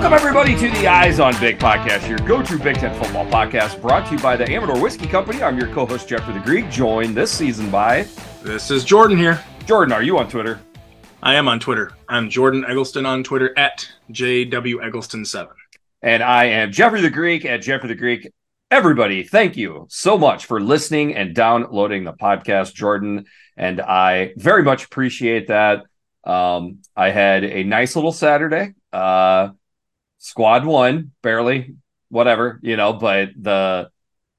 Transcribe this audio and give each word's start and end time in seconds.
Welcome, 0.00 0.16
everybody, 0.16 0.56
to 0.56 0.70
the 0.78 0.88
Eyes 0.88 1.20
on 1.20 1.38
Big 1.40 1.58
podcast, 1.58 2.08
your 2.08 2.16
go 2.26 2.42
to 2.42 2.58
Big 2.58 2.76
Ten 2.76 2.98
football 2.98 3.26
podcast 3.26 3.82
brought 3.82 4.06
to 4.06 4.14
you 4.14 4.18
by 4.22 4.34
the 4.34 4.50
Amador 4.50 4.80
Whiskey 4.80 5.06
Company. 5.06 5.42
I'm 5.42 5.58
your 5.58 5.68
co 5.74 5.84
host, 5.84 6.08
Jeffrey 6.08 6.32
the 6.32 6.40
Greek, 6.40 6.70
joined 6.70 7.14
this 7.14 7.30
season 7.30 7.70
by. 7.70 8.06
This 8.42 8.70
is 8.70 8.82
Jordan 8.82 9.18
here. 9.18 9.44
Jordan, 9.66 9.92
are 9.92 10.02
you 10.02 10.16
on 10.16 10.26
Twitter? 10.30 10.58
I 11.22 11.34
am 11.34 11.48
on 11.48 11.60
Twitter. 11.60 11.92
I'm 12.08 12.30
Jordan 12.30 12.64
Eggleston 12.66 13.04
on 13.04 13.22
Twitter 13.22 13.52
at 13.58 13.86
JW 14.10 14.76
Eggleston7. 14.76 15.48
And 16.00 16.22
I 16.22 16.46
am 16.46 16.72
Jeffrey 16.72 17.02
the 17.02 17.10
Greek 17.10 17.44
at 17.44 17.60
Jeffrey 17.60 17.88
the 17.88 17.94
Greek. 17.94 18.32
Everybody, 18.70 19.22
thank 19.22 19.58
you 19.58 19.86
so 19.90 20.16
much 20.16 20.46
for 20.46 20.62
listening 20.62 21.14
and 21.14 21.34
downloading 21.34 22.04
the 22.04 22.14
podcast, 22.14 22.72
Jordan. 22.72 23.26
And 23.54 23.82
I 23.82 24.32
very 24.38 24.62
much 24.62 24.86
appreciate 24.86 25.48
that. 25.48 25.84
Um, 26.24 26.78
I 26.96 27.10
had 27.10 27.44
a 27.44 27.64
nice 27.64 27.96
little 27.96 28.12
Saturday. 28.12 28.72
Uh, 28.94 29.50
squad 30.20 30.64
won 30.64 31.10
barely, 31.22 31.74
whatever, 32.10 32.60
you 32.62 32.76
know, 32.76 32.92
but 32.92 33.30
the 33.36 33.90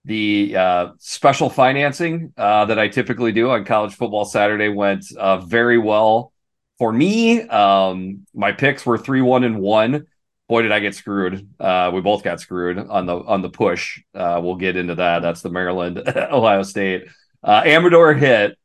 the 0.05 0.55
uh, 0.55 0.87
special 0.97 1.49
financing 1.49 2.33
uh, 2.37 2.65
that 2.65 2.79
I 2.79 2.87
typically 2.87 3.31
do 3.31 3.51
on 3.51 3.65
college 3.65 3.93
football 3.93 4.25
Saturday 4.25 4.69
went 4.69 5.05
uh, 5.15 5.37
very 5.37 5.77
well 5.77 6.31
for 6.79 6.91
me. 6.91 7.41
Um, 7.41 8.25
my 8.33 8.51
picks 8.51 8.85
were 8.85 8.97
three, 8.97 9.21
one, 9.21 9.43
and 9.43 9.59
one. 9.59 10.07
Boy, 10.47 10.63
did 10.63 10.71
I 10.71 10.79
get 10.79 10.95
screwed! 10.95 11.47
Uh, 11.59 11.91
we 11.93 12.01
both 12.01 12.23
got 12.23 12.39
screwed 12.39 12.77
on 12.77 13.05
the 13.05 13.15
on 13.15 13.41
the 13.41 13.49
push. 13.49 14.01
Uh, 14.13 14.39
we'll 14.43 14.55
get 14.55 14.75
into 14.75 14.95
that. 14.95 15.21
That's 15.21 15.41
the 15.41 15.49
Maryland 15.49 16.01
Ohio 16.15 16.63
State 16.63 17.07
uh, 17.43 17.61
Amador 17.65 18.13
hit, 18.13 18.57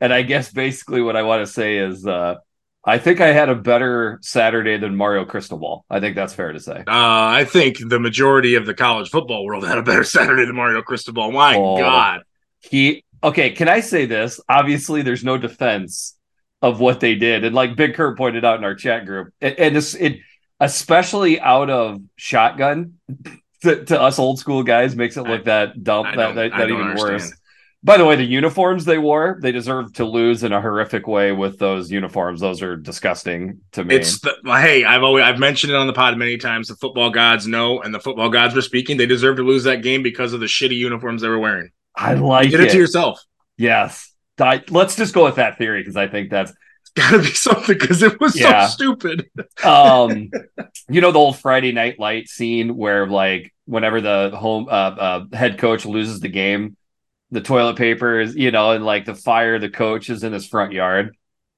and 0.00 0.12
I 0.12 0.22
guess 0.22 0.50
basically 0.50 1.00
what 1.00 1.16
I 1.16 1.22
want 1.22 1.46
to 1.46 1.52
say 1.52 1.78
is 1.78 2.04
I 2.88 2.96
think 2.96 3.20
I 3.20 3.32
had 3.32 3.50
a 3.50 3.54
better 3.54 4.18
Saturday 4.22 4.78
than 4.78 4.96
Mario 4.96 5.26
Cristobal. 5.26 5.84
I 5.90 6.00
think 6.00 6.16
that's 6.16 6.32
fair 6.32 6.54
to 6.54 6.58
say. 6.58 6.78
Uh, 6.78 6.82
I 6.86 7.44
think 7.44 7.76
the 7.86 8.00
majority 8.00 8.54
of 8.54 8.64
the 8.64 8.72
college 8.72 9.10
football 9.10 9.44
world 9.44 9.68
had 9.68 9.76
a 9.76 9.82
better 9.82 10.04
Saturday 10.04 10.46
than 10.46 10.56
Mario 10.56 10.80
Cristobal. 10.80 11.30
My 11.30 11.54
oh, 11.54 11.76
God. 11.76 12.22
He 12.60 13.04
okay, 13.22 13.50
can 13.50 13.68
I 13.68 13.80
say 13.80 14.06
this? 14.06 14.40
Obviously, 14.48 15.02
there's 15.02 15.22
no 15.22 15.36
defense 15.36 16.16
of 16.62 16.80
what 16.80 17.00
they 17.00 17.14
did. 17.14 17.44
And 17.44 17.54
like 17.54 17.76
Big 17.76 17.94
Kurt 17.94 18.16
pointed 18.16 18.42
out 18.46 18.56
in 18.58 18.64
our 18.64 18.74
chat 18.74 19.04
group, 19.04 19.34
and, 19.42 19.58
and 19.58 19.76
it's, 19.76 19.94
it 19.94 20.20
especially 20.58 21.38
out 21.40 21.68
of 21.68 22.00
shotgun 22.16 22.94
to, 23.62 23.84
to, 23.84 24.00
us 24.00 24.18
old 24.18 24.38
school 24.38 24.62
guys 24.62 24.96
makes 24.96 25.18
it 25.18 25.22
look 25.24 25.44
that 25.44 25.84
dumb, 25.84 26.06
that, 26.16 26.34
that, 26.34 26.52
that 26.52 26.70
even 26.70 26.80
understand. 26.80 27.12
worse. 27.12 27.32
By 27.82 27.96
the 27.96 28.04
way, 28.04 28.16
the 28.16 28.24
uniforms 28.24 28.84
they 28.84 28.98
wore, 28.98 29.38
they 29.40 29.52
deserve 29.52 29.92
to 29.94 30.04
lose 30.04 30.42
in 30.42 30.52
a 30.52 30.60
horrific 30.60 31.06
way 31.06 31.30
with 31.30 31.58
those 31.58 31.92
uniforms. 31.92 32.40
Those 32.40 32.60
are 32.60 32.76
disgusting 32.76 33.60
to 33.72 33.84
me. 33.84 33.94
It's 33.94 34.20
the, 34.20 34.34
hey, 34.44 34.84
I've 34.84 35.04
always 35.04 35.22
I've 35.22 35.38
mentioned 35.38 35.72
it 35.72 35.76
on 35.76 35.86
the 35.86 35.92
pod 35.92 36.18
many 36.18 36.38
times. 36.38 36.68
The 36.68 36.74
football 36.74 37.10
gods 37.10 37.46
know, 37.46 37.80
and 37.80 37.94
the 37.94 38.00
football 38.00 38.30
gods 38.30 38.56
were 38.56 38.62
speaking. 38.62 38.96
They 38.96 39.06
deserve 39.06 39.36
to 39.36 39.44
lose 39.44 39.62
that 39.64 39.82
game 39.82 40.02
because 40.02 40.32
of 40.32 40.40
the 40.40 40.46
shitty 40.46 40.76
uniforms 40.76 41.22
they 41.22 41.28
were 41.28 41.38
wearing. 41.38 41.70
I 41.94 42.14
like 42.14 42.46
you 42.46 42.50
did 42.50 42.60
it. 42.60 42.66
it 42.68 42.72
to 42.72 42.78
yourself. 42.78 43.22
Yes. 43.56 44.12
I, 44.40 44.62
let's 44.70 44.96
just 44.96 45.14
go 45.14 45.24
with 45.24 45.36
that 45.36 45.58
theory 45.58 45.80
because 45.80 45.96
I 45.96 46.08
think 46.08 46.30
that's 46.30 46.52
got 46.94 47.10
to 47.12 47.18
be 47.18 47.26
something 47.26 47.78
because 47.78 48.02
it 48.02 48.20
was 48.20 48.38
yeah. 48.38 48.66
so 48.66 48.74
stupid. 48.74 49.30
um, 49.64 50.30
you 50.88 51.00
know 51.00 51.12
the 51.12 51.18
old 51.18 51.38
Friday 51.38 51.72
Night 51.72 51.98
Light 51.98 52.28
scene 52.28 52.76
where 52.76 53.06
like 53.06 53.52
whenever 53.66 54.00
the 54.00 54.32
home 54.34 54.66
uh, 54.68 54.70
uh, 54.70 55.24
head 55.32 55.58
coach 55.58 55.86
loses 55.86 56.20
the 56.20 56.28
game 56.28 56.76
the 57.30 57.40
toilet 57.40 57.76
paper 57.76 58.20
is, 58.20 58.34
you 58.34 58.50
know, 58.50 58.72
and 58.72 58.84
like 58.84 59.04
the 59.04 59.14
fire, 59.14 59.58
the 59.58 59.68
coach 59.68 60.10
is 60.10 60.24
in 60.24 60.32
his 60.32 60.46
front 60.46 60.72
yard. 60.72 61.16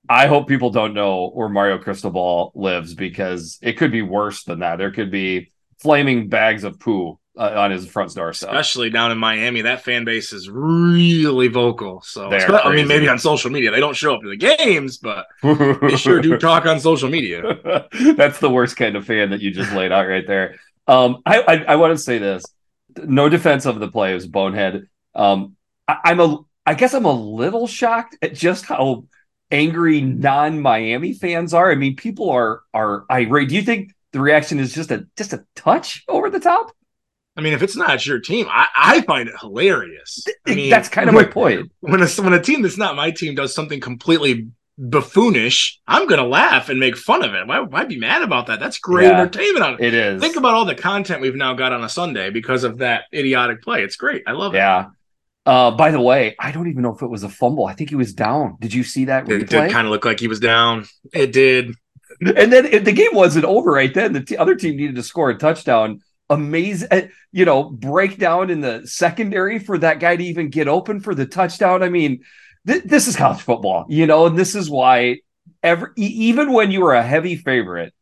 I 0.09 0.27
hope 0.27 0.49
people 0.49 0.71
don't 0.71 0.95
know 0.95 1.31
where 1.31 1.49
Mario 1.49 1.79
Cristobal 1.79 2.53
lives 2.55 2.94
because 2.94 3.59
it 3.62 3.75
could 3.75 3.93
be 3.93 4.03
worse 4.03 4.44
than 4.44 4.61
that. 4.61 4.77
There 4.77 4.91
could 4.91 5.11
be 5.11 5.53
flaming 5.81 6.28
bags 6.28 6.65
of 6.65 6.81
poo 6.81 7.19
uh, 7.37 7.53
on 7.56 7.71
his 7.71 7.87
front 7.87 8.12
door. 8.15 8.31
Especially 8.31 8.91
down 8.91 9.12
in 9.12 9.19
Miami, 9.19 9.62
that 9.62 9.84
fan 9.84 10.05
base 10.05 10.33
is 10.33 10.49
really 10.50 11.49
vocal. 11.49 12.03
So 12.03 12.28
I 12.31 12.75
mean, 12.75 12.89
maybe 12.89 13.09
on 13.09 13.19
social 13.19 13.50
media 13.50 13.71
they 13.71 13.81
don't 13.81 13.97
show 13.97 14.15
up 14.15 14.23
to 14.23 14.28
the 14.28 14.37
games, 14.37 14.99
but 14.99 15.27
they 15.43 15.97
sure 15.97 16.21
do 16.21 16.37
talk 16.39 16.67
on 16.67 16.81
social 16.81 17.09
media. 17.09 17.87
That's 18.17 18.41
the 18.41 18.50
worst 18.50 18.77
kind 18.77 18.97
of 18.97 19.06
fan 19.06 19.31
that 19.31 19.41
you 19.41 19.50
just 19.50 19.73
laid 19.73 19.93
out 19.93 20.09
right 20.09 20.27
there. 20.27 20.56
Um, 20.87 21.23
I, 21.25 21.41
I, 21.41 21.55
I 21.69 21.77
want 21.77 21.97
to 21.97 22.03
say 22.03 22.19
this: 22.19 22.43
no 22.97 23.28
defense 23.28 23.65
of 23.67 23.78
the 23.78 23.89
play 23.89 24.15
is 24.15 24.27
bonehead. 24.27 24.89
Um, 25.15 25.56
I, 26.05 26.11
am 26.11 26.21
a 26.21 26.39
I 26.67 26.75
guess 26.75 26.95
I'm 26.95 27.05
a 27.05 27.12
little 27.12 27.67
shocked 27.67 28.17
at 28.23 28.34
just 28.34 28.65
how 28.65 29.05
angry 29.51 30.01
non-Miami 30.01 31.15
fans 31.15 31.55
are. 31.55 31.71
I 31.71 31.75
mean, 31.75 31.97
people 31.97 32.31
are 32.31 32.62
are 32.73 33.05
irate. 33.11 33.49
Do 33.49 33.56
you 33.56 33.62
think 33.62 33.95
the 34.12 34.21
reaction 34.21 34.59
is 34.59 34.75
just 34.75 34.91
a 34.91 35.06
just 35.17 35.33
a 35.33 35.45
touch 35.56 36.05
over 36.09 36.31
the 36.31 36.41
top? 36.41 36.73
I 37.37 37.43
mean, 37.43 37.53
if 37.53 37.62
it's 37.62 37.77
not 37.77 38.05
your 38.06 38.19
team, 38.19 38.47
I, 38.50 38.67
I 38.77 39.00
find 39.03 39.29
it 39.29 39.34
hilarious. 39.41 40.25
I 40.47 40.55
mean, 40.55 40.71
that's 40.71 40.89
kind 40.89 41.09
of 41.09 41.15
when, 41.15 41.27
my 41.27 41.31
point. 41.31 41.73
When 41.81 42.03
a 42.03 42.06
when 42.06 42.33
a 42.33 42.43
team 42.43 42.62
that's 42.62 42.77
not 42.77 42.97
my 42.97 43.11
team 43.11 43.34
does 43.34 43.55
something 43.55 43.81
completely 43.81 44.49
buffoonish, 44.79 45.79
I'm 45.87 46.06
gonna 46.06 46.27
laugh 46.27 46.69
and 46.69 46.81
make 46.81 46.97
fun 46.97 47.25
of 47.25 47.34
it. 47.34 47.47
Why, 47.47 47.61
why 47.61 47.84
be 47.84 47.99
mad 47.99 48.23
about 48.23 48.47
that? 48.49 48.61
That's 48.61 48.79
great 48.79 49.06
yeah, 49.06 49.21
entertainment 49.21 49.65
on 49.65 49.75
it. 49.75 49.81
It 49.81 49.95
is. 49.95 50.21
Think 50.21 50.37
about 50.37 50.55
all 50.55 50.65
the 50.65 50.75
content 50.75 51.21
we've 51.21 51.37
now 51.37 51.55
got 51.55 51.73
on 51.73 51.84
a 51.84 51.89
Sunday 51.89 52.31
because 52.31 52.65
of 52.65 52.79
that 52.79 53.05
idiotic 53.15 53.62
play. 53.62 53.84
It's 53.84 53.97
great. 53.97 54.25
I 54.27 54.33
love 54.33 54.55
it. 54.55 54.59
Yeah. 54.59 54.87
Uh, 55.47 55.71
by 55.71 55.91
the 55.91 56.01
way, 56.01 56.37
I 56.39 56.53
don't 56.53 56.69
even 56.69 56.83
know 56.83 56.95
if 56.95 57.03
it 57.03 57.06
was 57.09 57.23
a 57.23 57.28
fumble. 57.28 57.67
I 57.67 57.75
think 57.75 57.91
he 57.91 57.97
was 57.97 58.12
down. 58.12 58.56
Did 58.61 58.75
you 58.75 58.84
see 58.84 59.06
that? 59.06 59.28
It 59.31 59.49
did 59.49 59.71
kind 59.71 59.87
of 59.87 59.91
look 59.91 60.05
like 60.05 60.21
he 60.21 60.28
was 60.28 60.41
down. 60.41 60.87
It 61.12 61.33
did. 61.33 61.75
And 62.21 62.53
then 62.53 62.67
it, 62.67 62.84
the 62.84 62.93
game 62.93 63.12
wasn't 63.12 63.47
over 63.47 63.71
right 63.71 63.93
then. 63.93 64.12
The 64.12 64.21
t- 64.21 64.37
other 64.37 64.55
team 64.55 64.77
needed 64.77 64.97
to 64.97 65.03
score 65.03 65.31
a 65.31 65.39
touchdown. 65.39 66.00
Amazing, 66.29 66.89
uh, 66.91 67.00
you 67.33 67.45
know, 67.45 67.65
breakdown 67.65 68.50
in 68.50 68.61
the 68.61 68.83
secondary 68.87 69.59
for 69.59 69.79
that 69.79 69.99
guy 69.99 70.17
to 70.17 70.25
even 70.25 70.50
get 70.50 70.69
open 70.69 71.00
for 71.00 71.15
the 71.15 71.27
touchdown. 71.27 71.83
I 71.83 71.89
mean, 71.89 72.23
th- 72.67 72.84
this 72.84 73.09
is 73.09 73.17
college 73.17 73.41
football, 73.41 73.87
you 73.89 74.06
know, 74.06 74.27
and 74.27 74.39
this 74.39 74.55
is 74.55 74.69
why 74.69 75.21
every 75.62 75.89
even 75.97 76.53
when 76.53 76.71
you 76.71 76.84
are 76.84 76.95
a 76.95 77.03
heavy 77.03 77.37
favorite, 77.37 77.95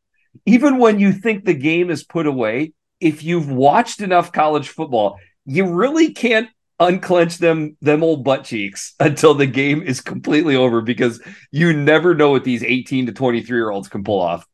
even 0.45 0.79
when 0.79 0.99
you 0.99 1.13
think 1.13 1.45
the 1.45 1.55
game 1.55 1.91
is 1.91 2.05
put 2.05 2.27
away, 2.27 2.73
if 3.01 3.23
you've 3.23 3.51
watched 3.51 4.01
enough 4.01 4.33
college 4.33 4.69
football, 4.69 5.19
you 5.47 5.67
really 5.73 6.13
can't 6.13 6.49
unclench 6.81 7.39
them 7.39 7.77
them 7.81 8.03
old 8.03 8.25
butt 8.25 8.45
cheeks 8.45 8.95
until 9.01 9.35
the 9.35 9.47
game 9.47 9.83
is 9.83 10.01
completely 10.01 10.57
over 10.57 10.81
because 10.81 11.21
you 11.51 11.73
never 11.73 12.15
know 12.15 12.31
what 12.31 12.45
these 12.45 12.63
18 12.63 13.07
to 13.07 13.13
23 13.13 13.57
year 13.57 13.71
olds 13.71 13.89
can 13.89 14.05
pull 14.05 14.21
off. 14.21 14.47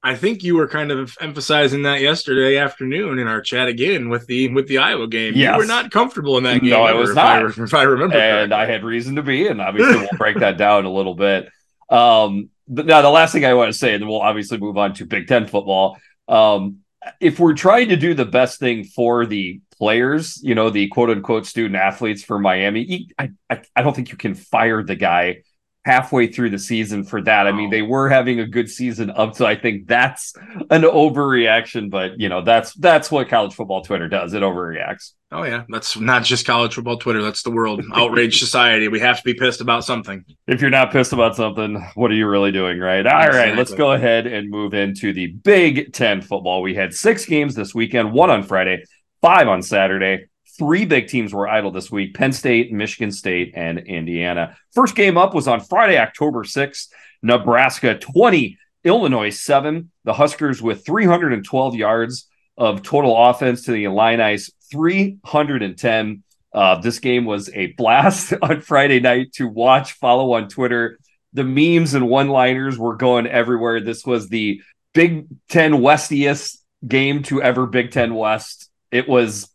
I 0.00 0.14
think 0.14 0.44
you 0.44 0.56
were 0.56 0.68
kind 0.68 0.92
of 0.92 1.16
emphasizing 1.20 1.82
that 1.82 2.00
yesterday 2.00 2.56
afternoon 2.56 3.18
in 3.18 3.26
our 3.26 3.40
chat 3.40 3.66
again 3.66 4.08
with 4.08 4.26
the 4.26 4.48
with 4.54 4.68
the 4.68 4.78
Iowa 4.78 5.08
game. 5.08 5.34
Yes. 5.34 5.52
You 5.52 5.58
were 5.58 5.66
not 5.66 5.90
comfortable 5.90 6.38
in 6.38 6.44
that 6.44 6.60
game. 6.60 6.70
No, 6.70 6.82
I 6.82 6.92
was 6.92 7.14
not. 7.14 7.44
If 7.44 7.58
I, 7.58 7.62
if 7.64 7.74
I 7.74 7.82
remember, 7.82 8.16
and 8.16 8.50
correctly. 8.50 8.56
I 8.56 8.66
had 8.66 8.84
reason 8.84 9.16
to 9.16 9.22
be, 9.22 9.48
and 9.48 9.60
obviously 9.60 9.96
we'll 9.96 10.08
break 10.16 10.38
that 10.38 10.56
down 10.56 10.84
a 10.84 10.92
little 10.92 11.14
bit. 11.14 11.48
Um, 11.90 12.50
but 12.68 12.86
now 12.86 13.02
the 13.02 13.10
last 13.10 13.32
thing 13.32 13.44
I 13.44 13.54
want 13.54 13.72
to 13.72 13.78
say, 13.78 13.94
and 13.94 14.02
then 14.02 14.08
we'll 14.08 14.20
obviously 14.20 14.58
move 14.58 14.78
on 14.78 14.94
to 14.94 15.06
Big 15.06 15.26
Ten 15.26 15.48
football. 15.48 15.98
Um, 16.28 16.78
if 17.20 17.40
we're 17.40 17.54
trying 17.54 17.88
to 17.88 17.96
do 17.96 18.14
the 18.14 18.24
best 18.24 18.60
thing 18.60 18.84
for 18.84 19.26
the 19.26 19.60
players, 19.78 20.40
you 20.42 20.54
know, 20.54 20.70
the 20.70 20.88
quote 20.88 21.10
unquote 21.10 21.46
student 21.46 21.76
athletes 21.76 22.22
for 22.22 22.38
Miami, 22.38 23.08
I, 23.18 23.30
I, 23.48 23.62
I 23.76 23.82
don't 23.82 23.94
think 23.94 24.10
you 24.10 24.16
can 24.16 24.34
fire 24.34 24.82
the 24.82 24.96
guy 24.96 25.42
halfway 25.88 26.26
through 26.26 26.50
the 26.50 26.58
season 26.58 27.02
for 27.02 27.22
that. 27.22 27.46
I 27.46 27.52
mean, 27.52 27.70
they 27.70 27.80
were 27.80 28.10
having 28.10 28.40
a 28.40 28.46
good 28.46 28.68
season 28.68 29.10
up 29.10 29.34
to 29.36 29.46
I 29.46 29.56
think 29.56 29.86
that's 29.86 30.34
an 30.70 30.82
overreaction, 30.82 31.90
but 31.90 32.20
you 32.20 32.28
know, 32.28 32.42
that's 32.42 32.74
that's 32.74 33.10
what 33.10 33.28
college 33.28 33.54
football 33.54 33.82
Twitter 33.82 34.06
does. 34.06 34.34
It 34.34 34.42
overreacts. 34.42 35.12
Oh 35.30 35.44
yeah, 35.44 35.64
that's 35.68 35.98
not 35.98 36.24
just 36.24 36.46
college 36.46 36.74
football 36.74 36.98
Twitter, 36.98 37.22
that's 37.22 37.42
the 37.42 37.50
world. 37.50 37.82
Outrage 37.94 38.38
society. 38.46 38.88
We 38.88 39.00
have 39.00 39.16
to 39.16 39.24
be 39.24 39.34
pissed 39.34 39.62
about 39.62 39.84
something. 39.84 40.24
If 40.46 40.60
you're 40.60 40.70
not 40.70 40.92
pissed 40.92 41.14
about 41.14 41.36
something, 41.36 41.82
what 41.94 42.10
are 42.10 42.14
you 42.14 42.28
really 42.28 42.52
doing, 42.52 42.78
right? 42.78 43.06
All 43.06 43.18
exactly. 43.18 43.38
right, 43.38 43.56
let's 43.56 43.74
go 43.74 43.92
ahead 43.92 44.26
and 44.26 44.50
move 44.50 44.74
into 44.74 45.14
the 45.14 45.28
Big 45.28 45.92
10 45.92 46.22
football. 46.22 46.62
We 46.62 46.74
had 46.74 46.94
6 46.94 47.24
games 47.26 47.54
this 47.54 47.74
weekend, 47.74 48.12
one 48.12 48.30
on 48.30 48.42
Friday, 48.42 48.84
five 49.20 49.48
on 49.48 49.62
Saturday. 49.62 50.26
Three 50.58 50.84
big 50.84 51.06
teams 51.06 51.32
were 51.32 51.48
idle 51.48 51.70
this 51.70 51.90
week 51.90 52.14
Penn 52.14 52.32
State, 52.32 52.72
Michigan 52.72 53.12
State, 53.12 53.52
and 53.54 53.78
Indiana. 53.78 54.56
First 54.72 54.94
game 54.96 55.16
up 55.16 55.34
was 55.34 55.48
on 55.48 55.60
Friday, 55.60 55.98
October 55.98 56.44
6th. 56.44 56.88
Nebraska 57.22 57.98
20, 57.98 58.58
Illinois 58.84 59.30
7. 59.30 59.90
The 60.04 60.12
Huskers 60.12 60.62
with 60.62 60.84
312 60.84 61.74
yards 61.74 62.28
of 62.56 62.82
total 62.82 63.16
offense 63.16 63.64
to 63.64 63.72
the 63.72 63.84
Illini's 63.84 64.50
310. 64.70 66.22
Uh, 66.52 66.80
this 66.80 66.98
game 66.98 67.24
was 67.24 67.50
a 67.54 67.68
blast 67.72 68.32
on 68.42 68.60
Friday 68.60 69.00
night 69.00 69.32
to 69.34 69.48
watch, 69.48 69.92
follow 69.92 70.32
on 70.34 70.48
Twitter. 70.48 70.98
The 71.34 71.44
memes 71.44 71.94
and 71.94 72.08
one 72.08 72.28
liners 72.28 72.78
were 72.78 72.96
going 72.96 73.26
everywhere. 73.26 73.80
This 73.80 74.04
was 74.04 74.28
the 74.28 74.62
Big 74.94 75.26
Ten 75.48 75.74
Westiest 75.74 76.58
game 76.86 77.22
to 77.24 77.42
ever 77.42 77.66
Big 77.66 77.90
Ten 77.90 78.14
West 78.14 78.67
it 78.90 79.08
was 79.08 79.48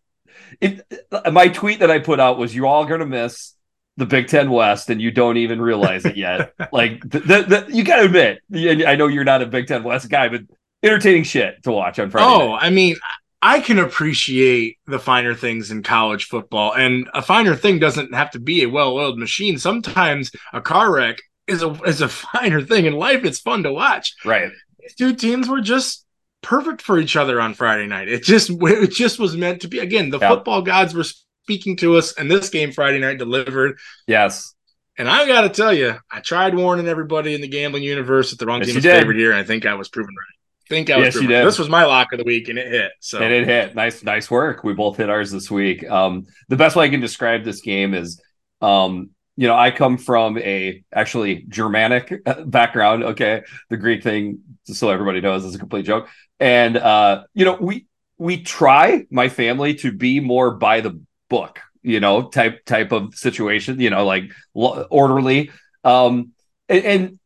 it 0.61 0.85
my 1.31 1.47
tweet 1.49 1.79
that 1.79 1.91
I 1.91 1.99
put 1.99 2.19
out 2.19 2.37
was 2.37 2.55
you're 2.55 2.65
all 2.65 2.85
gonna 2.85 3.05
miss 3.05 3.53
the 3.97 4.05
Big 4.05 4.27
Ten 4.27 4.49
West 4.49 4.89
and 4.89 5.01
you 5.01 5.11
don't 5.11 5.37
even 5.37 5.61
realize 5.61 6.05
it 6.05 6.17
yet. 6.17 6.53
like 6.71 7.01
the, 7.01 7.19
the, 7.19 7.41
the, 7.43 7.75
you 7.75 7.83
gotta 7.83 8.05
admit, 8.05 8.39
I 8.87 8.95
know 8.95 9.07
you're 9.07 9.23
not 9.23 9.41
a 9.41 9.45
Big 9.45 9.67
Ten 9.67 9.83
West 9.83 10.09
guy, 10.09 10.29
but 10.29 10.41
entertaining 10.81 11.23
shit 11.23 11.63
to 11.63 11.71
watch 11.71 11.99
on 11.99 12.09
Friday. 12.09 12.25
Oh, 12.25 12.49
night. 12.49 12.63
I 12.63 12.69
mean, 12.69 12.95
I 13.41 13.59
can 13.59 13.77
appreciate 13.77 14.77
the 14.87 14.99
finer 14.99 15.35
things 15.35 15.69
in 15.69 15.83
college 15.83 16.25
football, 16.25 16.73
and 16.73 17.09
a 17.13 17.21
finer 17.21 17.55
thing 17.55 17.77
doesn't 17.77 18.13
have 18.13 18.31
to 18.31 18.39
be 18.39 18.63
a 18.63 18.69
well-oiled 18.69 19.19
machine. 19.19 19.57
Sometimes 19.57 20.31
a 20.53 20.61
car 20.61 20.93
wreck 20.93 21.17
is 21.45 21.61
a 21.61 21.71
is 21.83 22.01
a 22.01 22.07
finer 22.09 22.61
thing 22.61 22.85
in 22.85 22.93
life. 22.93 23.25
It's 23.25 23.39
fun 23.39 23.63
to 23.63 23.73
watch. 23.73 24.15
Right. 24.23 24.49
These 24.79 24.95
two 24.95 25.13
teams 25.13 25.47
were 25.47 25.61
just 25.61 26.05
perfect 26.43 26.81
for 26.81 26.99
each 26.99 27.15
other 27.15 27.41
on 27.41 27.53
Friday 27.53 27.87
night. 27.87 28.07
It 28.07 28.23
just 28.23 28.51
it 28.51 28.91
just 28.91 29.19
was 29.19 29.35
meant 29.35 29.61
to 29.61 29.67
be. 29.67 29.79
Again, 29.79 30.09
the 30.09 30.19
football 30.19 30.61
gods 30.61 30.93
were 30.93 31.05
speaking 31.05 31.75
to 31.77 31.97
us, 31.97 32.13
and 32.13 32.29
this 32.29 32.49
game 32.49 32.71
Friday 32.71 32.99
night 32.99 33.17
delivered. 33.17 33.77
Yes. 34.07 34.53
And 34.95 35.09
I 35.09 35.25
got 35.25 35.41
to 35.41 35.49
tell 35.49 35.73
you, 35.73 35.95
I 36.11 36.19
tried 36.19 36.53
warning 36.53 36.87
everybody 36.87 37.33
in 37.33 37.41
the 37.41 37.47
gambling 37.47 37.81
universe 37.81 38.29
that 38.29 38.37
the 38.37 38.45
wrong 38.45 38.59
yes, 38.59 38.67
team 38.67 38.75
was 38.75 38.85
favored 38.85 39.15
here, 39.15 39.31
and 39.31 39.39
I 39.39 39.43
think 39.43 39.65
I 39.65 39.73
was 39.73 39.89
proven 39.89 40.13
right 40.13 40.33
think 40.73 40.89
I 40.89 40.97
was 40.97 41.13
yes, 41.13 41.21
you 41.21 41.27
did. 41.27 41.45
This 41.45 41.59
was 41.59 41.69
my 41.69 41.85
lock 41.85 42.11
of 42.13 42.19
the 42.19 42.25
week, 42.25 42.49
and 42.49 42.57
it 42.57 42.67
hit. 42.67 42.91
So 42.99 43.19
and 43.19 43.33
it 43.33 43.45
hit. 43.45 43.75
Nice, 43.75 44.03
nice 44.03 44.29
work. 44.29 44.63
We 44.63 44.73
both 44.73 44.97
hit 44.97 45.09
ours 45.09 45.31
this 45.31 45.49
week. 45.51 45.89
Um, 45.89 46.25
the 46.49 46.55
best 46.55 46.75
way 46.75 46.85
I 46.85 46.89
can 46.89 46.99
describe 46.99 47.43
this 47.43 47.61
game 47.61 47.93
is, 47.93 48.21
um, 48.61 49.11
you 49.35 49.47
know, 49.47 49.55
I 49.55 49.71
come 49.71 49.97
from 49.97 50.37
a 50.37 50.83
actually 50.93 51.45
Germanic 51.49 52.21
uh, 52.25 52.43
background. 52.45 53.03
Okay, 53.03 53.43
the 53.69 53.77
Greek 53.77 54.03
thing, 54.03 54.39
so 54.65 54.89
everybody 54.89 55.21
knows, 55.21 55.43
is 55.43 55.55
a 55.55 55.59
complete 55.59 55.85
joke. 55.85 56.07
And 56.39 56.77
uh, 56.77 57.23
you 57.33 57.45
know, 57.45 57.57
we 57.59 57.87
we 58.17 58.43
try 58.43 59.05
my 59.09 59.29
family 59.29 59.75
to 59.75 59.91
be 59.91 60.19
more 60.19 60.51
by 60.51 60.81
the 60.81 61.01
book, 61.29 61.59
you 61.81 61.99
know, 61.99 62.29
type 62.29 62.63
type 62.65 62.91
of 62.91 63.15
situation. 63.15 63.79
You 63.79 63.89
know, 63.89 64.05
like 64.05 64.31
orderly. 64.53 65.51
Um, 65.83 66.31
and, 66.69 66.85
and 66.85 67.19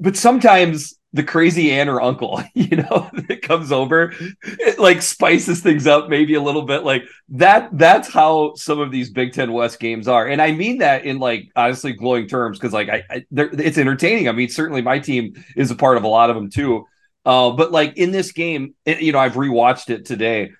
but 0.00 0.16
sometimes 0.16 0.98
the 1.12 1.22
crazy 1.22 1.72
aunt 1.72 1.90
or 1.90 2.00
uncle, 2.00 2.42
you 2.54 2.76
know, 2.76 3.10
that 3.12 3.42
comes 3.42 3.70
over, 3.70 4.12
it 4.42 4.78
like 4.78 5.02
spices 5.02 5.60
things 5.60 5.86
up 5.86 6.08
maybe 6.08 6.34
a 6.34 6.42
little 6.42 6.62
bit. 6.62 6.84
Like 6.84 7.04
that, 7.30 7.68
that's 7.76 8.08
how 8.08 8.54
some 8.54 8.80
of 8.80 8.90
these 8.90 9.10
Big 9.10 9.32
Ten 9.32 9.52
West 9.52 9.78
games 9.78 10.08
are. 10.08 10.26
And 10.26 10.40
I 10.40 10.52
mean 10.52 10.78
that 10.78 11.04
in 11.04 11.18
like 11.18 11.50
honestly 11.54 11.92
glowing 11.92 12.28
terms 12.28 12.58
because 12.58 12.72
like 12.72 12.88
I, 12.88 13.02
I 13.10 13.24
it's 13.30 13.78
entertaining. 13.78 14.28
I 14.28 14.32
mean, 14.32 14.48
certainly 14.48 14.82
my 14.82 14.98
team 14.98 15.42
is 15.56 15.70
a 15.70 15.76
part 15.76 15.96
of 15.96 16.04
a 16.04 16.08
lot 16.08 16.30
of 16.30 16.36
them 16.36 16.50
too. 16.50 16.86
Uh, 17.24 17.50
but 17.50 17.70
like 17.70 17.96
in 17.96 18.10
this 18.10 18.32
game, 18.32 18.74
it, 18.84 19.00
you 19.00 19.12
know, 19.12 19.18
I've 19.18 19.34
rewatched 19.34 19.90
it 19.90 20.04
today. 20.04 20.52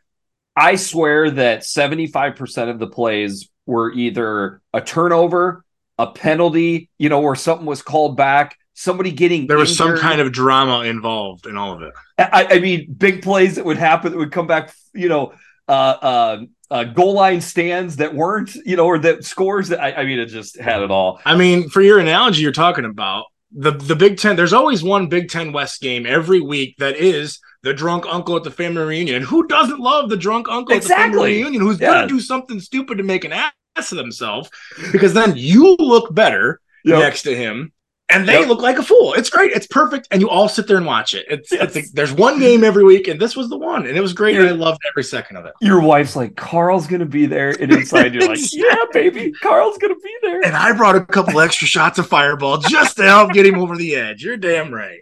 I 0.55 0.77
swear 0.77 1.31
that 1.31 1.61
75% 1.61 2.69
of 2.69 2.79
the 2.79 2.87
plays 2.87 3.49
were 3.65 3.91
either 3.93 4.61
a 4.73 4.81
turnover, 4.81 5.65
a 5.99 6.09
penalty, 6.09 6.91
you 6.99 7.09
know, 7.09 7.21
where 7.21 7.35
something 7.35 7.67
was 7.67 7.83
called 7.83 8.17
back 8.17 8.57
somebody 8.75 9.13
getting 9.13 9.47
there 9.47 9.59
was 9.59 9.71
injured. 9.71 9.99
some 9.99 10.09
kind 10.09 10.21
of 10.21 10.33
drama 10.33 10.85
involved 10.85 11.47
in 11.47 11.57
all 11.57 11.75
of 11.75 11.83
it. 11.83 11.93
I, 12.19 12.47
I, 12.53 12.61
mean, 12.61 12.93
big 12.93 13.23
plays 13.23 13.57
that 13.57 13.65
would 13.65 13.77
happen 13.77 14.13
that 14.13 14.19
would 14.19 14.33
come 14.33 14.47
back, 14.47 14.73
you 14.95 15.09
know, 15.09 15.35
uh, 15.69 15.73
uh, 15.73 16.41
uh, 16.71 16.85
goal 16.85 17.15
line 17.15 17.41
stands 17.41 17.97
that 17.97 18.15
weren't, 18.15 18.55
you 18.55 18.77
know, 18.77 18.87
or 18.87 18.99
that 18.99 19.25
scores 19.25 19.69
that 19.69 19.81
I, 19.81 19.93
I 19.93 20.05
mean, 20.05 20.19
it 20.19 20.27
just 20.27 20.59
had 20.59 20.83
it 20.83 20.91
all. 20.91 21.21
I 21.25 21.37
mean, 21.37 21.69
for 21.69 21.83
your 21.83 21.99
analogy, 21.99 22.43
you're 22.43 22.53
talking 22.53 22.85
about 22.85 23.27
the 23.53 23.73
the 23.73 23.97
Big 23.97 24.19
Ten. 24.19 24.37
There's 24.37 24.53
always 24.53 24.83
one 24.83 25.09
Big 25.09 25.29
Ten 25.29 25.53
West 25.53 25.81
game 25.81 26.07
every 26.07 26.41
week 26.41 26.77
that 26.79 26.97
is 26.97 27.39
the 27.63 27.75
drunk 27.75 28.07
uncle 28.09 28.37
at 28.37 28.45
the 28.45 28.51
family 28.51 28.83
reunion. 28.83 29.23
Who 29.23 29.47
doesn't 29.47 29.81
love 29.81 30.09
the 30.09 30.17
drunk 30.17 30.49
uncle 30.49 30.75
exactly. 30.75 31.03
at 31.03 31.07
the 31.07 31.13
family 31.13 31.33
reunion 31.43 31.63
who's 31.63 31.79
yeah. 31.79 31.89
going 31.93 32.09
to 32.09 32.15
do 32.15 32.21
something 32.21 32.59
stupid 32.59 32.99
to 32.99 33.05
make 33.05 33.25
an 33.25 33.33
ass 33.33 33.93
of 33.93 33.99
themselves? 33.99 34.51
Because 34.93 35.13
then 35.13 35.35
you 35.37 35.77
look 35.79 36.15
better 36.15 36.61
yep. 36.85 37.01
next 37.01 37.23
to 37.23 37.37
him 37.37 37.73
and 38.09 38.29
they 38.29 38.41
yep. 38.41 38.49
look 38.49 38.61
like 38.61 38.79
a 38.79 38.83
fool. 38.83 39.15
It's 39.15 39.31
great. 39.31 39.53
It's 39.53 39.67
perfect. 39.67 40.09
And 40.11 40.21
you 40.21 40.29
all 40.29 40.49
sit 40.49 40.67
there 40.67 40.77
and 40.77 40.85
watch 40.85 41.15
it. 41.15 41.25
It's, 41.31 41.51
yes. 41.51 41.75
it's 41.75 41.93
there's 41.93 42.13
one 42.13 42.39
game 42.39 42.63
every 42.63 42.85
week, 42.85 43.09
and 43.09 43.19
this 43.19 43.37
was 43.37 43.49
the 43.49 43.57
one, 43.57 43.87
and 43.87 43.97
it 43.97 44.01
was 44.01 44.13
great. 44.13 44.37
and 44.37 44.47
I 44.47 44.53
loved 44.53 44.81
every 44.91 45.05
second 45.05 45.37
of 45.37 45.47
it. 45.47 45.55
Your 45.61 45.81
wife's 45.81 46.15
like, 46.15 46.37
Carl's 46.37 46.87
gonna 46.87 47.07
be 47.07 47.27
there, 47.27 47.51
and 47.51 47.73
inside 47.73 48.15
you're 48.15 48.29
like, 48.29 48.39
Yeah, 48.53 48.75
baby, 48.93 49.33
Carl's 49.33 49.79
gonna 49.79 49.97
be 49.97 50.17
there. 50.23 50.45
And 50.45 50.55
I 50.55 50.73
brought 50.77 50.97
a 50.97 51.05
couple 51.05 51.41
extra 51.41 51.67
shots 51.67 51.99
of 51.99 52.07
Fireball 52.07 52.59
just 52.59 52.97
to 52.97 53.05
help 53.05 53.33
get 53.33 53.47
him 53.47 53.59
over 53.59 53.77
the 53.77 53.95
edge. 53.95 54.23
You're 54.23 54.37
damn 54.37 54.73
right. 54.73 55.01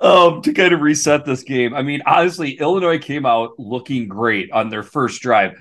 Um, 0.00 0.42
to 0.42 0.52
kind 0.52 0.74
of 0.74 0.80
reset 0.80 1.24
this 1.24 1.44
game, 1.44 1.74
I 1.74 1.82
mean, 1.82 2.02
honestly, 2.06 2.58
Illinois 2.58 2.98
came 2.98 3.24
out 3.24 3.52
looking 3.58 4.08
great 4.08 4.50
on 4.50 4.68
their 4.68 4.82
first 4.82 5.22
drive. 5.22 5.56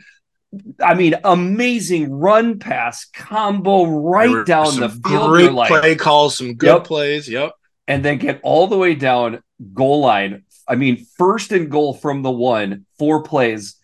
I 0.83 0.93
mean, 0.93 1.15
amazing 1.23 2.11
run 2.11 2.59
pass 2.59 3.05
combo 3.05 3.85
right 3.85 4.45
down 4.45 4.79
the 4.79 4.89
field. 4.89 5.29
Great 5.29 5.51
like, 5.51 5.69
play 5.69 5.95
calls, 5.95 6.37
some 6.37 6.53
good 6.55 6.67
yep. 6.67 6.83
plays. 6.83 7.27
Yep. 7.27 7.53
And 7.87 8.03
then 8.03 8.17
get 8.17 8.39
all 8.43 8.67
the 8.67 8.77
way 8.77 8.95
down 8.95 9.41
goal 9.73 10.01
line. 10.01 10.43
I 10.67 10.75
mean, 10.75 11.05
first 11.17 11.51
and 11.51 11.69
goal 11.69 11.93
from 11.93 12.21
the 12.21 12.31
one, 12.31 12.85
four 12.97 13.23
plays. 13.23 13.75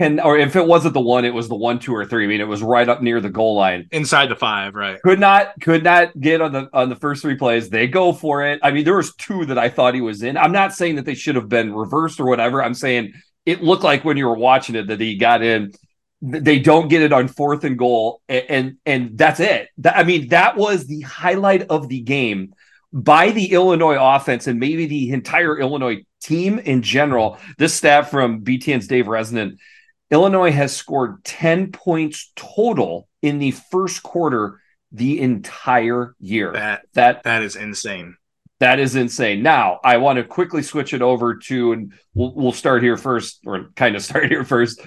Can 0.00 0.20
or 0.20 0.38
if 0.38 0.56
it 0.56 0.66
wasn't 0.66 0.94
the 0.94 1.00
one, 1.00 1.24
it 1.24 1.34
was 1.34 1.48
the 1.48 1.54
one, 1.54 1.78
two, 1.78 1.94
or 1.94 2.06
three. 2.06 2.24
I 2.24 2.26
mean, 2.26 2.40
it 2.40 2.48
was 2.48 2.62
right 2.62 2.88
up 2.88 3.02
near 3.02 3.20
the 3.20 3.28
goal 3.28 3.56
line, 3.56 3.88
inside 3.92 4.30
the 4.30 4.36
five, 4.36 4.74
right? 4.74 5.00
Could 5.02 5.20
not, 5.20 5.52
could 5.60 5.84
not 5.84 6.18
get 6.18 6.40
on 6.40 6.52
the 6.52 6.70
on 6.72 6.88
the 6.88 6.96
first 6.96 7.20
three 7.20 7.36
plays. 7.36 7.68
They 7.68 7.88
go 7.88 8.12
for 8.12 8.42
it. 8.46 8.60
I 8.62 8.70
mean, 8.70 8.84
there 8.84 8.96
was 8.96 9.14
two 9.16 9.44
that 9.46 9.58
I 9.58 9.68
thought 9.68 9.94
he 9.94 10.00
was 10.00 10.22
in. 10.22 10.38
I'm 10.38 10.52
not 10.52 10.72
saying 10.72 10.96
that 10.96 11.04
they 11.04 11.14
should 11.14 11.34
have 11.34 11.48
been 11.48 11.74
reversed 11.74 12.20
or 12.20 12.26
whatever. 12.26 12.64
I'm 12.64 12.74
saying 12.74 13.12
it 13.44 13.62
looked 13.62 13.82
like 13.82 14.04
when 14.04 14.16
you 14.16 14.26
were 14.26 14.36
watching 14.36 14.76
it 14.76 14.86
that 14.86 15.00
he 15.00 15.16
got 15.16 15.42
in 15.42 15.72
they 16.22 16.60
don't 16.60 16.88
get 16.88 17.02
it 17.02 17.12
on 17.12 17.26
fourth 17.26 17.64
and 17.64 17.76
goal 17.76 18.22
and 18.28 18.44
and, 18.48 18.76
and 18.86 19.18
that's 19.18 19.40
it. 19.40 19.68
That, 19.78 19.96
i 19.96 20.04
mean 20.04 20.28
that 20.28 20.56
was 20.56 20.86
the 20.86 21.00
highlight 21.00 21.62
of 21.62 21.88
the 21.88 22.00
game 22.00 22.54
by 22.92 23.30
the 23.30 23.52
illinois 23.52 23.98
offense 24.00 24.46
and 24.46 24.60
maybe 24.60 24.86
the 24.86 25.10
entire 25.10 25.58
illinois 25.58 26.04
team 26.22 26.58
in 26.60 26.82
general. 26.82 27.38
This 27.58 27.74
stat 27.74 28.10
from 28.10 28.44
btn's 28.44 28.86
dave 28.86 29.06
Revsine 29.06 29.58
illinois 30.10 30.52
has 30.52 30.74
scored 30.74 31.24
10 31.24 31.72
points 31.72 32.32
total 32.36 33.08
in 33.20 33.38
the 33.38 33.50
first 33.50 34.02
quarter 34.02 34.60
the 34.92 35.20
entire 35.20 36.14
year. 36.20 36.52
That 36.52 36.82
that 36.94 37.24
that 37.24 37.42
is 37.42 37.56
insane. 37.56 38.16
That 38.60 38.78
is 38.78 38.94
insane. 38.94 39.42
Now, 39.42 39.80
I 39.82 39.96
want 39.96 40.18
to 40.18 40.24
quickly 40.24 40.62
switch 40.62 40.94
it 40.94 41.02
over 41.02 41.34
to, 41.34 41.72
and 41.72 41.94
we'll, 42.14 42.32
we'll 42.32 42.52
start 42.52 42.80
here 42.80 42.96
first, 42.96 43.40
or 43.44 43.70
kind 43.74 43.96
of 43.96 44.04
start 44.04 44.28
here 44.28 44.44
first 44.44 44.80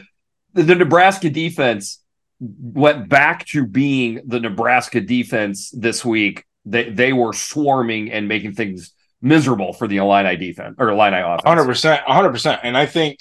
the 0.56 0.75
Nebraska 0.75 1.30
defense 1.30 2.02
went 2.40 3.10
back 3.10 3.46
to 3.48 3.66
being 3.66 4.22
the 4.25 4.40
Nebraska 4.40 5.02
defense 5.02 5.69
this 5.71 6.04
week. 6.04 6.45
They 6.66 6.90
they 6.90 7.14
were 7.14 7.33
swarming 7.33 8.12
and 8.12 8.28
making 8.28 8.54
things 8.54 8.94
miserable 9.21 9.74
for 9.74 9.88
the 9.88 9.97
Illini 9.97 10.35
defense 10.38 10.76
or 10.80 10.90
Illini 10.90 11.18
offense. 11.18 11.44
Hundred 11.45 11.66
percent, 11.66 12.02
hundred 12.04 12.31
percent. 12.31 12.62
And 12.64 12.78
I 12.78 12.85
think 12.85 13.19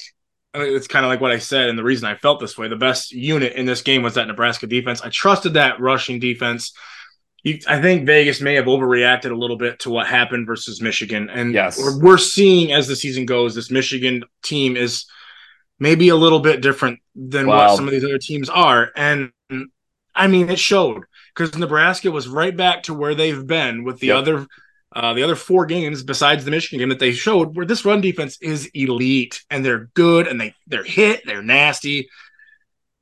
uh, 0.57 0.61
it's 0.61 0.87
kind 0.87 1.05
of 1.05 1.11
like 1.11 1.21
what 1.21 1.33
I 1.33 1.39
said, 1.39 1.69
and 1.69 1.79
the 1.79 1.85
reason 1.85 2.09
I 2.09 2.15
felt 2.17 2.41
this 2.41 2.57
way: 2.57 2.69
the 2.69 2.77
best 2.77 3.13
unit 3.13 3.55
in 3.55 3.67
this 3.67 3.83
game 3.83 4.03
was 4.03 4.15
that 4.15 4.29
Nebraska 4.29 4.67
defense. 4.67 5.03
I 5.03 5.11
trusted 5.11 5.55
that 5.55 5.81
rushing 5.81 6.21
defense. 6.21 6.73
You, 7.43 7.59
I 7.69 7.83
think 7.83 8.07
Vegas 8.07 8.41
may 8.41 8.55
have 8.55 8.67
overreacted 8.67 9.31
a 9.31 9.37
little 9.37 9.59
bit 9.59 9.81
to 9.81 9.91
what 9.91 10.07
happened 10.07 10.47
versus 10.47 10.81
Michigan, 10.81 11.29
and 11.29 11.53
yes, 11.53 11.79
we're, 11.79 11.99
we're 11.99 12.19
seeing 12.19 12.73
as 12.73 12.87
the 12.87 12.97
season 12.97 13.27
goes, 13.27 13.55
this 13.55 13.71
Michigan 13.71 14.23
team 14.43 14.77
is 14.77 15.05
maybe 15.79 16.09
a 16.09 16.17
little 16.17 16.41
bit 16.41 16.61
different 16.61 17.01
than 17.15 17.47
wow. 17.47 17.69
what 17.69 17.77
some 17.77 17.87
of 17.87 17.93
these 17.93 18.05
other 18.05 18.19
teams 18.19 18.49
are. 18.49 18.91
And 18.97 19.33
I 20.15 20.27
mean, 20.27 20.51
it 20.51 20.59
showed 20.59 21.05
because 21.35 21.57
Nebraska 21.57 22.11
was 22.11 22.29
right 22.29 22.57
back 22.57 22.85
to 22.85 22.95
where 22.95 23.15
they've 23.15 23.47
been 23.47 23.85
with 23.85 23.99
the 23.99 24.09
yep. 24.09 24.17
other 24.19 24.47
uh, 24.95 25.13
the 25.13 25.25
other 25.25 25.35
four 25.35 25.67
games 25.67 26.05
besides 26.05 26.45
the 26.45 26.51
Michigan 26.53 26.79
game 26.79 26.89
that 26.89 27.01
they 27.01 27.13
showed, 27.13 27.57
where 27.57 27.67
this 27.67 27.85
run 27.85 28.01
defense 28.01 28.39
is 28.41 28.71
elite 28.75 29.43
and 29.51 29.65
they're 29.65 29.91
good 29.95 30.29
and 30.29 30.41
they 30.41 30.55
they're 30.67 30.85
hit, 30.85 31.23
they're 31.27 31.43
nasty. 31.43 32.09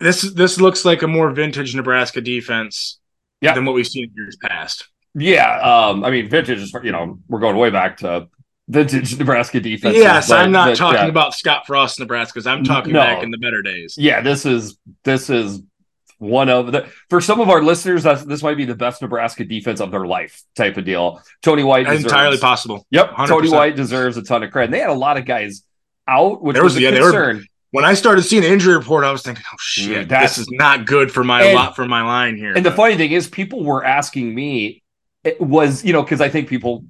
This 0.00 0.22
this 0.22 0.60
looks 0.60 0.84
like 0.84 1.02
a 1.02 1.08
more 1.08 1.30
vintage 1.30 1.74
Nebraska 1.74 2.20
defense 2.20 2.98
yep. 3.40 3.54
than 3.54 3.66
what 3.66 3.74
we've 3.74 3.86
seen 3.86 4.04
in 4.04 4.14
years 4.16 4.36
past. 4.36 4.88
Yeah, 5.14 5.60
um, 5.60 6.04
I 6.04 6.10
mean, 6.10 6.30
vintage 6.30 6.60
is 6.60 6.74
you 6.82 6.92
know 6.92 7.18
we're 7.28 7.40
going 7.40 7.56
way 7.56 7.68
back 7.68 7.98
to 7.98 8.28
vintage 8.72 9.16
Nebraska 9.18 9.60
defense. 9.60 9.96
Yes, 9.96 10.28
but, 10.28 10.40
I'm 10.40 10.52
not 10.52 10.70
but, 10.70 10.76
talking 10.76 11.02
yeah. 11.02 11.06
about 11.06 11.34
Scott 11.34 11.66
Frost 11.66 12.00
Nebraska's. 12.00 12.46
I'm 12.46 12.64
talking 12.64 12.92
no. 12.92 13.00
back 13.00 13.22
in 13.22 13.30
the 13.30 13.38
better 13.38 13.62
days. 13.62 13.96
Yeah, 13.98 14.20
this 14.20 14.46
is 14.46 14.76
this 15.04 15.30
is 15.30 15.62
one 16.18 16.48
of 16.48 16.72
the 16.72 16.88
for 17.10 17.20
some 17.20 17.40
of 17.40 17.50
our 17.50 17.62
listeners. 17.62 18.04
this 18.04 18.42
might 18.42 18.56
be 18.56 18.64
the 18.64 18.74
best 18.74 19.02
Nebraska 19.02 19.44
defense 19.44 19.80
of 19.80 19.90
their 19.90 20.06
life 20.06 20.42
type 20.54 20.76
of 20.76 20.84
deal. 20.84 21.20
Tony 21.42 21.64
White 21.64 21.86
deserves, 21.86 22.04
entirely 22.04 22.38
possible. 22.38 22.86
Yep, 22.90 23.10
100%. 23.10 23.28
Tony 23.28 23.50
White 23.50 23.76
deserves 23.76 24.16
a 24.16 24.22
ton 24.22 24.42
of 24.42 24.50
credit. 24.50 24.66
And 24.66 24.74
they 24.74 24.78
had 24.78 24.90
a 24.90 24.94
lot 24.94 25.16
of 25.16 25.24
guys 25.24 25.62
out, 26.08 26.42
which 26.42 26.54
there 26.54 26.62
was, 26.62 26.74
was 26.74 26.82
a 26.82 26.86
yeah, 26.86 26.98
concern. 26.98 27.36
Were, 27.38 27.44
when 27.72 27.84
I 27.84 27.94
started 27.94 28.22
seeing 28.22 28.42
the 28.42 28.50
injury 28.50 28.76
report, 28.76 29.04
I 29.04 29.10
was 29.10 29.22
thinking, 29.22 29.44
"Oh 29.50 29.56
shit, 29.58 30.08
mm, 30.08 30.20
this 30.20 30.38
is 30.38 30.46
not 30.50 30.86
good 30.86 31.10
for 31.10 31.24
my 31.24 31.42
and, 31.42 31.54
lot 31.54 31.74
for 31.74 31.86
my 31.86 32.02
line 32.02 32.36
here." 32.36 32.52
And 32.54 32.62
but. 32.62 32.70
the 32.70 32.76
funny 32.76 32.96
thing 32.96 33.12
is, 33.12 33.28
people 33.28 33.64
were 33.64 33.84
asking 33.84 34.34
me, 34.34 34.82
it 35.24 35.40
was 35.40 35.84
you 35.84 35.92
know 35.92 36.02
because 36.02 36.20
I 36.20 36.28
think 36.28 36.48
people 36.48 36.84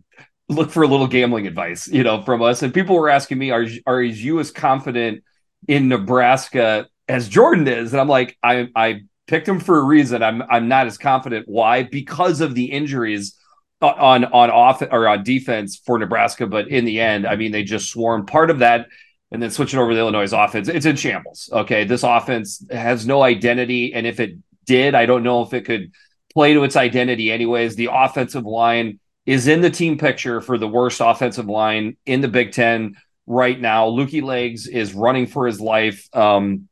look 0.54 0.70
for 0.70 0.82
a 0.82 0.86
little 0.86 1.06
gambling 1.06 1.46
advice, 1.46 1.88
you 1.88 2.02
know, 2.02 2.22
from 2.22 2.42
us. 2.42 2.62
And 2.62 2.72
people 2.72 2.96
were 2.96 3.08
asking 3.08 3.38
me, 3.38 3.50
"Are 3.50 3.66
are 3.86 4.02
you 4.02 4.40
as 4.40 4.50
confident 4.50 5.24
in 5.68 5.88
Nebraska 5.88 6.88
as 7.08 7.28
Jordan 7.28 7.68
is?" 7.68 7.92
And 7.92 8.00
I'm 8.00 8.08
like, 8.08 8.36
I 8.42 8.68
I 8.74 9.02
picked 9.26 9.48
him 9.48 9.60
for 9.60 9.78
a 9.78 9.84
reason. 9.84 10.22
I'm 10.22 10.42
I'm 10.42 10.68
not 10.68 10.86
as 10.86 10.98
confident. 10.98 11.48
Why? 11.48 11.82
Because 11.82 12.40
of 12.40 12.54
the 12.54 12.66
injuries 12.66 13.36
on 13.80 14.24
on 14.24 14.50
off 14.50 14.82
or 14.82 15.08
on 15.08 15.24
defense 15.24 15.80
for 15.84 15.98
Nebraska, 15.98 16.46
but 16.46 16.68
in 16.68 16.84
the 16.84 17.00
end, 17.00 17.26
I 17.26 17.36
mean, 17.36 17.52
they 17.52 17.64
just 17.64 17.90
swarmed. 17.90 18.26
Part 18.28 18.50
of 18.50 18.60
that, 18.60 18.86
and 19.30 19.42
then 19.42 19.50
switching 19.50 19.78
over 19.78 19.92
to 19.92 19.98
Illinois' 19.98 20.32
offense, 20.32 20.68
it's 20.68 20.86
in 20.86 20.96
shambles. 20.96 21.50
Okay, 21.52 21.84
this 21.84 22.02
offense 22.02 22.64
has 22.70 23.06
no 23.06 23.22
identity, 23.22 23.92
and 23.94 24.06
if 24.06 24.20
it 24.20 24.36
did, 24.66 24.94
I 24.94 25.06
don't 25.06 25.22
know 25.22 25.42
if 25.42 25.52
it 25.52 25.64
could 25.64 25.92
play 26.32 26.54
to 26.54 26.64
its 26.64 26.76
identity. 26.76 27.32
Anyways, 27.32 27.74
the 27.74 27.88
offensive 27.92 28.44
line 28.44 29.00
is 29.26 29.46
in 29.46 29.60
the 29.60 29.70
team 29.70 29.98
picture 29.98 30.40
for 30.40 30.58
the 30.58 30.68
worst 30.68 31.00
offensive 31.00 31.46
line 31.46 31.96
in 32.06 32.20
the 32.20 32.28
Big 32.28 32.52
Ten 32.52 32.96
right 33.26 33.60
now. 33.60 33.88
Lukey 33.88 34.22
Legs 34.22 34.66
is 34.66 34.94
running 34.94 35.26
for 35.26 35.46
his 35.46 35.60
life. 35.60 36.08
Um, 36.12 36.68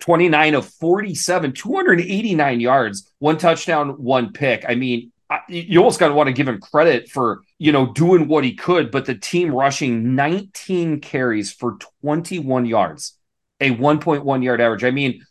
29 0.00 0.54
of 0.54 0.66
47, 0.66 1.52
289 1.52 2.60
yards, 2.60 3.10
one 3.20 3.38
touchdown, 3.38 3.90
one 3.90 4.32
pick. 4.32 4.64
I 4.68 4.74
mean, 4.74 5.12
you 5.48 5.78
almost 5.78 6.00
got 6.00 6.08
to 6.08 6.14
want 6.14 6.26
to 6.28 6.32
give 6.32 6.48
him 6.48 6.60
credit 6.60 7.08
for 7.08 7.40
you 7.58 7.72
know 7.72 7.92
doing 7.92 8.28
what 8.28 8.44
he 8.44 8.54
could, 8.54 8.90
but 8.90 9.06
the 9.06 9.14
team 9.14 9.52
rushing 9.52 10.14
19 10.14 11.00
carries 11.00 11.52
for 11.52 11.78
21 12.02 12.66
yards, 12.66 13.16
a 13.60 13.70
1.1 13.70 14.44
yard 14.44 14.60
average. 14.60 14.84
I 14.84 14.90
mean, 14.90 15.24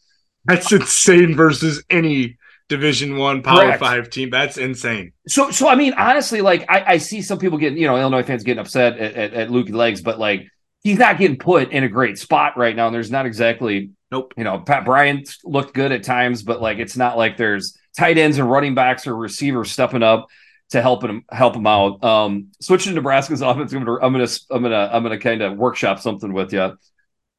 that's 0.45 0.71
insane 0.71 1.35
versus 1.35 1.83
any 1.89 2.37
Division 2.69 3.17
One 3.17 3.43
Power 3.43 3.61
Correct. 3.61 3.79
Five 3.79 4.09
team. 4.09 4.29
That's 4.29 4.57
insane. 4.57 5.11
So, 5.27 5.51
so 5.51 5.67
I 5.67 5.75
mean, 5.75 5.93
honestly, 5.93 6.41
like 6.41 6.65
I, 6.69 6.93
I 6.93 6.97
see 6.97 7.21
some 7.21 7.37
people 7.37 7.57
getting, 7.57 7.77
you 7.77 7.87
know, 7.87 7.97
Illinois 7.97 8.23
fans 8.23 8.43
getting 8.43 8.59
upset 8.59 8.97
at, 8.97 9.13
at, 9.13 9.33
at 9.33 9.49
Lukey 9.49 9.73
Legs, 9.73 10.01
but 10.01 10.19
like 10.19 10.47
he's 10.83 10.97
not 10.97 11.17
getting 11.17 11.37
put 11.37 11.71
in 11.71 11.83
a 11.83 11.89
great 11.89 12.17
spot 12.17 12.57
right 12.57 12.75
now. 12.75 12.87
And 12.87 12.95
there's 12.95 13.11
not 13.11 13.25
exactly, 13.25 13.91
nope. 14.11 14.33
You 14.37 14.43
know, 14.43 14.59
Pat 14.59 14.85
Bryant 14.85 15.35
looked 15.43 15.73
good 15.73 15.91
at 15.91 16.03
times, 16.03 16.43
but 16.43 16.61
like 16.61 16.77
it's 16.77 16.97
not 16.97 17.17
like 17.17 17.37
there's 17.37 17.77
tight 17.97 18.17
ends 18.17 18.37
and 18.37 18.49
running 18.49 18.75
backs 18.75 19.07
or 19.07 19.15
receivers 19.15 19.71
stepping 19.71 20.03
up 20.03 20.27
to 20.69 20.81
help 20.81 21.03
him 21.03 21.23
help 21.31 21.55
him 21.55 21.67
out. 21.67 22.03
Um, 22.03 22.47
switching 22.59 22.91
to 22.91 22.95
Nebraska's 22.95 23.41
offense, 23.43 23.73
I'm 23.73 23.83
gonna 23.83 23.99
I'm 24.01 24.13
gonna 24.13 24.27
I'm 24.49 24.63
gonna 24.63 24.89
I'm 24.91 25.03
gonna 25.03 25.19
kind 25.19 25.41
of 25.41 25.57
workshop 25.57 25.99
something 25.99 26.33
with 26.33 26.53
you. 26.53 26.77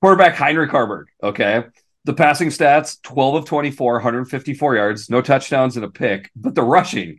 Quarterback 0.01 0.35
Heinrich 0.35 0.71
Haarberg. 0.71 1.05
Okay. 1.23 1.65
The 2.05 2.15
passing 2.15 2.49
stats 2.49 3.01
12 3.03 3.35
of 3.35 3.45
24, 3.47 3.95
154 3.95 4.77
yards, 4.77 5.09
no 5.09 5.23
touchdowns 5.23 5.77
and 5.77 5.85
a 5.85 5.91
pick, 5.91 6.31
but 6.37 6.55
the 6.55 6.63
rushing 6.63 7.19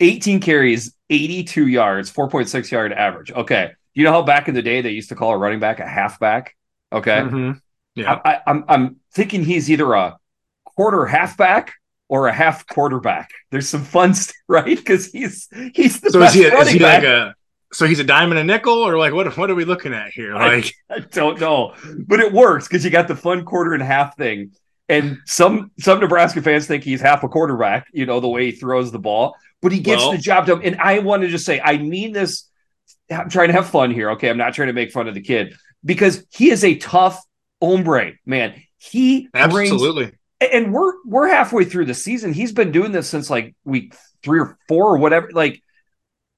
18 0.00 0.40
carries, 0.40 0.94
82 1.10 1.66
yards, 1.66 2.12
4.6 2.12 2.70
yard 2.70 2.92
average. 2.92 3.32
Okay. 3.32 3.72
You 3.94 4.04
know 4.04 4.12
how 4.12 4.22
back 4.22 4.48
in 4.48 4.54
the 4.54 4.62
day 4.62 4.80
they 4.80 4.90
used 4.90 5.08
to 5.08 5.14
call 5.14 5.32
a 5.32 5.38
running 5.38 5.60
back 5.60 5.80
a 5.80 5.86
halfback? 5.86 6.56
Okay. 6.92 7.18
Mm-hmm. 7.18 7.52
Yeah. 7.94 8.20
I, 8.24 8.34
I, 8.34 8.40
I'm, 8.46 8.64
I'm 8.68 8.96
thinking 9.12 9.44
he's 9.44 9.70
either 9.70 9.92
a 9.94 10.18
quarter 10.64 11.06
halfback 11.06 11.72
or 12.08 12.28
a 12.28 12.32
half 12.32 12.66
quarterback. 12.66 13.30
There's 13.50 13.68
some 13.68 13.82
fun, 13.82 14.14
right? 14.48 14.76
Because 14.76 15.10
he's 15.10 15.48
he's 15.74 16.00
the 16.00 16.10
so 16.10 16.20
best 16.20 16.36
is 16.36 16.42
he, 16.42 16.48
running 16.48 16.66
is 16.66 16.72
he 16.72 16.78
back. 16.78 17.02
Like 17.02 17.10
a, 17.10 17.34
so 17.72 17.86
he's 17.86 17.98
a 17.98 18.04
dime 18.04 18.30
and 18.30 18.38
a 18.38 18.44
nickel, 18.44 18.74
or 18.74 18.96
like 18.98 19.12
what? 19.12 19.36
What 19.36 19.50
are 19.50 19.54
we 19.54 19.64
looking 19.64 19.92
at 19.92 20.10
here? 20.10 20.34
Like 20.34 20.74
I, 20.90 20.94
I 20.96 20.98
don't 21.00 21.40
know, 21.40 21.74
but 22.06 22.20
it 22.20 22.32
works 22.32 22.66
because 22.66 22.84
you 22.84 22.90
got 22.90 23.08
the 23.08 23.16
fun 23.16 23.44
quarter 23.44 23.74
and 23.74 23.82
half 23.82 24.16
thing. 24.16 24.52
And 24.88 25.18
some 25.26 25.70
some 25.78 26.00
Nebraska 26.00 26.40
fans 26.40 26.66
think 26.66 26.82
he's 26.82 27.00
half 27.00 27.22
a 27.22 27.28
quarterback. 27.28 27.88
You 27.92 28.06
know 28.06 28.20
the 28.20 28.28
way 28.28 28.46
he 28.46 28.52
throws 28.52 28.90
the 28.90 28.98
ball, 28.98 29.36
but 29.60 29.70
he 29.70 29.80
gets 29.80 30.02
well, 30.02 30.12
the 30.12 30.18
job 30.18 30.46
done. 30.46 30.62
And 30.62 30.76
I 30.80 31.00
want 31.00 31.22
to 31.22 31.28
just 31.28 31.44
say, 31.44 31.60
I 31.60 31.76
mean 31.78 32.12
this. 32.12 32.44
I'm 33.10 33.28
trying 33.28 33.48
to 33.48 33.54
have 33.54 33.68
fun 33.68 33.90
here. 33.90 34.10
Okay, 34.12 34.30
I'm 34.30 34.38
not 34.38 34.54
trying 34.54 34.68
to 34.68 34.74
make 34.74 34.92
fun 34.92 35.08
of 35.08 35.14
the 35.14 35.20
kid 35.20 35.54
because 35.84 36.24
he 36.30 36.50
is 36.50 36.64
a 36.64 36.76
tough 36.76 37.22
hombre, 37.60 38.12
man. 38.24 38.62
He 38.78 39.28
absolutely. 39.34 40.12
Brings, 40.40 40.52
and 40.52 40.72
we're 40.72 40.94
we're 41.04 41.28
halfway 41.28 41.64
through 41.64 41.86
the 41.86 41.94
season. 41.94 42.32
He's 42.32 42.52
been 42.52 42.72
doing 42.72 42.92
this 42.92 43.08
since 43.08 43.28
like 43.28 43.54
week 43.64 43.94
three 44.22 44.40
or 44.40 44.56
four 44.68 44.94
or 44.94 44.98
whatever. 44.98 45.28
Like 45.32 45.62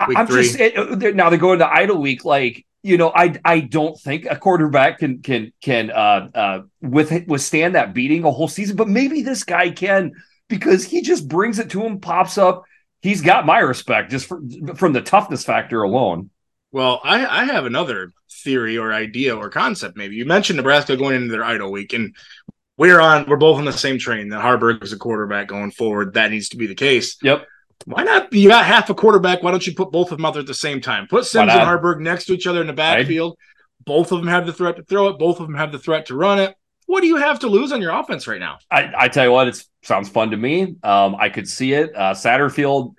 week 0.08 0.18
I'm 0.18 0.26
three. 0.26 0.42
just 0.42 0.58
it, 0.58 1.14
now 1.14 1.30
they 1.30 1.36
go 1.36 1.52
into 1.52 1.66
idle 1.66 2.00
week. 2.00 2.24
Like 2.24 2.66
you 2.82 2.96
know, 2.96 3.12
I 3.14 3.34
I 3.44 3.60
don't 3.60 3.98
think 3.98 4.26
a 4.26 4.36
quarterback 4.36 4.98
can 4.98 5.22
can 5.22 5.52
can 5.60 5.90
uh 5.90 6.28
uh 6.34 6.60
with 6.80 7.26
withstand 7.26 7.74
that 7.74 7.94
beating 7.94 8.24
a 8.24 8.30
whole 8.30 8.48
season. 8.48 8.76
But 8.76 8.88
maybe 8.88 9.22
this 9.22 9.44
guy 9.44 9.70
can 9.70 10.12
because 10.48 10.84
he 10.84 11.02
just 11.02 11.28
brings 11.28 11.58
it 11.58 11.70
to 11.70 11.82
him, 11.82 12.00
pops 12.00 12.38
up. 12.38 12.64
He's 13.02 13.22
got 13.22 13.46
my 13.46 13.60
respect 13.60 14.10
just 14.10 14.26
for, 14.26 14.42
from 14.74 14.92
the 14.92 15.00
toughness 15.00 15.44
factor 15.44 15.82
alone. 15.82 16.30
Well, 16.72 17.00
I, 17.02 17.42
I 17.42 17.44
have 17.46 17.64
another 17.64 18.12
theory 18.44 18.78
or 18.78 18.92
idea 18.92 19.36
or 19.36 19.48
concept. 19.48 19.96
Maybe 19.96 20.16
you 20.16 20.24
mentioned 20.24 20.58
Nebraska 20.58 20.96
going 20.96 21.16
into 21.16 21.32
their 21.32 21.44
idle 21.44 21.72
week, 21.72 21.92
and 21.92 22.14
we're 22.76 23.00
on 23.00 23.26
we're 23.28 23.36
both 23.36 23.58
on 23.58 23.64
the 23.64 23.72
same 23.72 23.98
train 23.98 24.28
that 24.28 24.42
Haarberg 24.42 24.82
is 24.82 24.92
a 24.92 24.98
quarterback 24.98 25.48
going 25.48 25.70
forward. 25.70 26.14
That 26.14 26.30
needs 26.30 26.50
to 26.50 26.56
be 26.56 26.66
the 26.66 26.74
case. 26.74 27.16
Yep. 27.22 27.46
Why 27.86 28.02
not? 28.04 28.32
You 28.32 28.48
got 28.48 28.64
half 28.66 28.90
a 28.90 28.94
quarterback. 28.94 29.42
Why 29.42 29.50
don't 29.50 29.66
you 29.66 29.74
put 29.74 29.90
both 29.90 30.12
of 30.12 30.18
them 30.18 30.26
out 30.26 30.34
there 30.34 30.40
at 30.40 30.46
the 30.46 30.54
same 30.54 30.80
time? 30.80 31.06
Put 31.06 31.24
Sims 31.24 31.52
and 31.52 31.62
Haarberg 31.62 32.00
next 32.00 32.26
to 32.26 32.34
each 32.34 32.46
other 32.46 32.60
in 32.60 32.66
the 32.66 32.72
backfield. 32.72 33.36
Right. 33.38 33.86
Both 33.86 34.12
of 34.12 34.18
them 34.18 34.28
have 34.28 34.46
the 34.46 34.52
threat 34.52 34.76
to 34.76 34.82
throw 34.82 35.08
it. 35.08 35.18
Both 35.18 35.40
of 35.40 35.46
them 35.46 35.56
have 35.56 35.72
the 35.72 35.78
threat 35.78 36.06
to 36.06 36.14
run 36.14 36.38
it. 36.38 36.54
What 36.86 37.00
do 37.00 37.06
you 37.06 37.16
have 37.16 37.38
to 37.40 37.46
lose 37.46 37.72
on 37.72 37.80
your 37.80 37.92
offense 37.92 38.26
right 38.26 38.40
now? 38.40 38.58
I, 38.70 38.92
I 38.96 39.08
tell 39.08 39.24
you 39.24 39.32
what, 39.32 39.48
it 39.48 39.64
sounds 39.82 40.08
fun 40.08 40.32
to 40.32 40.36
me. 40.36 40.76
Um, 40.82 41.14
I 41.14 41.28
could 41.28 41.48
see 41.48 41.72
it. 41.72 41.94
Uh, 41.94 42.14
Satterfield 42.14 42.94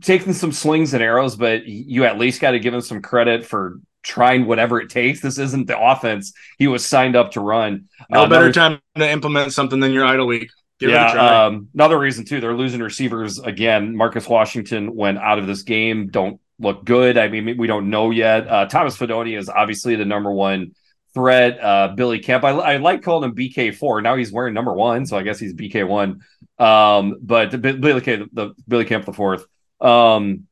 taking 0.00 0.32
some 0.32 0.50
slings 0.50 0.94
and 0.94 1.02
arrows, 1.02 1.36
but 1.36 1.66
you 1.66 2.04
at 2.04 2.18
least 2.18 2.40
got 2.40 2.52
to 2.52 2.58
give 2.58 2.72
him 2.72 2.80
some 2.80 3.02
credit 3.02 3.44
for 3.44 3.80
trying 4.02 4.46
whatever 4.46 4.80
it 4.80 4.88
takes. 4.90 5.20
This 5.20 5.38
isn't 5.38 5.66
the 5.66 5.78
offense 5.78 6.32
he 6.58 6.66
was 6.68 6.84
signed 6.84 7.16
up 7.16 7.32
to 7.32 7.40
run. 7.40 7.88
No 8.10 8.24
uh, 8.24 8.28
better 8.28 8.52
time 8.52 8.80
to 8.96 9.10
implement 9.10 9.52
something 9.52 9.80
than 9.80 9.92
your 9.92 10.06
idle 10.06 10.26
week. 10.26 10.50
Give 10.80 10.90
yeah, 10.90 11.46
um, 11.46 11.68
another 11.74 11.98
reason 11.98 12.24
too. 12.24 12.40
They're 12.40 12.56
losing 12.56 12.80
receivers 12.80 13.38
again. 13.38 13.96
Marcus 13.96 14.28
Washington 14.28 14.94
went 14.94 15.18
out 15.18 15.38
of 15.38 15.46
this 15.46 15.62
game. 15.62 16.08
Don't 16.08 16.40
look 16.58 16.84
good. 16.84 17.16
I 17.16 17.28
mean, 17.28 17.56
we 17.56 17.66
don't 17.66 17.90
know 17.90 18.10
yet. 18.10 18.48
Uh, 18.48 18.66
Thomas 18.66 18.96
Fidone 18.96 19.38
is 19.38 19.48
obviously 19.48 19.94
the 19.94 20.04
number 20.04 20.32
one 20.32 20.72
threat. 21.14 21.62
Uh, 21.62 21.88
Billy 21.94 22.18
Kemp, 22.18 22.44
I, 22.44 22.50
I 22.50 22.76
like 22.78 23.02
calling 23.02 23.30
him 23.30 23.36
BK 23.36 23.74
four. 23.74 24.02
Now 24.02 24.16
he's 24.16 24.32
wearing 24.32 24.52
number 24.52 24.72
one, 24.72 25.06
so 25.06 25.16
I 25.16 25.22
guess 25.22 25.38
he's 25.38 25.54
BK 25.54 25.86
one. 25.86 26.22
Um, 26.58 27.18
but 27.22 27.52
the, 27.52 27.58
Billy 27.58 28.00
K, 28.00 28.16
the, 28.16 28.28
the 28.32 28.54
Billy 28.66 28.84
Kemp 28.84 29.04
the 29.04 29.12
fourth. 29.12 29.46
Um, 29.80 30.46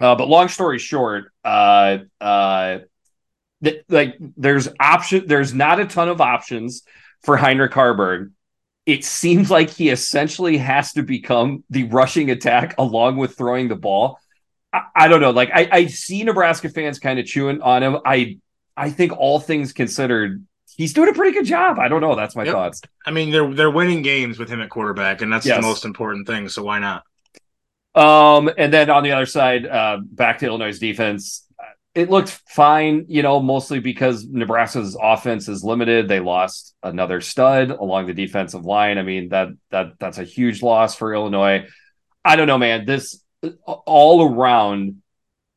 uh, 0.00 0.14
but 0.16 0.28
long 0.28 0.48
story 0.48 0.78
short, 0.78 1.32
uh, 1.44 1.98
uh, 2.20 2.78
th- 3.64 3.84
like 3.88 4.16
there's 4.36 4.68
option. 4.78 5.26
There's 5.26 5.54
not 5.54 5.80
a 5.80 5.86
ton 5.86 6.08
of 6.08 6.20
options 6.20 6.82
for 7.22 7.36
Heinrich 7.36 7.72
Haarberg. 7.72 8.32
It 8.84 9.04
seems 9.04 9.50
like 9.50 9.70
he 9.70 9.90
essentially 9.90 10.58
has 10.58 10.92
to 10.94 11.02
become 11.02 11.62
the 11.70 11.84
rushing 11.84 12.30
attack 12.30 12.74
along 12.78 13.16
with 13.16 13.36
throwing 13.36 13.68
the 13.68 13.76
ball. 13.76 14.18
I, 14.72 14.82
I 14.94 15.08
don't 15.08 15.20
know. 15.20 15.30
Like 15.30 15.50
I, 15.54 15.68
I 15.70 15.86
see 15.86 16.24
Nebraska 16.24 16.68
fans 16.68 16.98
kind 16.98 17.18
of 17.18 17.26
chewing 17.26 17.62
on 17.62 17.82
him. 17.82 17.98
I 18.04 18.38
I 18.76 18.90
think 18.90 19.12
all 19.12 19.38
things 19.38 19.72
considered, 19.72 20.44
he's 20.76 20.94
doing 20.94 21.10
a 21.10 21.12
pretty 21.12 21.32
good 21.32 21.46
job. 21.46 21.78
I 21.78 21.88
don't 21.88 22.00
know. 22.00 22.16
That's 22.16 22.34
my 22.34 22.44
yep. 22.44 22.54
thoughts. 22.54 22.80
I 23.06 23.10
mean, 23.10 23.30
they're 23.30 23.52
they're 23.54 23.70
winning 23.70 24.02
games 24.02 24.38
with 24.38 24.48
him 24.48 24.60
at 24.60 24.70
quarterback, 24.70 25.22
and 25.22 25.32
that's 25.32 25.46
yes. 25.46 25.56
the 25.56 25.62
most 25.62 25.84
important 25.84 26.26
thing. 26.26 26.48
So 26.48 26.62
why 26.62 26.78
not? 26.78 27.04
Um, 27.94 28.50
and 28.56 28.72
then 28.72 28.88
on 28.88 29.02
the 29.04 29.12
other 29.12 29.26
side, 29.26 29.66
uh, 29.66 29.98
back 30.02 30.38
to 30.38 30.46
Illinois' 30.46 30.78
defense, 30.78 31.46
it 31.94 32.10
looked 32.10 32.30
fine, 32.48 33.04
you 33.08 33.22
know, 33.22 33.40
mostly 33.40 33.78
because 33.78 34.26
Nebraska's 34.26 34.96
offense 35.00 35.48
is 35.48 35.62
limited. 35.62 36.08
They 36.08 36.20
lost 36.20 36.74
another 36.82 37.20
stud 37.20 37.70
along 37.70 38.06
the 38.06 38.14
defensive 38.14 38.64
line. 38.64 38.96
I 38.98 39.02
mean, 39.02 39.28
that 39.28 39.48
that 39.70 39.98
that's 39.98 40.18
a 40.18 40.24
huge 40.24 40.62
loss 40.62 40.94
for 40.94 41.14
Illinois. 41.14 41.66
I 42.24 42.36
don't 42.36 42.46
know, 42.46 42.58
man. 42.58 42.86
This 42.86 43.22
all 43.66 44.22
around, 44.22 45.02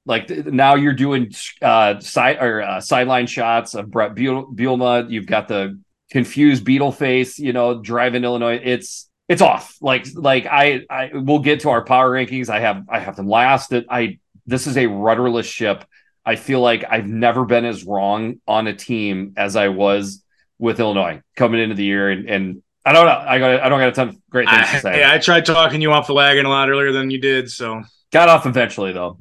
like 0.06 0.30
now 0.30 0.76
you're 0.76 0.94
doing 0.94 1.32
uh 1.62 2.00
side 2.02 2.38
or 2.42 2.62
uh, 2.62 2.82
sideline 2.82 3.28
shots 3.28 3.74
of 3.74 3.90
Bret 3.90 4.14
Bielema. 4.16 5.10
You've 5.10 5.28
got 5.28 5.48
the 5.48 5.80
confused 6.12 6.66
Beetle 6.66 6.92
face, 6.92 7.40
you 7.40 7.54
know, 7.54 7.82
driving 7.82 8.26
Illinois. 8.26 8.60
It's 8.62 9.10
it's 9.30 9.42
off. 9.42 9.78
Like 9.80 10.06
like 10.16 10.48
I 10.48 10.82
I 10.90 11.12
we'll 11.14 11.40
get 11.40 11.62
to 11.62 11.70
our 11.70 11.86
power 11.86 12.12
rankings. 12.12 12.50
I 12.50 12.60
have 12.60 12.84
I 12.90 13.00
have 13.00 13.16
them 13.16 13.30
last. 13.30 13.74
I 13.90 14.20
this 14.46 14.68
is 14.68 14.78
a 14.78 14.88
rudderless 14.88 15.46
ship. 15.46 15.86
I 16.26 16.36
feel 16.36 16.62
like 16.62 16.84
I've 16.90 17.08
never 17.08 17.46
been 17.46 17.66
as 17.66 17.84
wrong 17.84 18.42
on 18.48 18.68
a 18.68 18.74
team 18.74 19.34
as 19.38 19.56
I 19.56 19.68
was 19.68 20.24
with 20.58 20.80
Illinois 20.80 21.22
coming 21.36 21.62
into 21.62 21.76
the 21.76 21.84
year, 21.84 22.10
and, 22.10 22.30
and 22.30 22.64
I 22.86 22.94
don't 22.94 23.06
know. 23.06 23.24
I 23.28 23.40
got 23.40 23.62
I 23.62 23.70
don't 23.70 23.80
got 23.80 23.90
a 23.90 23.92
ton 23.92 24.10
of 24.10 24.30
great 24.30 24.50
things 24.50 24.68
I, 24.68 24.74
to 24.74 24.80
say. 24.80 25.00
Yeah, 25.00 25.12
I 25.12 25.18
tried 25.20 25.46
talking 25.46 25.82
you 25.82 25.92
off 25.92 26.08
the 26.08 26.14
wagon 26.14 26.46
a 26.46 26.50
lot 26.50 26.70
earlier 26.70 26.92
than 26.92 27.10
you 27.10 27.20
did, 27.20 27.52
so 27.52 27.84
got 28.12 28.30
off 28.30 28.46
eventually 28.46 28.94
though. 28.94 29.18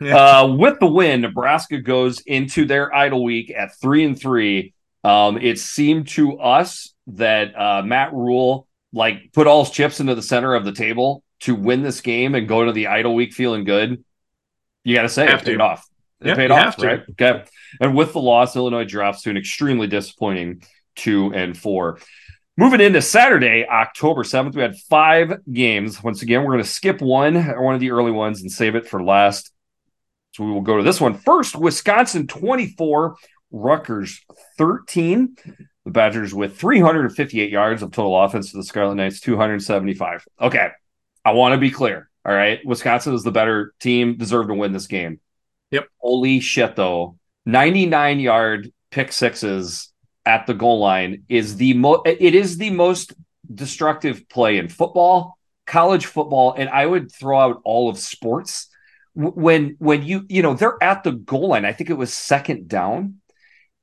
Yeah. 0.00 0.16
Uh, 0.16 0.46
with 0.46 0.80
the 0.80 0.86
win, 0.86 1.20
Nebraska 1.20 1.78
goes 1.78 2.20
into 2.20 2.64
their 2.64 2.94
idle 2.94 3.22
week 3.22 3.52
at 3.56 3.78
three 3.80 4.04
and 4.04 4.18
three. 4.18 4.74
Um, 5.04 5.38
it 5.38 5.58
seemed 5.58 6.08
to 6.08 6.38
us 6.38 6.94
that 7.08 7.58
uh, 7.58 7.82
Matt 7.82 8.12
Rhule 8.12 8.66
like 8.92 9.32
put 9.32 9.46
all 9.46 9.64
his 9.64 9.72
chips 9.72 10.00
into 10.00 10.14
the 10.14 10.22
center 10.22 10.54
of 10.54 10.64
the 10.64 10.72
table 10.72 11.22
to 11.40 11.54
win 11.54 11.82
this 11.82 12.00
game 12.00 12.34
and 12.34 12.48
go 12.48 12.64
to 12.64 12.72
the 12.72 12.88
idle 12.88 13.14
week 13.14 13.32
feeling 13.32 13.64
good. 13.64 14.04
You 14.84 14.94
got 14.94 15.02
to 15.02 15.08
say 15.08 15.28
it 15.28 15.44
paid 15.44 15.60
off. 15.60 15.86
It 16.20 16.28
yep, 16.28 16.36
paid 16.36 16.50
off, 16.50 16.82
right? 16.82 17.02
Okay. 17.10 17.44
And 17.80 17.96
with 17.96 18.12
the 18.12 18.20
loss, 18.20 18.56
Illinois 18.56 18.84
drops 18.84 19.22
to 19.22 19.30
an 19.30 19.36
extremely 19.36 19.86
disappointing 19.86 20.62
two 20.96 21.32
and 21.34 21.56
four. 21.56 21.98
Moving 22.56 22.80
into 22.80 23.00
Saturday, 23.00 23.66
October 23.66 24.22
7th, 24.22 24.54
we 24.54 24.60
had 24.60 24.76
five 24.76 25.38
games. 25.50 26.02
Once 26.02 26.20
again, 26.20 26.42
we're 26.42 26.52
going 26.52 26.62
to 26.62 26.68
skip 26.68 27.00
one, 27.00 27.36
or 27.36 27.62
one 27.62 27.74
of 27.74 27.80
the 27.80 27.90
early 27.90 28.10
ones, 28.10 28.42
and 28.42 28.52
save 28.52 28.74
it 28.74 28.86
for 28.86 29.02
last. 29.02 29.50
So 30.32 30.44
we 30.44 30.52
will 30.52 30.60
go 30.60 30.76
to 30.76 30.82
this 30.82 31.00
one 31.00 31.14
first. 31.14 31.56
Wisconsin 31.56 32.26
24, 32.26 33.16
Rutgers 33.50 34.20
13. 34.58 35.36
The 35.86 35.90
Badgers 35.90 36.34
with 36.34 36.58
358 36.58 37.50
yards 37.50 37.82
of 37.82 37.92
total 37.92 38.20
offense 38.22 38.50
to 38.50 38.58
the 38.58 38.64
Scarlet 38.64 38.96
Knights 38.96 39.20
275. 39.20 40.26
Okay. 40.40 40.68
I 41.24 41.32
want 41.32 41.54
to 41.54 41.58
be 41.58 41.70
clear. 41.70 42.10
All 42.26 42.34
right. 42.34 42.60
Wisconsin 42.64 43.14
is 43.14 43.22
the 43.22 43.32
better 43.32 43.72
team, 43.80 44.16
deserved 44.18 44.50
to 44.50 44.54
win 44.54 44.72
this 44.72 44.86
game. 44.86 45.20
Yep. 45.70 45.88
Holy 45.98 46.40
shit, 46.40 46.76
though. 46.76 47.18
99 47.46 48.20
yard 48.20 48.72
pick 48.90 49.12
sixes 49.12 49.92
at 50.26 50.46
the 50.46 50.54
goal 50.54 50.78
line 50.78 51.24
is 51.28 51.56
the 51.56 51.74
most, 51.74 52.02
it 52.06 52.34
is 52.34 52.58
the 52.58 52.70
most 52.70 53.14
destructive 53.52 54.28
play 54.28 54.58
in 54.58 54.68
football, 54.68 55.38
college 55.66 56.06
football, 56.06 56.54
and 56.56 56.68
I 56.68 56.84
would 56.86 57.12
throw 57.12 57.38
out 57.38 57.60
all 57.64 57.88
of 57.88 57.98
sports. 57.98 58.68
When, 59.14 59.76
when 59.78 60.04
you, 60.04 60.24
you 60.28 60.42
know, 60.42 60.54
they're 60.54 60.82
at 60.82 61.02
the 61.02 61.12
goal 61.12 61.48
line, 61.48 61.64
I 61.64 61.72
think 61.72 61.90
it 61.90 61.94
was 61.94 62.12
second 62.12 62.68
down 62.68 63.20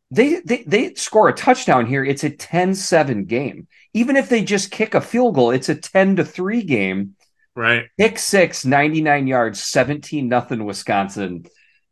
they, 0.10 0.39
they 0.39 0.63
they 0.63 0.94
score 0.94 1.27
a 1.27 1.34
touchdown 1.34 1.86
here 1.86 2.03
it's 2.03 2.24
a 2.24 2.29
10-7 2.29 3.27
game 3.27 3.67
even 3.94 4.15
if 4.15 4.29
they 4.29 4.44
just 4.44 4.72
kick 4.72 4.96
a 4.96 5.01
field 5.01 5.36
goal 5.36 5.51
it's 5.51 5.70
a 5.70 5.75
10 5.75 6.17
to 6.17 6.25
3 6.25 6.63
game 6.63 7.15
right 7.56 7.88
pick 7.98 8.17
6 8.17 8.65
99 8.65 9.27
yards 9.27 9.62
17 9.62 10.27
nothing 10.27 10.65
wisconsin 10.65 11.46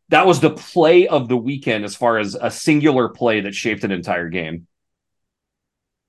that 0.10 0.26
was 0.26 0.40
the 0.40 0.52
play 0.52 1.08
of 1.08 1.28
the 1.28 1.38
weekend 1.38 1.84
as 1.84 1.96
far 1.96 2.18
as 2.18 2.36
a 2.40 2.52
singular 2.52 3.10
play 3.10 3.42
that 3.42 3.54
shaped 3.54 3.84
an 3.84 3.92
entire 3.92 4.30
game 4.30 4.68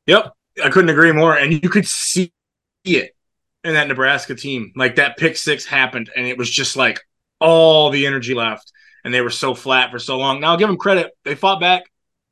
yep 0.06 0.32
i 0.62 0.68
couldn't 0.68 0.90
agree 0.90 1.12
more 1.12 1.36
and 1.36 1.52
you 1.52 1.68
could 1.68 1.86
see 1.86 2.32
it 2.84 3.14
in 3.64 3.74
that 3.74 3.88
nebraska 3.88 4.34
team 4.34 4.72
like 4.76 4.96
that 4.96 5.16
pick 5.16 5.36
6 5.36 5.64
happened 5.66 6.10
and 6.14 6.26
it 6.26 6.38
was 6.38 6.50
just 6.50 6.76
like 6.76 7.00
all 7.40 7.90
the 7.90 8.06
energy 8.06 8.34
left 8.34 8.72
and 9.04 9.12
they 9.12 9.20
were 9.20 9.30
so 9.30 9.54
flat 9.54 9.90
for 9.90 9.98
so 9.98 10.16
long 10.18 10.40
now 10.40 10.52
I'll 10.52 10.56
give 10.56 10.68
them 10.68 10.78
credit 10.78 11.12
they 11.24 11.34
fought 11.34 11.60
back 11.60 11.84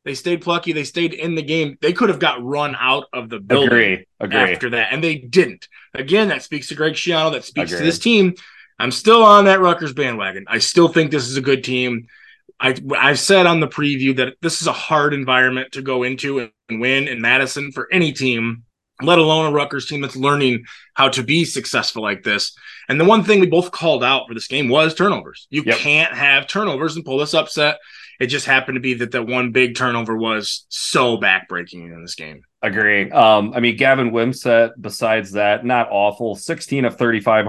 they 0.04 0.14
stayed 0.14 0.42
plucky. 0.42 0.72
They 0.72 0.84
stayed 0.84 1.14
in 1.14 1.34
the 1.34 1.42
game. 1.42 1.78
They 1.80 1.92
could 1.92 2.10
have 2.10 2.18
got 2.18 2.44
run 2.44 2.76
out 2.78 3.04
of 3.12 3.30
the 3.30 3.40
building 3.40 3.68
agree, 3.68 4.06
agree. 4.20 4.36
after 4.36 4.70
that, 4.70 4.92
and 4.92 5.02
they 5.02 5.16
didn't. 5.16 5.66
Again, 5.94 6.28
that 6.28 6.42
speaks 6.42 6.68
to 6.68 6.74
Greg 6.74 6.92
Schiano. 6.92 7.32
That 7.32 7.44
speaks 7.44 7.70
agree. 7.70 7.80
to 7.80 7.84
this 7.84 7.98
team. 7.98 8.34
I'm 8.78 8.90
still 8.90 9.22
on 9.22 9.44
that 9.44 9.60
Rutgers 9.60 9.92
bandwagon. 9.92 10.44
I 10.48 10.58
still 10.58 10.88
think 10.88 11.10
this 11.10 11.28
is 11.28 11.36
a 11.36 11.42
good 11.42 11.64
team. 11.64 12.06
I 12.60 12.74
I 12.96 13.14
said 13.14 13.46
on 13.46 13.60
the 13.60 13.68
preview 13.68 14.16
that 14.16 14.34
this 14.40 14.60
is 14.60 14.66
a 14.66 14.72
hard 14.72 15.14
environment 15.14 15.72
to 15.72 15.82
go 15.82 16.02
into 16.02 16.40
and 16.40 16.80
win 16.80 17.08
in 17.08 17.20
Madison 17.20 17.72
for 17.72 17.88
any 17.92 18.12
team, 18.12 18.64
let 19.02 19.18
alone 19.18 19.46
a 19.46 19.50
Rutgers 19.52 19.86
team 19.86 20.00
that's 20.00 20.16
learning 20.16 20.64
how 20.94 21.08
to 21.10 21.22
be 21.22 21.44
successful 21.44 22.02
like 22.02 22.22
this. 22.22 22.56
And 22.88 23.00
the 23.00 23.04
one 23.04 23.24
thing 23.24 23.40
we 23.40 23.46
both 23.46 23.70
called 23.70 24.04
out 24.04 24.28
for 24.28 24.34
this 24.34 24.48
game 24.48 24.68
was 24.68 24.94
turnovers. 24.94 25.46
You 25.50 25.62
yep. 25.64 25.78
can't 25.78 26.14
have 26.14 26.46
turnovers 26.46 26.96
and 26.96 27.04
pull 27.04 27.18
this 27.18 27.34
upset. 27.34 27.78
It 28.20 28.26
just 28.26 28.46
happened 28.46 28.76
to 28.76 28.80
be 28.80 28.94
that 28.94 29.10
that 29.12 29.26
one 29.26 29.50
big 29.50 29.74
turnover 29.74 30.16
was 30.16 30.66
so 30.68 31.16
backbreaking 31.16 31.92
in 31.92 32.02
this 32.02 32.14
game. 32.14 32.42
Agree. 32.62 33.10
Um, 33.10 33.52
I 33.54 33.60
mean, 33.60 33.76
Gavin 33.76 34.12
Wimsatt, 34.12 34.72
besides 34.80 35.32
that, 35.32 35.64
not 35.64 35.88
awful. 35.90 36.36
16 36.36 36.84
of 36.84 36.96
35, 36.96 37.46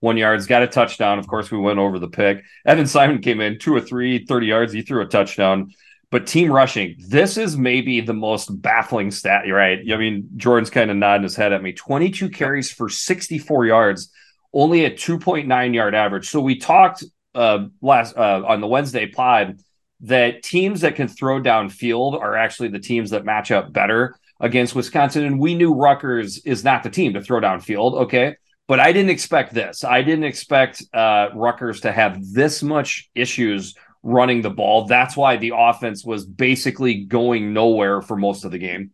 181 0.00 0.16
yards, 0.16 0.46
got 0.46 0.62
a 0.62 0.66
touchdown. 0.66 1.18
Of 1.18 1.26
course, 1.26 1.50
we 1.50 1.58
went 1.58 1.78
over 1.78 1.98
the 1.98 2.08
pick. 2.08 2.44
Evan 2.64 2.86
Simon 2.86 3.20
came 3.20 3.40
in, 3.40 3.58
two 3.58 3.74
or 3.74 3.80
three, 3.80 4.24
30 4.24 4.46
yards. 4.46 4.72
He 4.72 4.82
threw 4.82 5.02
a 5.02 5.06
touchdown. 5.06 5.72
But 6.10 6.26
team 6.26 6.52
rushing, 6.52 6.96
this 7.08 7.36
is 7.36 7.56
maybe 7.56 8.00
the 8.00 8.14
most 8.14 8.62
baffling 8.62 9.10
stat, 9.10 9.42
right? 9.50 9.80
I 9.92 9.96
mean, 9.96 10.28
Jordan's 10.36 10.70
kind 10.70 10.90
of 10.90 10.96
nodding 10.96 11.24
his 11.24 11.34
head 11.34 11.52
at 11.52 11.62
me. 11.62 11.72
22 11.72 12.30
carries 12.30 12.70
for 12.70 12.88
64 12.88 13.66
yards, 13.66 14.12
only 14.52 14.84
a 14.84 14.90
2.9 14.90 15.74
yard 15.74 15.94
average. 15.94 16.28
So 16.28 16.40
we 16.40 16.58
talked 16.58 17.02
uh, 17.34 17.66
last 17.82 18.16
uh, 18.16 18.42
on 18.46 18.60
the 18.60 18.68
Wednesday 18.68 19.06
pod 19.06 19.58
that 20.00 20.42
teams 20.42 20.82
that 20.82 20.94
can 20.94 21.08
throw 21.08 21.40
downfield 21.40 22.20
are 22.20 22.36
actually 22.36 22.68
the 22.68 22.78
teams 22.78 23.10
that 23.10 23.24
match 23.24 23.50
up 23.50 23.72
better 23.72 24.14
against 24.38 24.74
Wisconsin. 24.74 25.24
And 25.24 25.40
we 25.40 25.54
knew 25.54 25.74
Rutgers 25.74 26.38
is 26.38 26.62
not 26.62 26.82
the 26.82 26.90
team 26.90 27.14
to 27.14 27.22
throw 27.22 27.40
downfield. 27.40 28.02
Okay. 28.02 28.36
But 28.68 28.80
I 28.80 28.92
didn't 28.92 29.10
expect 29.10 29.54
this. 29.54 29.84
I 29.84 30.02
didn't 30.02 30.24
expect 30.24 30.82
uh, 30.92 31.28
Rutgers 31.34 31.82
to 31.82 31.92
have 31.92 32.18
this 32.32 32.62
much 32.62 33.08
issues 33.14 33.74
running 34.02 34.42
the 34.42 34.50
ball. 34.50 34.86
That's 34.86 35.16
why 35.16 35.36
the 35.36 35.52
offense 35.54 36.04
was 36.04 36.24
basically 36.24 37.04
going 37.04 37.52
nowhere 37.52 38.02
for 38.02 38.16
most 38.16 38.44
of 38.44 38.50
the 38.50 38.58
game. 38.58 38.90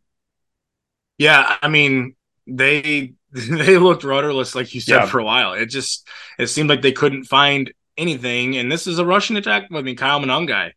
Yeah. 1.17 1.57
I 1.63 1.69
mean, 1.69 2.17
they 2.47 3.15
they 3.33 3.79
looked 3.79 4.05
rudderless, 4.05 4.55
like 4.55 4.75
you 4.75 4.81
said, 4.81 5.01
yeah. 5.01 5.07
for 5.07 5.21
a 5.21 5.25
while. 5.25 5.55
It 5.55 5.67
just 5.67 6.07
it 6.39 6.49
seemed 6.49 6.69
like 6.69 6.83
they 6.83 6.93
couldn't 6.93 7.25
find 7.25 7.73
anything. 7.97 8.57
And 8.57 8.71
this 8.71 8.87
is 8.87 8.99
a 8.99 9.07
rushing 9.07 9.37
attack. 9.37 9.69
I 9.73 9.81
mean, 9.81 9.97
Kyle 9.97 10.21
Monangai 10.21 10.73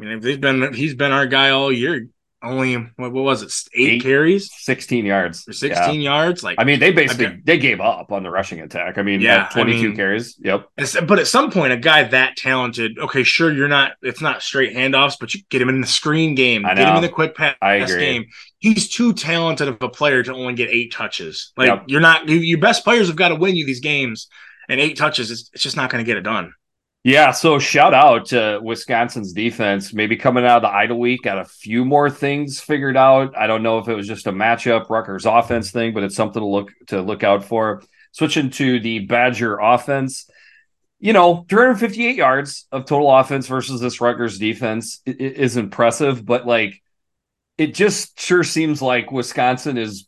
I 0.00 0.04
mean, 0.04 0.22
he's 0.22 0.38
been 0.38 0.72
he's 0.72 0.94
been 0.94 1.12
our 1.12 1.26
guy 1.26 1.50
all 1.50 1.72
year. 1.72 2.08
Only 2.42 2.74
what, 2.96 3.12
what 3.12 3.24
was 3.24 3.42
it? 3.42 3.52
Eight, 3.78 3.88
Eight, 3.88 4.02
carries, 4.02 4.50
sixteen 4.50 5.04
yards, 5.04 5.46
or 5.46 5.52
sixteen 5.52 6.00
yeah. 6.00 6.24
yards. 6.24 6.42
Like 6.42 6.58
I 6.58 6.64
mean, 6.64 6.80
they 6.80 6.90
basically 6.90 7.38
they 7.44 7.58
gave 7.58 7.80
up 7.80 8.12
on 8.12 8.22
the 8.22 8.30
rushing 8.30 8.60
attack. 8.60 8.96
I 8.96 9.02
mean, 9.02 9.20
yeah, 9.20 9.48
twenty 9.52 9.72
two 9.72 9.78
I 9.78 9.82
mean, 9.88 9.96
carries. 9.96 10.38
Yep. 10.40 10.70
But 11.06 11.18
at 11.18 11.26
some 11.26 11.50
point, 11.50 11.74
a 11.74 11.76
guy 11.76 12.02
that 12.04 12.36
talented, 12.36 12.98
okay, 12.98 13.24
sure, 13.24 13.52
you're 13.52 13.68
not. 13.68 13.92
It's 14.00 14.22
not 14.22 14.42
straight 14.42 14.74
handoffs, 14.74 15.16
but 15.20 15.34
you 15.34 15.42
get 15.50 15.60
him 15.60 15.68
in 15.68 15.82
the 15.82 15.86
screen 15.86 16.34
game, 16.34 16.62
get 16.62 16.78
him 16.78 16.96
in 16.96 17.02
the 17.02 17.10
quick 17.10 17.34
pass 17.34 17.56
game. 17.60 18.24
He's 18.58 18.88
too 18.88 19.12
talented 19.12 19.68
of 19.68 19.76
a 19.82 19.90
player 19.90 20.22
to 20.22 20.32
only 20.32 20.54
get 20.54 20.70
eight 20.70 20.92
touches. 20.92 21.52
Like 21.58 21.68
yep. 21.68 21.84
you're 21.88 22.00
not. 22.00 22.26
You, 22.26 22.36
your 22.36 22.58
best 22.58 22.84
players 22.84 23.08
have 23.08 23.16
got 23.16 23.28
to 23.28 23.34
win 23.34 23.54
you 23.54 23.66
these 23.66 23.80
games, 23.80 24.28
and 24.70 24.80
eight 24.80 24.96
touches, 24.96 25.30
it's, 25.30 25.50
it's 25.52 25.62
just 25.62 25.76
not 25.76 25.90
going 25.90 26.02
to 26.02 26.06
get 26.06 26.16
it 26.16 26.22
done. 26.22 26.54
Yeah, 27.02 27.30
so 27.30 27.58
shout 27.58 27.94
out 27.94 28.26
to 28.26 28.60
Wisconsin's 28.62 29.32
defense. 29.32 29.94
Maybe 29.94 30.16
coming 30.16 30.44
out 30.44 30.58
of 30.58 30.62
the 30.62 30.68
idle 30.68 30.98
week, 30.98 31.22
got 31.22 31.38
a 31.38 31.46
few 31.46 31.86
more 31.86 32.10
things 32.10 32.60
figured 32.60 32.96
out. 32.96 33.34
I 33.38 33.46
don't 33.46 33.62
know 33.62 33.78
if 33.78 33.88
it 33.88 33.94
was 33.94 34.06
just 34.06 34.26
a 34.26 34.32
matchup 34.32 34.90
Rutgers 34.90 35.24
offense 35.24 35.70
thing, 35.70 35.94
but 35.94 36.02
it's 36.02 36.14
something 36.14 36.42
to 36.42 36.46
look 36.46 36.72
to 36.88 37.00
look 37.00 37.24
out 37.24 37.44
for. 37.44 37.82
Switching 38.12 38.50
to 38.50 38.80
the 38.80 38.98
Badger 39.06 39.56
offense, 39.56 40.28
you 40.98 41.14
know, 41.14 41.46
358 41.48 42.16
yards 42.16 42.66
of 42.70 42.84
total 42.84 43.10
offense 43.16 43.46
versus 43.46 43.80
this 43.80 44.02
Rutgers 44.02 44.38
defense 44.38 45.00
is 45.06 45.56
impressive, 45.56 46.26
but 46.26 46.46
like 46.46 46.82
it 47.56 47.72
just 47.72 48.20
sure 48.20 48.44
seems 48.44 48.82
like 48.82 49.10
Wisconsin 49.10 49.78
is. 49.78 50.06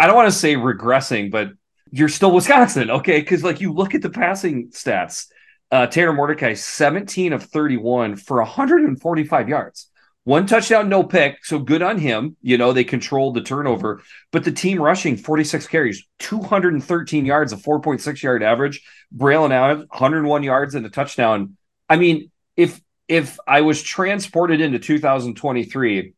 I 0.00 0.08
don't 0.08 0.16
want 0.16 0.32
to 0.32 0.38
say 0.38 0.56
regressing, 0.56 1.30
but 1.30 1.50
you're 1.92 2.08
still 2.08 2.32
Wisconsin, 2.32 2.90
okay? 2.90 3.20
Because 3.20 3.44
like 3.44 3.60
you 3.60 3.72
look 3.72 3.94
at 3.94 4.02
the 4.02 4.10
passing 4.10 4.70
stats 4.70 5.26
uh, 5.74 5.88
Tanner 5.88 6.12
Mordecai, 6.12 6.54
17 6.54 7.32
of 7.32 7.42
31 7.42 8.14
for 8.14 8.36
145 8.36 9.48
yards. 9.48 9.90
One 10.22 10.46
touchdown, 10.46 10.88
no 10.88 11.02
pick. 11.02 11.44
So 11.44 11.58
good 11.58 11.82
on 11.82 11.98
him. 11.98 12.36
You 12.42 12.58
know, 12.58 12.72
they 12.72 12.84
controlled 12.84 13.34
the 13.34 13.42
turnover, 13.42 14.00
but 14.30 14.44
the 14.44 14.52
team 14.52 14.80
rushing 14.80 15.16
46 15.16 15.66
carries, 15.66 16.06
213 16.20 17.26
yards, 17.26 17.52
a 17.52 17.56
4.6 17.56 18.22
yard 18.22 18.44
average. 18.44 18.82
Braylon 19.14 19.50
Allen, 19.50 19.78
101 19.90 20.44
yards 20.44 20.76
and 20.76 20.86
a 20.86 20.90
touchdown. 20.90 21.56
I 21.88 21.96
mean, 21.96 22.30
if 22.56 22.80
if 23.08 23.36
I 23.44 23.62
was 23.62 23.82
transported 23.82 24.60
into 24.60 24.78
2023 24.78 26.14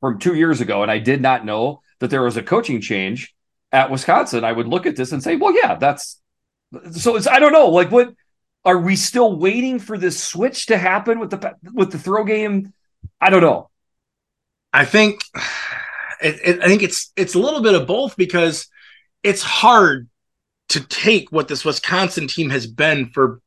from 0.00 0.20
two 0.20 0.36
years 0.36 0.60
ago 0.60 0.84
and 0.84 0.92
I 0.92 0.98
did 0.98 1.20
not 1.20 1.44
know 1.44 1.82
that 1.98 2.10
there 2.10 2.22
was 2.22 2.36
a 2.36 2.42
coaching 2.42 2.80
change 2.80 3.34
at 3.72 3.90
Wisconsin, 3.90 4.44
I 4.44 4.52
would 4.52 4.68
look 4.68 4.86
at 4.86 4.94
this 4.94 5.10
and 5.10 5.20
say, 5.20 5.34
well, 5.34 5.52
yeah, 5.52 5.74
that's 5.74 6.20
so 6.92 7.16
it's 7.16 7.26
I 7.26 7.40
don't 7.40 7.52
know, 7.52 7.68
like 7.68 7.90
what 7.90 8.14
are 8.64 8.78
we 8.78 8.96
still 8.96 9.36
waiting 9.36 9.78
for 9.78 9.98
this 9.98 10.22
switch 10.22 10.66
to 10.66 10.78
happen 10.78 11.18
with 11.18 11.30
the 11.30 11.56
with 11.72 11.90
the 11.90 11.98
throw 11.98 12.24
game? 12.24 12.72
I 13.20 13.30
don't 13.30 13.42
know. 13.42 13.70
I 14.72 14.84
think 14.84 15.22
it, 16.22 16.40
it, 16.44 16.62
I 16.62 16.66
think 16.66 16.82
it's 16.82 17.12
it's 17.16 17.34
a 17.34 17.38
little 17.38 17.62
bit 17.62 17.74
of 17.74 17.86
both 17.86 18.16
because 18.16 18.68
it's 19.22 19.42
hard 19.42 20.08
to 20.70 20.80
take 20.80 21.30
what 21.30 21.48
this 21.48 21.64
Wisconsin 21.64 22.28
team 22.28 22.50
has 22.50 22.66
been 22.66 23.10
for 23.10 23.40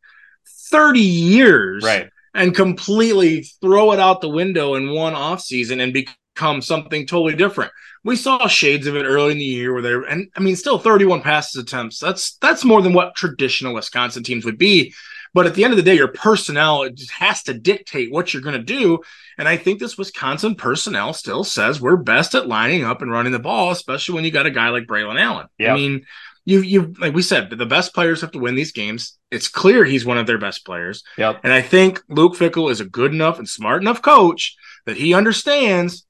30 0.71 0.99
years 0.99 1.83
right. 1.83 2.09
and 2.33 2.53
completely 2.53 3.43
throw 3.61 3.91
it 3.93 3.99
out 3.99 4.21
the 4.21 4.29
window 4.29 4.75
in 4.75 4.91
one 4.91 5.13
off 5.13 5.41
season 5.41 5.79
and 5.79 5.93
become 5.93 6.13
something 6.37 7.05
totally 7.05 7.35
different. 7.35 7.71
We 8.03 8.15
saw 8.15 8.47
shades 8.47 8.87
of 8.87 8.95
it 8.95 9.05
early 9.05 9.31
in 9.31 9.39
the 9.39 9.45
year 9.45 9.73
where 9.73 9.81
they're 9.81 10.03
and 10.03 10.29
I 10.35 10.39
mean 10.39 10.55
still 10.55 10.77
31 10.77 11.21
passes 11.21 11.61
attempts. 11.61 11.99
That's 11.99 12.37
that's 12.37 12.65
more 12.65 12.81
than 12.81 12.93
what 12.93 13.15
traditional 13.15 13.73
Wisconsin 13.73 14.23
teams 14.23 14.45
would 14.45 14.57
be. 14.57 14.93
But 15.33 15.47
at 15.47 15.53
the 15.53 15.65
end 15.65 15.73
of 15.73 15.77
the 15.77 15.83
day, 15.83 15.95
your 15.95 16.07
personnel 16.07 16.83
it 16.83 16.95
just 16.95 17.11
has 17.11 17.43
to 17.43 17.53
dictate 17.53 18.11
what 18.11 18.33
you're 18.33 18.43
going 18.43 18.57
to 18.57 18.63
do. 18.63 18.99
And 19.37 19.47
I 19.47 19.57
think 19.57 19.79
this 19.79 19.97
Wisconsin 19.97 20.55
personnel 20.55 21.13
still 21.13 21.43
says 21.43 21.81
we're 21.81 21.97
best 21.97 22.35
at 22.35 22.47
lining 22.47 22.85
up 22.85 23.01
and 23.01 23.11
running 23.11 23.33
the 23.33 23.39
ball, 23.39 23.71
especially 23.71 24.15
when 24.15 24.23
you 24.23 24.31
got 24.31 24.45
a 24.45 24.51
guy 24.51 24.69
like 24.69 24.85
Braylon 24.85 25.19
Allen. 25.19 25.47
Yep. 25.57 25.71
I 25.71 25.73
mean, 25.75 26.05
you 26.45 26.59
you 26.59 26.93
like 26.99 27.13
we 27.13 27.21
said, 27.21 27.49
the 27.49 27.65
best 27.65 27.93
players 27.93 28.21
have 28.21 28.31
to 28.31 28.39
win 28.39 28.55
these 28.55 28.71
games. 28.71 29.17
It's 29.31 29.47
clear 29.47 29.83
he's 29.83 30.05
one 30.05 30.17
of 30.17 30.27
their 30.27 30.37
best 30.37 30.65
players. 30.65 31.03
Yep. 31.17 31.41
And 31.43 31.51
I 31.51 31.61
think 31.61 32.01
Luke 32.07 32.35
Fickell 32.35 32.71
is 32.71 32.79
a 32.79 32.85
good 32.85 33.13
enough 33.13 33.39
and 33.39 33.49
smart 33.49 33.81
enough 33.81 34.01
coach 34.01 34.55
that 34.85 34.97
he 34.97 35.13
understands 35.13 36.05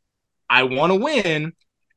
I 0.49 0.63
want 0.63 0.91
to 0.91 0.99
win 0.99 1.53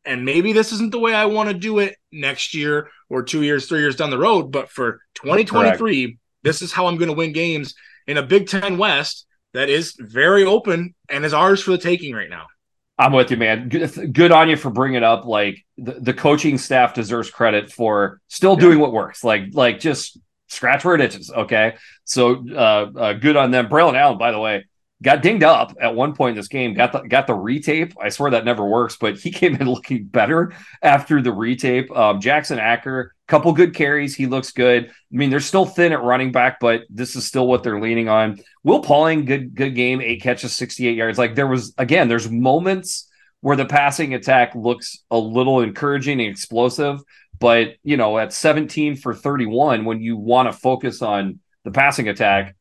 and 0.08 0.24
maybe 0.24 0.54
this 0.54 0.72
isn't 0.72 0.90
the 0.90 0.98
way 0.98 1.14
I 1.14 1.26
want 1.26 1.50
to 1.50 1.54
do 1.54 1.80
it 1.80 1.96
next 2.10 2.54
year 2.54 2.88
or 3.10 3.22
two 3.22 3.42
years, 3.42 3.66
three 3.66 3.80
years 3.80 3.94
down 3.94 4.10
the 4.10 4.18
road, 4.18 4.50
but 4.50 4.70
for 4.70 5.00
2023, 5.16 6.04
Correct. 6.06 6.18
this 6.42 6.62
is 6.62 6.72
how 6.72 6.86
I'm 6.86 6.96
going 6.96 7.10
to 7.10 7.14
win 7.14 7.32
games. 7.32 7.74
in 8.06 8.16
a 8.16 8.22
Big 8.22 8.48
Ten 8.48 8.78
West 8.78 9.26
that 9.52 9.68
is 9.68 9.94
very 9.98 10.44
open 10.44 10.94
and 11.10 11.26
is 11.26 11.34
ours 11.34 11.62
for 11.62 11.72
the 11.72 11.78
taking 11.78 12.14
right 12.14 12.30
now. 12.30 12.46
I'm 12.96 13.12
with 13.12 13.30
you, 13.30 13.36
man. 13.36 13.68
Good, 13.68 14.14
good 14.14 14.32
on 14.32 14.48
you 14.48 14.56
for 14.56 14.70
bringing 14.70 15.04
up. 15.04 15.26
Like 15.26 15.64
the, 15.76 15.92
the 16.00 16.14
coaching 16.14 16.56
staff 16.56 16.94
deserves 16.94 17.30
credit 17.30 17.70
for 17.70 18.20
still 18.28 18.54
yeah. 18.54 18.60
doing 18.60 18.78
what 18.78 18.92
works. 18.92 19.22
Like, 19.22 19.48
like 19.52 19.78
just 19.78 20.18
scratch 20.48 20.86
where 20.86 20.94
it 20.94 21.02
itches. 21.02 21.30
Okay, 21.30 21.76
so 22.04 22.44
uh, 22.50 22.90
uh, 22.96 23.12
good 23.12 23.36
on 23.36 23.50
them. 23.50 23.68
Braylon 23.68 23.94
Allen, 23.94 24.16
by 24.16 24.32
the 24.32 24.40
way, 24.40 24.64
got 25.02 25.22
dinged 25.22 25.44
up 25.44 25.76
at 25.80 25.94
one 25.94 26.14
point 26.14 26.30
in 26.30 26.36
this 26.36 26.48
game. 26.48 26.74
Got 26.74 26.92
the 26.92 27.00
got 27.00 27.26
the 27.26 27.34
retape. 27.34 27.94
I 28.00 28.08
swear 28.08 28.30
that 28.32 28.44
never 28.44 28.66
works, 28.66 28.96
but 28.96 29.18
he 29.18 29.30
came 29.32 29.54
in 29.56 29.68
looking 29.68 30.04
better 30.04 30.52
after 30.82 31.22
the 31.22 31.30
retape. 31.30 31.94
Um, 31.96 32.20
Jackson 32.20 32.58
Acker, 32.58 33.14
couple 33.26 33.52
good 33.52 33.74
carries. 33.74 34.14
He 34.14 34.26
looks 34.26 34.52
good. 34.52 34.86
I 34.86 34.92
mean, 35.10 35.30
they're 35.30 35.40
still 35.40 35.66
thin 35.66 35.92
at 35.92 36.02
running 36.02 36.32
back, 36.32 36.60
but 36.60 36.82
this 36.90 37.16
is 37.16 37.24
still 37.24 37.46
what 37.46 37.62
they're 37.62 37.80
leaning 37.80 38.08
on. 38.08 38.40
Will 38.64 38.80
Pauling, 38.80 39.24
good 39.24 39.54
good 39.54 39.74
game, 39.74 40.00
eight 40.00 40.22
catches, 40.22 40.54
sixty 40.54 40.88
eight 40.88 40.96
yards. 40.96 41.18
Like 41.18 41.34
there 41.34 41.46
was 41.46 41.74
again, 41.78 42.08
there's 42.08 42.30
moments 42.30 43.08
where 43.40 43.56
the 43.56 43.66
passing 43.66 44.14
attack 44.14 44.54
looks 44.54 45.04
a 45.10 45.18
little 45.18 45.60
encouraging 45.60 46.20
and 46.20 46.28
explosive. 46.28 47.00
But 47.38 47.76
you 47.84 47.96
know, 47.96 48.18
at 48.18 48.32
17 48.32 48.96
for 48.96 49.14
31, 49.14 49.84
when 49.84 50.00
you 50.00 50.16
want 50.16 50.50
to 50.50 50.58
focus 50.58 51.02
on 51.02 51.38
the 51.64 51.70
passing 51.70 52.08
attack, 52.08 52.56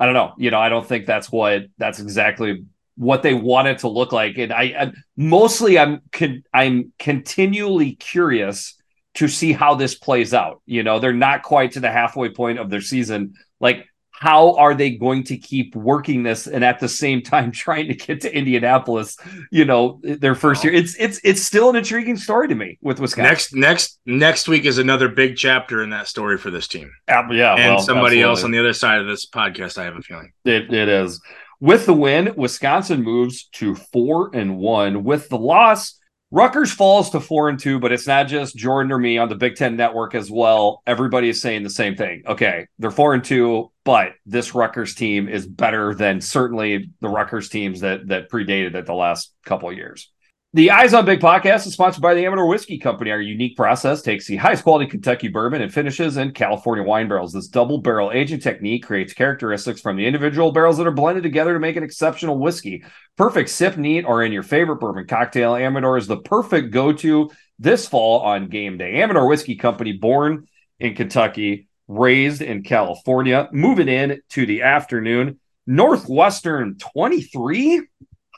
I 0.00 0.06
don't 0.06 0.14
know. 0.14 0.32
You 0.38 0.50
know, 0.50 0.58
I 0.58 0.70
don't 0.70 0.86
think 0.86 1.06
that's 1.06 1.30
what 1.30 1.66
that's 1.76 2.00
exactly 2.00 2.64
what 2.96 3.22
they 3.22 3.34
want 3.34 3.68
it 3.68 3.78
to 3.80 3.88
look 3.88 4.12
like. 4.12 4.38
And 4.38 4.52
I, 4.52 4.62
I 4.62 4.92
mostly 5.16 5.78
I'm 5.78 6.00
con- 6.10 6.42
I'm 6.52 6.92
continually 6.98 7.92
curious 7.92 8.76
to 9.14 9.28
see 9.28 9.52
how 9.52 9.74
this 9.74 9.94
plays 9.94 10.32
out. 10.32 10.62
You 10.64 10.82
know, 10.82 11.00
they're 11.00 11.12
not 11.12 11.42
quite 11.42 11.72
to 11.72 11.80
the 11.80 11.90
halfway 11.90 12.30
point 12.30 12.58
of 12.58 12.70
their 12.70 12.80
season. 12.80 13.34
Like, 13.60 13.86
how 14.20 14.54
are 14.56 14.74
they 14.74 14.90
going 14.90 15.24
to 15.24 15.38
keep 15.38 15.74
working 15.74 16.22
this 16.22 16.46
and 16.46 16.62
at 16.62 16.78
the 16.78 16.88
same 16.88 17.22
time 17.22 17.50
trying 17.52 17.88
to 17.88 17.94
get 17.94 18.20
to 18.20 18.36
Indianapolis? 18.36 19.16
You 19.50 19.64
know, 19.64 19.98
their 20.02 20.34
first 20.34 20.62
year. 20.62 20.74
It's 20.74 20.94
it's 20.98 21.18
it's 21.24 21.42
still 21.42 21.70
an 21.70 21.76
intriguing 21.76 22.16
story 22.16 22.46
to 22.48 22.54
me 22.54 22.78
with 22.82 23.00
Wisconsin. 23.00 23.30
Next 23.30 23.54
next 23.54 24.00
next 24.04 24.46
week 24.46 24.66
is 24.66 24.76
another 24.76 25.08
big 25.08 25.36
chapter 25.36 25.82
in 25.82 25.90
that 25.90 26.06
story 26.06 26.36
for 26.36 26.50
this 26.50 26.68
team. 26.68 26.92
Uh, 27.08 27.22
yeah, 27.30 27.54
and 27.54 27.76
well, 27.76 27.80
somebody 27.80 28.18
absolutely. 28.18 28.22
else 28.22 28.44
on 28.44 28.50
the 28.50 28.58
other 28.58 28.74
side 28.74 29.00
of 29.00 29.06
this 29.06 29.24
podcast. 29.26 29.78
I 29.78 29.84
have 29.84 29.96
a 29.96 30.02
feeling 30.02 30.32
it, 30.44 30.72
it 30.72 30.88
is. 30.88 31.20
With 31.58 31.86
the 31.86 31.94
win, 31.94 32.34
Wisconsin 32.36 33.02
moves 33.02 33.44
to 33.52 33.74
four 33.74 34.30
and 34.34 34.58
one. 34.58 35.02
With 35.02 35.30
the 35.30 35.38
loss, 35.38 35.98
Rutgers 36.30 36.72
falls 36.72 37.10
to 37.10 37.20
four 37.20 37.48
and 37.48 37.58
two, 37.58 37.80
but 37.80 37.90
it's 37.90 38.06
not 38.06 38.28
just 38.28 38.54
Jordan 38.54 38.92
or 38.92 38.98
me 38.98 39.18
on 39.18 39.28
the 39.28 39.34
Big 39.34 39.56
Ten 39.56 39.76
Network 39.76 40.14
as 40.14 40.30
well. 40.30 40.82
Everybody 40.86 41.30
is 41.30 41.40
saying 41.40 41.62
the 41.62 41.70
same 41.70 41.96
thing. 41.96 42.22
Okay, 42.26 42.66
they're 42.78 42.90
four 42.90 43.14
and 43.14 43.24
two, 43.24 43.69
but 43.84 44.12
this 44.26 44.54
Rutgers 44.54 44.94
team 44.94 45.28
is 45.28 45.46
better 45.46 45.94
than 45.94 46.20
certainly 46.20 46.90
the 47.00 47.08
Rutgers 47.08 47.48
teams 47.48 47.80
that 47.80 48.08
that 48.08 48.30
predated 48.30 48.74
it 48.74 48.86
the 48.86 48.94
last 48.94 49.32
couple 49.44 49.72
years. 49.72 50.10
The 50.52 50.72
Eyes 50.72 50.94
on 50.94 51.04
Big 51.04 51.20
podcast 51.20 51.68
is 51.68 51.74
sponsored 51.74 52.02
by 52.02 52.14
the 52.14 52.26
Amador 52.26 52.48
Whiskey 52.48 52.76
Company. 52.76 53.12
Our 53.12 53.20
unique 53.20 53.56
process 53.56 54.02
takes 54.02 54.26
the 54.26 54.34
highest 54.34 54.64
quality 54.64 54.90
Kentucky 54.90 55.28
bourbon 55.28 55.62
and 55.62 55.72
finishes 55.72 56.16
in 56.16 56.32
California 56.32 56.82
wine 56.82 57.06
barrels. 57.06 57.32
This 57.32 57.46
double 57.46 57.78
barrel 57.78 58.10
aging 58.10 58.40
technique 58.40 58.84
creates 58.84 59.12
characteristics 59.12 59.80
from 59.80 59.96
the 59.96 60.06
individual 60.06 60.50
barrels 60.50 60.78
that 60.78 60.88
are 60.88 60.90
blended 60.90 61.22
together 61.22 61.54
to 61.54 61.60
make 61.60 61.76
an 61.76 61.84
exceptional 61.84 62.36
whiskey. 62.36 62.82
Perfect 63.16 63.48
sip 63.48 63.76
neat 63.76 64.04
or 64.04 64.24
in 64.24 64.32
your 64.32 64.42
favorite 64.42 64.80
bourbon 64.80 65.06
cocktail. 65.06 65.54
Amador 65.54 65.96
is 65.96 66.08
the 66.08 66.16
perfect 66.16 66.72
go 66.72 66.92
to 66.94 67.30
this 67.60 67.86
fall 67.86 68.18
on 68.18 68.48
game 68.48 68.76
day. 68.76 69.00
Amador 69.00 69.28
Whiskey 69.28 69.54
Company, 69.54 69.92
born 69.92 70.48
in 70.80 70.96
Kentucky, 70.96 71.68
raised 71.90 72.40
in 72.40 72.62
California. 72.62 73.48
Moving 73.52 73.88
in 73.88 74.22
to 74.30 74.46
the 74.46 74.62
afternoon. 74.62 75.40
Northwestern 75.66 76.78
23, 76.78 77.86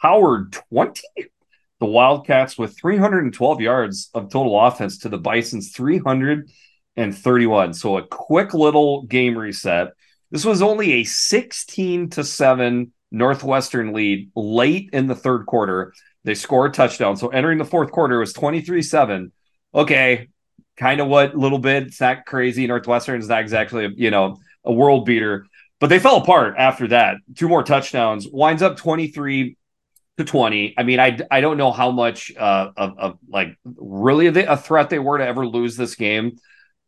Howard 0.00 0.52
20. 0.70 1.02
The 1.78 1.86
Wildcats 1.86 2.56
with 2.56 2.78
312 2.78 3.60
yards 3.60 4.10
of 4.14 4.30
total 4.30 4.58
offense 4.58 4.98
to 4.98 5.08
the 5.08 5.18
Bison's 5.18 5.72
331. 5.72 7.74
So 7.74 7.98
a 7.98 8.06
quick 8.06 8.54
little 8.54 9.02
game 9.02 9.36
reset. 9.36 9.88
This 10.30 10.44
was 10.44 10.62
only 10.62 10.92
a 10.92 11.04
16 11.04 12.10
to 12.10 12.24
7 12.24 12.92
Northwestern 13.10 13.92
lead 13.92 14.30
late 14.34 14.90
in 14.92 15.08
the 15.08 15.14
third 15.14 15.46
quarter. 15.46 15.92
They 16.24 16.34
score 16.34 16.66
a 16.66 16.72
touchdown. 16.72 17.16
So 17.16 17.28
entering 17.28 17.58
the 17.58 17.64
fourth 17.64 17.90
quarter 17.90 18.18
was 18.18 18.32
23 18.32 18.82
7. 18.82 19.32
Okay, 19.74 20.28
kind 20.76 21.00
of 21.00 21.08
what 21.08 21.36
little 21.36 21.58
bit. 21.58 21.84
It's 21.84 22.00
not 22.00 22.26
crazy. 22.26 22.66
Northwestern 22.66 23.20
is 23.20 23.28
not 23.28 23.40
exactly, 23.40 23.84
a, 23.84 23.90
you 23.94 24.10
know, 24.10 24.38
a 24.64 24.72
world 24.72 25.04
beater, 25.04 25.46
but 25.80 25.88
they 25.88 25.98
fell 25.98 26.16
apart 26.16 26.54
after 26.58 26.88
that. 26.88 27.16
Two 27.36 27.48
more 27.48 27.62
touchdowns, 27.62 28.26
winds 28.30 28.62
up 28.62 28.76
23 28.76 29.56
to 30.18 30.24
20. 30.24 30.74
I 30.76 30.82
mean, 30.82 31.00
I, 31.00 31.18
I 31.30 31.40
don't 31.40 31.56
know 31.56 31.72
how 31.72 31.90
much 31.90 32.32
uh, 32.36 32.70
of, 32.76 32.98
of 32.98 33.18
like 33.28 33.56
really 33.64 34.26
a 34.26 34.56
threat 34.56 34.90
they 34.90 34.98
were 34.98 35.18
to 35.18 35.26
ever 35.26 35.46
lose 35.46 35.76
this 35.76 35.94
game. 35.94 36.38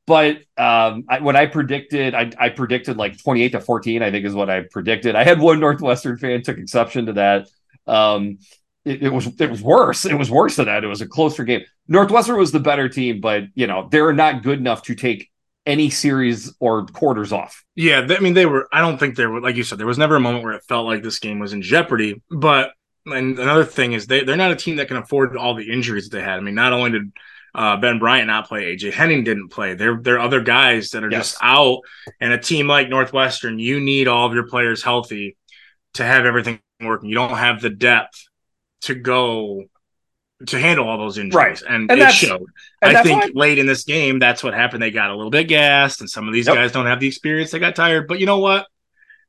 But 0.06 0.36
um, 0.58 1.04
I, 1.08 1.20
when 1.20 1.34
I 1.34 1.46
predicted, 1.46 2.14
I, 2.14 2.30
I 2.38 2.50
predicted 2.50 2.98
like 2.98 3.22
28 3.22 3.52
to 3.52 3.60
14, 3.60 4.02
I 4.02 4.10
think 4.10 4.26
is 4.26 4.34
what 4.34 4.50
I 4.50 4.64
predicted. 4.70 5.16
I 5.16 5.24
had 5.24 5.40
one 5.40 5.60
Northwestern 5.60 6.18
fan 6.18 6.42
took 6.42 6.58
exception 6.58 7.06
to 7.06 7.14
that. 7.14 7.48
Um, 7.86 8.38
it, 8.84 9.02
it, 9.04 9.12
was 9.12 9.26
it 9.40 9.50
was 9.50 9.62
worse. 9.62 10.04
It 10.04 10.14
was 10.14 10.30
worse 10.30 10.56
than 10.56 10.66
that. 10.66 10.84
It 10.84 10.88
was 10.88 11.00
a 11.00 11.06
closer 11.06 11.44
game. 11.44 11.62
Northwestern 11.88 12.38
was 12.38 12.52
the 12.52 12.60
better 12.60 12.88
team, 12.88 13.20
but 13.20 13.44
you 13.54 13.66
know 13.66 13.88
they're 13.90 14.12
not 14.12 14.42
good 14.42 14.58
enough 14.58 14.82
to 14.82 14.94
take 14.94 15.30
any 15.66 15.90
series 15.90 16.54
or 16.60 16.86
quarters 16.86 17.32
off. 17.32 17.64
Yeah, 17.74 18.06
I 18.08 18.20
mean 18.20 18.34
they 18.34 18.46
were. 18.46 18.68
I 18.72 18.80
don't 18.80 18.98
think 18.98 19.16
there 19.16 19.30
were, 19.30 19.40
like 19.40 19.56
you 19.56 19.64
said, 19.64 19.78
there 19.78 19.86
was 19.86 19.98
never 19.98 20.16
a 20.16 20.20
moment 20.20 20.44
where 20.44 20.52
it 20.52 20.64
felt 20.68 20.86
like 20.86 21.02
this 21.02 21.18
game 21.18 21.38
was 21.38 21.52
in 21.52 21.62
jeopardy. 21.62 22.22
But 22.30 22.72
and 23.06 23.38
another 23.38 23.64
thing 23.64 23.92
is 23.92 24.06
they 24.06 24.24
they're 24.24 24.36
not 24.36 24.52
a 24.52 24.56
team 24.56 24.76
that 24.76 24.88
can 24.88 24.98
afford 24.98 25.36
all 25.36 25.54
the 25.54 25.70
injuries 25.70 26.08
that 26.08 26.16
they 26.18 26.22
had. 26.22 26.38
I 26.38 26.40
mean, 26.40 26.54
not 26.54 26.72
only 26.72 26.90
did 26.90 27.12
uh, 27.54 27.76
Ben 27.76 27.98
Bryant 27.98 28.26
not 28.26 28.48
play, 28.48 28.76
AJ 28.76 28.92
Henning 28.92 29.24
didn't 29.24 29.48
play. 29.48 29.74
There 29.74 29.98
there 30.00 30.16
are 30.16 30.20
other 30.20 30.40
guys 30.40 30.90
that 30.90 31.04
are 31.04 31.10
yes. 31.10 31.30
just 31.30 31.38
out. 31.42 31.80
And 32.20 32.32
a 32.32 32.38
team 32.38 32.66
like 32.66 32.88
Northwestern, 32.88 33.58
you 33.58 33.80
need 33.80 34.08
all 34.08 34.26
of 34.26 34.34
your 34.34 34.46
players 34.46 34.82
healthy 34.82 35.36
to 35.94 36.04
have 36.04 36.26
everything 36.26 36.60
working. 36.80 37.08
You 37.08 37.14
don't 37.14 37.30
have 37.30 37.60
the 37.60 37.70
depth 37.70 38.28
to 38.84 38.94
go 38.94 39.64
to 40.46 40.58
handle 40.58 40.88
all 40.88 40.98
those 40.98 41.18
injuries, 41.18 41.62
right. 41.62 41.62
and, 41.68 41.90
and 41.90 42.00
it 42.00 42.12
showed. 42.12 42.46
And 42.82 42.96
I 42.96 43.02
think 43.02 43.22
why... 43.22 43.30
late 43.34 43.58
in 43.58 43.66
this 43.66 43.84
game, 43.84 44.18
that's 44.18 44.42
what 44.42 44.54
happened. 44.54 44.82
They 44.82 44.90
got 44.90 45.10
a 45.10 45.14
little 45.14 45.30
bit 45.30 45.44
gassed, 45.44 46.00
and 46.00 46.10
some 46.10 46.26
of 46.26 46.34
these 46.34 46.46
yep. 46.46 46.56
guys 46.56 46.72
don't 46.72 46.86
have 46.86 47.00
the 47.00 47.06
experience. 47.06 47.50
They 47.50 47.58
got 47.58 47.76
tired, 47.76 48.08
but 48.08 48.20
you 48.20 48.26
know 48.26 48.38
what? 48.38 48.66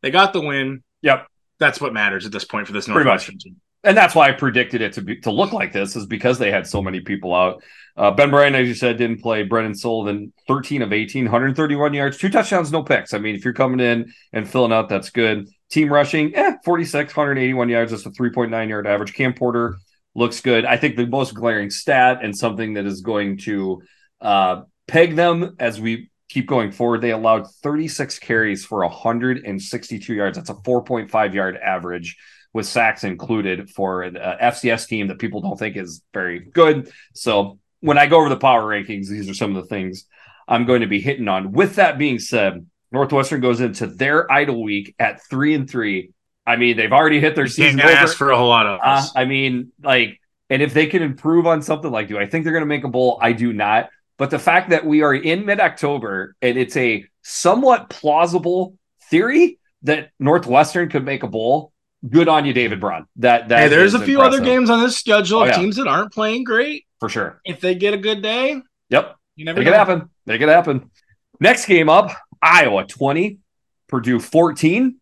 They 0.02 0.12
got 0.12 0.34
the 0.34 0.42
win. 0.42 0.84
Yep, 1.02 1.28
that's 1.60 1.80
what 1.80 1.94
matters 1.94 2.26
at 2.26 2.32
this 2.32 2.46
point 2.46 2.68
for 2.68 2.74
this 2.74 2.88
Northwestern 2.88 3.38
team 3.38 3.62
and 3.86 3.96
that's 3.96 4.16
why 4.16 4.28
I 4.28 4.32
predicted 4.32 4.82
it 4.82 4.94
to 4.94 5.02
be 5.02 5.18
to 5.22 5.32
look 5.32 5.54
like 5.54 5.72
this 5.72 5.96
is 5.96 6.08
because 6.08 6.40
they 6.40 6.52
had 6.52 6.68
so 6.68 6.82
many 6.82 7.02
people 7.02 7.34
out. 7.34 7.64
Uh, 7.96 8.12
ben 8.12 8.32
Bryant, 8.32 8.56
as 8.56 8.68
you 8.68 8.74
said, 8.74 8.98
didn't 8.98 9.22
play. 9.22 9.44
Brendan 9.44 9.76
Sullivan, 9.76 10.34
13 10.48 10.82
of 10.82 10.92
18, 10.92 11.26
131 11.26 11.94
yards, 11.94 12.18
two 12.18 12.30
touchdowns, 12.30 12.72
no 12.72 12.84
picks. 12.84 13.14
I 13.14 13.20
mean, 13.20 13.36
if 13.36 13.46
you're 13.46 13.54
coming 13.54 13.80
in 13.80 14.12
and 14.34 14.50
filling 14.50 14.74
out, 14.74 14.90
that's 14.90 15.12
good. 15.12 15.48
Team 15.70 15.92
rushing, 15.92 16.36
eh, 16.36 16.54
46, 16.64 17.16
181 17.16 17.70
yards. 17.70 17.92
That's 17.92 18.06
a 18.06 18.12
3.9 18.12 18.70
yard 18.70 18.88
average. 18.88 19.14
Cam 19.14 19.34
Porter 19.34 19.78
looks 20.14 20.42
good. 20.42 20.66
I 20.66 20.78
think 20.78 20.96
the 20.96 21.08
most 21.08 21.34
glaring 21.34 21.70
stat 21.70 22.20
and 22.24 22.36
something 22.36 22.76
that 22.76 22.86
is 22.86 23.02
going 23.02 23.38
to 23.40 23.82
uh, 24.22 24.62
peg 24.88 25.16
them 25.16 25.56
as 25.60 25.82
we 25.82 26.10
keep 26.30 26.48
going 26.48 26.72
forward, 26.72 27.02
they 27.02 27.12
allowed 27.12 27.48
36 27.64 28.20
carries 28.20 28.66
for 28.66 28.80
162 28.80 30.14
yards. 30.14 30.38
That's 30.38 30.50
a 30.50 30.56
4.5 30.56 31.34
yard 31.34 31.58
average 31.58 32.18
with 32.54 32.66
sacks 32.66 33.04
included 33.04 33.70
for 33.70 34.04
an 34.04 34.18
uh, 34.18 34.38
FCS 34.42 34.88
team 34.88 35.08
that 35.10 35.20
people 35.20 35.42
don't 35.42 35.60
think 35.60 35.76
is 35.76 36.02
very 36.14 36.40
good. 36.40 36.90
So 37.14 37.60
when 37.82 37.98
I 37.98 38.08
go 38.08 38.18
over 38.18 38.30
the 38.30 38.38
power 38.38 38.64
rankings, 38.64 39.08
these 39.08 39.30
are 39.30 39.34
some 39.34 39.56
of 39.56 39.62
the 39.62 39.68
things 39.68 40.06
I'm 40.48 40.66
going 40.66 40.82
to 40.82 40.88
be 40.88 41.02
hitting 41.02 41.28
on. 41.28 41.52
With 41.52 41.76
that 41.76 41.98
being 41.98 42.18
said, 42.18 42.66
Northwestern 42.96 43.42
goes 43.42 43.62
into 43.62 43.86
their 43.86 44.32
idle 44.32 44.64
week 44.64 44.96
at 44.98 45.22
three 45.30 45.54
and 45.54 45.70
three. 45.70 46.12
I 46.48 46.56
mean, 46.56 46.78
they've 46.78 46.92
already 46.92 47.20
hit 47.20 47.36
their 47.36 47.46
you 47.46 47.52
season. 47.52 47.80
Can't 47.80 47.92
ask 47.92 48.18
for 48.18 48.32
a 48.32 48.38
whole 48.38 48.50
lot 48.50 48.66
of 48.66 48.80
uh, 48.84 49.06
I 49.16 49.26
mean, 49.26 49.72
like, 49.84 50.20
and 50.50 50.62
if 50.62 50.74
they 50.74 50.88
can 50.88 51.02
improve 51.02 51.46
on 51.48 51.62
something 51.62 51.92
like, 51.92 52.08
do 52.08 52.18
I 52.18 52.26
think 52.26 52.44
they're 52.44 52.54
going 52.54 52.64
to 52.64 52.68
make 52.68 52.84
a 52.84 52.90
bowl? 52.90 53.20
I 53.22 53.34
do 53.34 53.54
not. 53.54 53.90
But 54.18 54.30
the 54.30 54.40
fact 54.40 54.70
that 54.70 54.86
we 54.86 55.02
are 55.02 55.14
in 55.14 55.46
mid 55.46 55.60
October 55.60 56.36
and 56.42 56.58
it's 56.58 56.78
a 56.78 57.06
somewhat 57.22 57.90
plausible 57.90 58.78
theory 59.10 59.60
that 59.84 60.12
Northwestern 60.20 60.90
could 60.90 61.04
make 61.04 61.24
a 61.24 61.28
bowl, 61.28 61.74
good 62.08 62.30
on 62.30 62.46
you, 62.46 62.54
David 62.54 62.80
Braun. 62.80 63.08
That 63.18 63.50
that 63.50 63.60
hey, 63.60 63.68
there's 63.68 63.94
a 63.94 64.00
few 64.00 64.22
impressive. 64.22 64.42
other 64.42 64.46
games 64.50 64.70
on 64.70 64.82
this 64.82 64.98
schedule 64.98 65.40
oh, 65.40 65.46
yeah. 65.46 65.58
teams 65.58 65.76
that 65.78 65.88
aren't 65.88 66.14
playing 66.14 66.44
great 66.44 66.86
for 67.00 67.10
sure. 67.10 67.42
If 67.44 67.60
they 67.60 67.76
get 67.76 67.94
a 67.94 67.98
good 67.98 68.22
day, 68.22 68.62
yep, 68.90 69.16
you 69.36 69.46
never 69.46 69.62
it 69.62 69.68
happen. 69.68 70.10
Make 70.26 70.42
it 70.42 70.50
happen. 70.50 70.92
Next 71.40 71.66
game 71.66 71.90
up, 71.90 72.12
Iowa 72.46 72.86
20, 72.86 73.40
Purdue 73.88 74.20
14. 74.20 75.00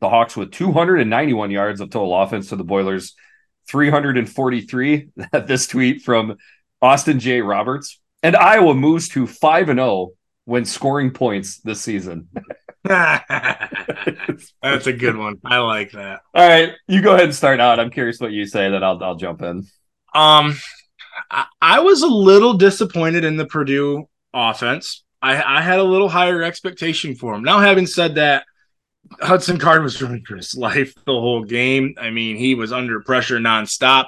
The 0.00 0.08
Hawks 0.08 0.36
with 0.36 0.52
291 0.52 1.50
yards 1.50 1.80
of 1.80 1.90
total 1.90 2.16
offense 2.16 2.50
to 2.50 2.56
the 2.56 2.62
Boilers 2.62 3.16
343. 3.68 5.08
this 5.32 5.66
tweet 5.66 6.02
from 6.02 6.36
Austin 6.80 7.18
J. 7.18 7.40
Roberts. 7.40 8.00
And 8.22 8.36
Iowa 8.36 8.74
moves 8.74 9.08
to 9.10 9.26
5 9.26 9.68
and 9.70 9.78
0 9.78 10.10
when 10.44 10.64
scoring 10.64 11.10
points 11.10 11.58
this 11.58 11.80
season. 11.80 12.28
That's 12.84 14.52
a 14.62 14.92
good 14.92 15.16
one. 15.16 15.38
I 15.44 15.58
like 15.58 15.92
that. 15.92 16.20
All 16.32 16.48
right, 16.48 16.72
you 16.86 17.02
go 17.02 17.12
ahead 17.12 17.24
and 17.24 17.34
start 17.34 17.60
out. 17.60 17.80
I'm 17.80 17.90
curious 17.90 18.20
what 18.20 18.32
you 18.32 18.46
say, 18.46 18.70
then 18.70 18.82
I'll 18.82 19.02
I'll 19.02 19.16
jump 19.16 19.42
in. 19.42 19.66
Um, 20.14 20.56
I, 21.30 21.46
I 21.60 21.80
was 21.80 22.02
a 22.02 22.06
little 22.06 22.54
disappointed 22.54 23.24
in 23.24 23.36
the 23.36 23.46
Purdue 23.46 24.08
offense. 24.32 25.04
I, 25.20 25.58
I 25.58 25.62
had 25.62 25.78
a 25.78 25.84
little 25.84 26.08
higher 26.08 26.42
expectation 26.42 27.14
for 27.14 27.34
him. 27.34 27.42
Now, 27.42 27.60
having 27.60 27.86
said 27.86 28.16
that, 28.16 28.44
Hudson 29.20 29.58
Card 29.58 29.82
was 29.82 30.00
running 30.00 30.24
his 30.28 30.54
life 30.56 30.94
the 30.94 31.12
whole 31.12 31.44
game. 31.44 31.94
I 31.98 32.10
mean, 32.10 32.36
he 32.36 32.54
was 32.54 32.72
under 32.72 33.00
pressure 33.00 33.38
nonstop. 33.38 34.06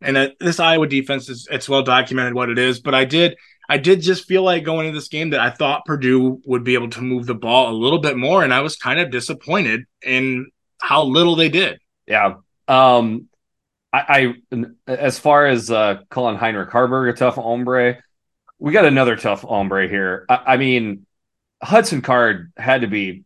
And 0.00 0.16
uh, 0.16 0.28
this 0.40 0.60
Iowa 0.60 0.86
defense 0.86 1.28
is 1.28 1.48
it's 1.50 1.68
well 1.68 1.82
documented 1.82 2.34
what 2.34 2.50
it 2.50 2.58
is. 2.58 2.80
But 2.80 2.94
I 2.94 3.04
did 3.04 3.36
I 3.68 3.78
did 3.78 4.00
just 4.00 4.26
feel 4.26 4.42
like 4.42 4.64
going 4.64 4.86
into 4.86 4.98
this 4.98 5.08
game 5.08 5.30
that 5.30 5.40
I 5.40 5.50
thought 5.50 5.84
Purdue 5.84 6.40
would 6.46 6.64
be 6.64 6.74
able 6.74 6.90
to 6.90 7.02
move 7.02 7.26
the 7.26 7.34
ball 7.34 7.70
a 7.70 7.74
little 7.74 7.98
bit 7.98 8.16
more, 8.16 8.44
and 8.44 8.54
I 8.54 8.60
was 8.60 8.76
kind 8.76 9.00
of 9.00 9.10
disappointed 9.10 9.84
in 10.04 10.50
how 10.80 11.04
little 11.04 11.34
they 11.34 11.48
did. 11.48 11.80
Yeah. 12.06 12.34
Um, 12.68 13.28
I, 13.92 14.34
I 14.86 14.92
as 14.92 15.18
far 15.18 15.46
as 15.46 15.70
uh, 15.70 16.00
calling 16.10 16.36
Heinrich 16.36 16.70
Haarberg, 16.70 17.10
a 17.10 17.16
tough 17.16 17.36
hombre, 17.36 17.98
we 18.58 18.72
got 18.72 18.84
another 18.84 19.16
tough 19.16 19.42
hombre 19.42 19.88
here. 19.88 20.26
I, 20.28 20.42
I 20.46 20.56
mean, 20.56 21.06
Hudson 21.62 22.02
Card 22.02 22.52
had 22.56 22.82
to 22.82 22.86
be 22.86 23.24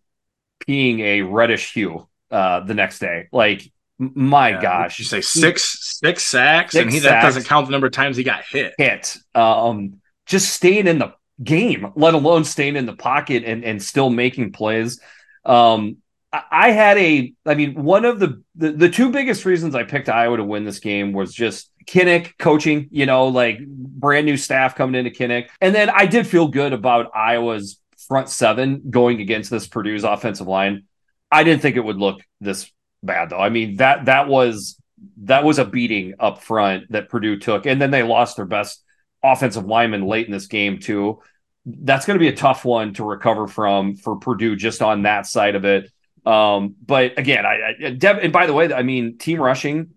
peeing 0.67 1.01
a 1.01 1.23
reddish 1.23 1.73
hue 1.73 2.09
uh, 2.31 2.61
the 2.61 2.75
next 2.75 2.99
day. 2.99 3.29
Like, 3.33 3.71
my 3.99 4.51
yeah, 4.51 4.63
gosh, 4.63 4.99
you 4.99 5.05
say 5.05 5.21
six 5.21 5.99
six 6.01 6.25
sacks, 6.25 6.73
six 6.73 6.83
and 6.83 6.93
he, 6.93 7.01
sacks, 7.01 7.11
that 7.11 7.23
doesn't 7.23 7.45
count 7.45 7.67
the 7.67 7.73
number 7.73 7.87
of 7.87 7.93
times 7.93 8.17
he 8.17 8.23
got 8.23 8.45
hit. 8.45 8.75
Hit. 8.79 9.17
Um, 9.35 10.01
just 10.27 10.55
staying 10.55 10.87
in 10.87 10.99
the 10.99 11.15
game, 11.43 11.93
let 11.97 12.15
alone 12.15 12.45
staying 12.45 12.77
in 12.77 12.87
the 12.87 12.97
pocket 12.97 13.45
and 13.45 13.65
and 13.65 13.83
still 13.83 14.09
making 14.09 14.53
plays. 14.53 15.01
Um, 15.45 15.99
I 16.33 16.71
had 16.71 16.97
a, 16.97 17.33
I 17.45 17.55
mean, 17.55 17.83
one 17.83 18.05
of 18.05 18.21
the, 18.21 18.43
the, 18.55 18.71
the 18.71 18.89
two 18.89 19.11
biggest 19.11 19.45
reasons 19.45 19.75
I 19.75 19.83
picked 19.83 20.09
Iowa 20.09 20.37
to 20.37 20.45
win 20.45 20.65
this 20.65 20.79
game 20.79 21.13
was 21.13 21.35
just 21.35 21.70
Kinnick 21.87 22.39
coaching, 22.39 22.89
you 22.91 23.07
know, 23.07 23.29
like 23.29 23.59
brand 23.67 24.27
new 24.27 24.37
staff 24.37 24.75
coming 24.75 24.95
into 24.95 25.11
Kinnick, 25.11 25.49
and 25.61 25.75
then 25.75 25.91
I 25.91 26.07
did 26.07 26.27
feel 26.27 26.49
good 26.49 26.73
about 26.73 27.11
Iowa's 27.15 27.81
front 28.09 28.29
seven 28.29 28.83
going 28.91 29.21
against 29.21 29.51
this 29.51 29.67
Purdue's 29.67 30.05
offensive 30.05 30.47
line. 30.47 30.85
I 31.31 31.45
didn't 31.45 31.63
think 31.63 31.77
it 31.77 31.85
would 31.85 31.97
look 31.97 32.21
this 32.41 32.71
bad 33.03 33.31
though. 33.31 33.39
I 33.39 33.49
mean 33.49 33.77
that 33.77 34.07
that 34.07 34.29
was 34.29 34.81
that 35.23 35.45
was 35.45 35.59
a 35.59 35.65
beating 35.65 36.15
up 36.19 36.43
front 36.43 36.91
that 36.93 37.09
Purdue 37.09 37.39
took, 37.39 37.67
and 37.67 37.81
then 37.81 37.91
they 37.91 38.03
lost 38.03 38.37
their 38.37 38.47
best 38.47 38.83
offensive 39.23 39.65
lineman 39.65 40.07
late 40.07 40.27
in 40.27 40.33
this 40.33 40.47
game 40.47 40.79
too. 40.79 41.21
That's 41.67 42.07
going 42.07 42.19
to 42.19 42.23
be 42.23 42.29
a 42.29 42.37
tough 42.37 42.65
one 42.65 42.95
to 42.95 43.05
recover 43.05 43.47
from 43.47 43.97
for 43.97 44.17
Purdue 44.17 44.57
just 44.57 44.83
on 44.83 45.03
that 45.03 45.27
side 45.27 45.55
of 45.55 45.65
it. 45.65 45.91
Um, 46.27 46.75
but 46.85 47.19
again, 47.19 47.47
I, 47.47 47.75
I 47.87 47.91
Dev, 47.91 48.19
and 48.19 48.33
by 48.33 48.47
the 48.47 48.53
way, 48.53 48.73
I 48.73 48.83
mean 48.83 49.19
team 49.19 49.41
rushing, 49.41 49.91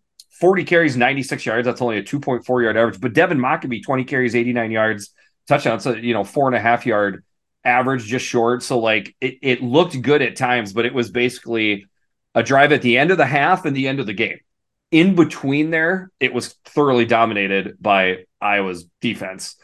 40 0.44 0.66
carries, 0.66 0.98
96 0.98 1.46
yards. 1.46 1.66
That's 1.66 1.82
only 1.82 2.00
a 2.00 2.04
2.4 2.04 2.62
yard 2.62 2.76
average. 2.76 3.00
But 3.00 3.14
Devin 3.14 3.38
Mockobee, 3.38 3.82
20 3.82 4.04
carries, 4.04 4.36
89 4.36 4.72
yards, 4.72 5.14
touchdown. 5.48 5.80
So 5.80 5.94
you 5.94 6.14
know, 6.14 6.26
four 6.26 6.48
and 6.48 6.56
a 6.56 6.60
half 6.60 6.86
yard 6.86 7.24
average, 7.64 8.04
just 8.04 8.26
short. 8.26 8.62
So 8.62 8.78
like 8.78 9.16
it, 9.22 9.38
it 9.42 9.64
looked 9.64 10.02
good 10.02 10.22
at 10.22 10.36
times, 10.36 10.74
but 10.74 10.86
it 10.86 10.94
was 10.94 11.12
basically 11.12 11.86
a 12.36 12.44
drive 12.44 12.74
at 12.74 12.82
the 12.82 12.98
end 12.98 13.12
of 13.12 13.18
the 13.18 13.26
half 13.26 13.64
and 13.64 13.74
the 13.74 13.88
end 13.88 14.02
of 14.02 14.06
the 14.06 14.14
game. 14.14 14.38
In 14.92 15.16
between 15.16 15.70
there, 15.70 16.12
it 16.20 16.34
was 16.34 16.56
thoroughly 16.66 17.06
dominated 17.06 17.78
by 17.80 18.26
Iowa's 18.42 18.84
defense. 19.00 19.56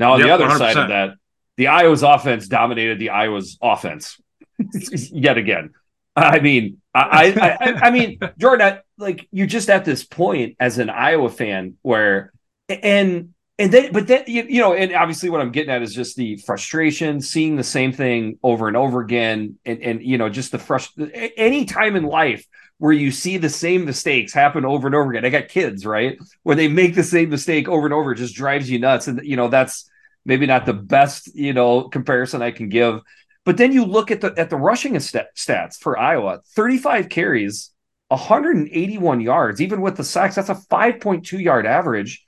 Now 0.00 0.14
on 0.14 0.18
yep, 0.18 0.26
the 0.26 0.34
other 0.34 0.46
100%. 0.46 0.58
side 0.58 0.76
of 0.76 0.88
that, 0.88 1.10
the 1.58 1.68
Iowa's 1.68 2.02
offense 2.02 2.48
dominated 2.48 2.98
the 2.98 3.10
Iowa's 3.10 3.56
offense 3.62 4.20
yet 5.12 5.38
again. 5.38 5.74
I 6.16 6.40
mean, 6.40 6.80
I, 6.94 7.34
I, 7.36 7.50
I, 7.50 7.72
I 7.86 7.90
mean, 7.90 8.18
Jordan, 8.38 8.78
like 8.98 9.26
you're 9.32 9.46
just 9.46 9.68
at 9.68 9.84
this 9.84 10.04
point 10.04 10.56
as 10.60 10.78
an 10.78 10.90
Iowa 10.90 11.28
fan 11.28 11.74
where, 11.82 12.32
and 12.68 13.34
and 13.58 13.72
then, 13.72 13.92
but 13.92 14.06
then 14.06 14.24
you, 14.26 14.44
you 14.48 14.60
know, 14.60 14.74
and 14.74 14.92
obviously 14.94 15.30
what 15.30 15.40
I'm 15.40 15.52
getting 15.52 15.70
at 15.70 15.82
is 15.82 15.94
just 15.94 16.16
the 16.16 16.36
frustration, 16.38 17.20
seeing 17.20 17.56
the 17.56 17.64
same 17.64 17.92
thing 17.92 18.38
over 18.42 18.68
and 18.68 18.76
over 18.76 19.00
again, 19.00 19.58
and 19.64 19.82
and 19.82 20.02
you 20.02 20.18
know, 20.18 20.28
just 20.28 20.52
the 20.52 20.58
frustration. 20.58 21.12
Any 21.36 21.64
time 21.64 21.96
in 21.96 22.04
life 22.04 22.46
where 22.78 22.92
you 22.92 23.10
see 23.10 23.36
the 23.36 23.48
same 23.48 23.84
mistakes 23.84 24.32
happen 24.32 24.64
over 24.64 24.88
and 24.88 24.94
over 24.94 25.10
again, 25.10 25.24
I 25.24 25.30
got 25.30 25.48
kids, 25.48 25.86
right, 25.86 26.18
where 26.42 26.56
they 26.56 26.68
make 26.68 26.94
the 26.94 27.04
same 27.04 27.30
mistake 27.30 27.68
over 27.68 27.86
and 27.86 27.94
over, 27.94 28.12
it 28.12 28.16
just 28.16 28.34
drives 28.34 28.70
you 28.70 28.78
nuts, 28.78 29.08
and 29.08 29.20
you 29.24 29.36
know, 29.36 29.48
that's 29.48 29.88
maybe 30.24 30.46
not 30.46 30.66
the 30.66 30.72
best 30.72 31.34
you 31.34 31.52
know 31.52 31.88
comparison 31.88 32.42
I 32.42 32.50
can 32.50 32.68
give 32.68 33.02
but 33.44 33.56
then 33.56 33.72
you 33.72 33.84
look 33.84 34.10
at 34.10 34.20
the 34.20 34.34
at 34.36 34.50
the 34.50 34.56
rushing 34.56 34.94
stats 34.94 35.76
for 35.78 35.98
Iowa: 35.98 36.40
35 36.54 37.08
carries, 37.08 37.70
181 38.08 39.20
yards, 39.20 39.60
even 39.60 39.80
with 39.80 39.96
the 39.96 40.04
sacks. 40.04 40.34
That's 40.36 40.48
a 40.48 40.54
5.2 40.54 41.40
yard 41.40 41.66
average. 41.66 42.24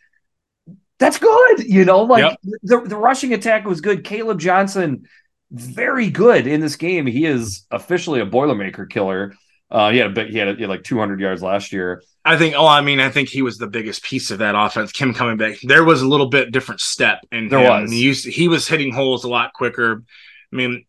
That's 0.99 1.19
good, 1.19 1.65
you 1.65 1.85
know. 1.85 2.03
Like 2.03 2.23
yep. 2.23 2.39
the 2.63 2.81
the 2.81 2.97
rushing 2.97 3.33
attack 3.33 3.65
was 3.65 3.81
good. 3.81 4.05
Caleb 4.05 4.41
Johnson, 4.41 5.07
very 5.51 6.11
good 6.11 6.47
in 6.47 6.61
this 6.61 6.77
game. 6.77 7.07
He 7.07 7.27
is 7.27 7.67
officially 7.71 8.21
a 8.21 8.27
Boilermaker 8.27 8.89
killer. 8.89 9.35
Uh, 9.71 9.91
he 9.91 9.99
had 9.99 10.09
a 10.09 10.13
bit, 10.13 10.31
he 10.31 10.39
had, 10.39 10.49
a, 10.49 10.55
he 10.55 10.61
had 10.61 10.71
like 10.71 10.85
200 10.85 11.19
yards 11.19 11.43
last 11.43 11.73
year. 11.73 12.03
I 12.25 12.37
think. 12.37 12.55
Oh, 12.57 12.67
I 12.67 12.81
mean, 12.81 13.01
I 13.01 13.11
think 13.11 13.29
he 13.29 13.43
was 13.43 13.59
the 13.59 13.67
biggest 13.67 14.03
piece 14.03 14.31
of 14.31 14.39
that 14.39 14.55
offense. 14.57 14.93
Kim 14.93 15.15
coming 15.15 15.37
back, 15.37 15.59
there 15.63 15.85
was 15.85 16.03
a 16.03 16.09
little 16.09 16.29
bit 16.29 16.53
different 16.53 16.81
step 16.81 17.21
in 17.33 17.49
there 17.49 17.61
him. 17.61 17.83
was. 17.83 17.91
He, 17.91 18.03
used, 18.03 18.27
he 18.27 18.49
was 18.49 18.69
hitting 18.69 18.93
holes 18.93 19.25
a 19.25 19.29
lot 19.29 19.53
quicker. 19.53 20.03
I 20.53 20.57
mean, 20.57 20.85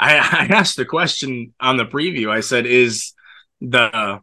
I, 0.00 0.16
I 0.16 0.48
asked 0.50 0.76
the 0.76 0.86
question 0.86 1.52
on 1.60 1.76
the 1.76 1.84
preview. 1.84 2.30
I 2.30 2.40
said, 2.40 2.66
"Is 2.66 3.12
the 3.60 4.20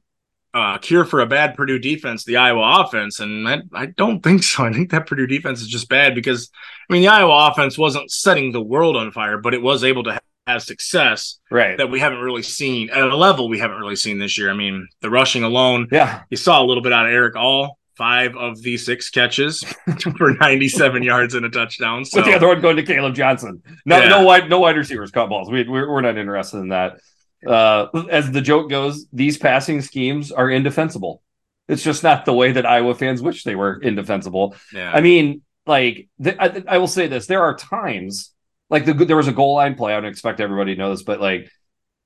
uh, 0.54 0.78
cure 0.80 1.06
for 1.06 1.20
a 1.22 1.28
bad 1.28 1.56
Purdue 1.56 1.78
defense 1.78 2.24
the 2.24 2.38
Iowa 2.38 2.84
offense?" 2.84 3.20
And 3.20 3.48
I, 3.48 3.62
I 3.74 3.86
don't 3.86 4.22
think 4.22 4.44
so. 4.44 4.66
I 4.66 4.74
think 4.74 4.90
that 4.92 5.06
Purdue 5.06 5.28
defense 5.28 5.62
is 5.62 5.68
just 5.68 5.88
bad 5.88 6.16
because 6.16 6.50
I 6.90 6.94
mean 6.94 7.04
the 7.04 7.10
Iowa 7.10 7.52
offense 7.52 7.78
wasn't 7.78 8.12
setting 8.12 8.52
the 8.52 8.62
world 8.62 8.98
on 8.98 9.12
fire, 9.12 9.38
but 9.38 9.54
it 9.54 9.62
was 9.62 9.84
able 9.84 10.04
to 10.06 10.20
have 10.48 10.64
success 10.64 11.40
right 11.52 11.78
that 11.78 11.92
we 11.92 12.00
haven't 12.00 12.20
really 12.20 12.42
seen 12.42 12.90
at 12.90 13.02
a 13.02 13.16
level 13.16 13.50
we 13.50 13.60
haven't 13.60 13.78
really 13.78 13.96
seen 13.96 14.18
this 14.18 14.38
year. 14.38 14.50
I 14.50 14.56
mean, 14.56 14.88
the 15.02 15.10
rushing 15.12 15.44
alone, 15.44 15.90
yeah, 15.92 16.24
you 16.32 16.38
saw 16.38 16.62
a 16.62 16.66
little 16.66 16.84
bit 16.84 16.94
out 16.94 17.06
of 17.06 17.12
Erick 17.12 17.36
All, 17.36 17.78
five 17.98 18.36
of 18.36 18.62
the 18.62 18.78
six 18.78 19.10
catches 19.10 19.64
for 20.18 20.34
97 20.34 21.04
yards 21.04 21.34
and 21.34 21.46
a 21.46 21.50
touchdown. 21.50 22.06
So. 22.06 22.20
With 22.20 22.26
the 22.26 22.34
other 22.34 22.48
one 22.48 22.62
going 22.62 22.78
to 22.78 22.84
Caleb 22.84 23.16
Johnson. 23.16 23.62
No, 23.86 23.98
yeah. 23.98 24.10
no 24.10 24.24
wide, 24.24 24.50
no 24.50 24.60
wide 24.60 24.78
receivers 24.78 25.12
caught 25.12 25.30
balls. 25.30 25.50
We, 25.50 25.68
we're, 25.68 25.90
we're 25.90 26.02
not 26.02 26.18
interested 26.18 26.58
in 26.58 26.70
that. 26.70 27.00
Uh, 27.46 27.88
as 28.10 28.32
the 28.32 28.42
joke 28.42 28.70
goes, 28.70 29.08
these 29.12 29.38
passing 29.38 29.82
schemes 29.82 30.32
are 30.32 30.50
indefensible. 30.50 31.22
It's 31.68 31.84
just 31.84 32.04
not 32.04 32.26
the 32.26 32.34
way 32.34 32.54
that 32.54 32.66
Iowa 32.66 32.96
fans 32.96 33.22
wish 33.22 33.44
they 33.44 33.56
were 33.56 33.80
indefensible. 33.80 34.56
Yeah. 34.74 34.92
I 34.94 35.02
mean, 35.02 35.42
like 35.66 36.08
the, 36.20 36.42
I, 36.42 36.76
I 36.76 36.78
will 36.78 36.88
say 36.88 37.08
this: 37.08 37.28
there 37.28 37.44
are 37.44 37.56
times 37.56 38.34
like 38.70 38.86
the 38.86 38.94
there 38.94 39.18
was 39.18 39.28
a 39.28 39.34
goal 39.34 39.56
line 39.56 39.76
play. 39.76 39.94
I 39.94 40.00
don't 40.00 40.10
expect 40.10 40.40
everybody 40.40 40.76
to 40.76 40.80
know 40.80 40.92
this, 40.92 41.04
but 41.04 41.20
like 41.20 41.52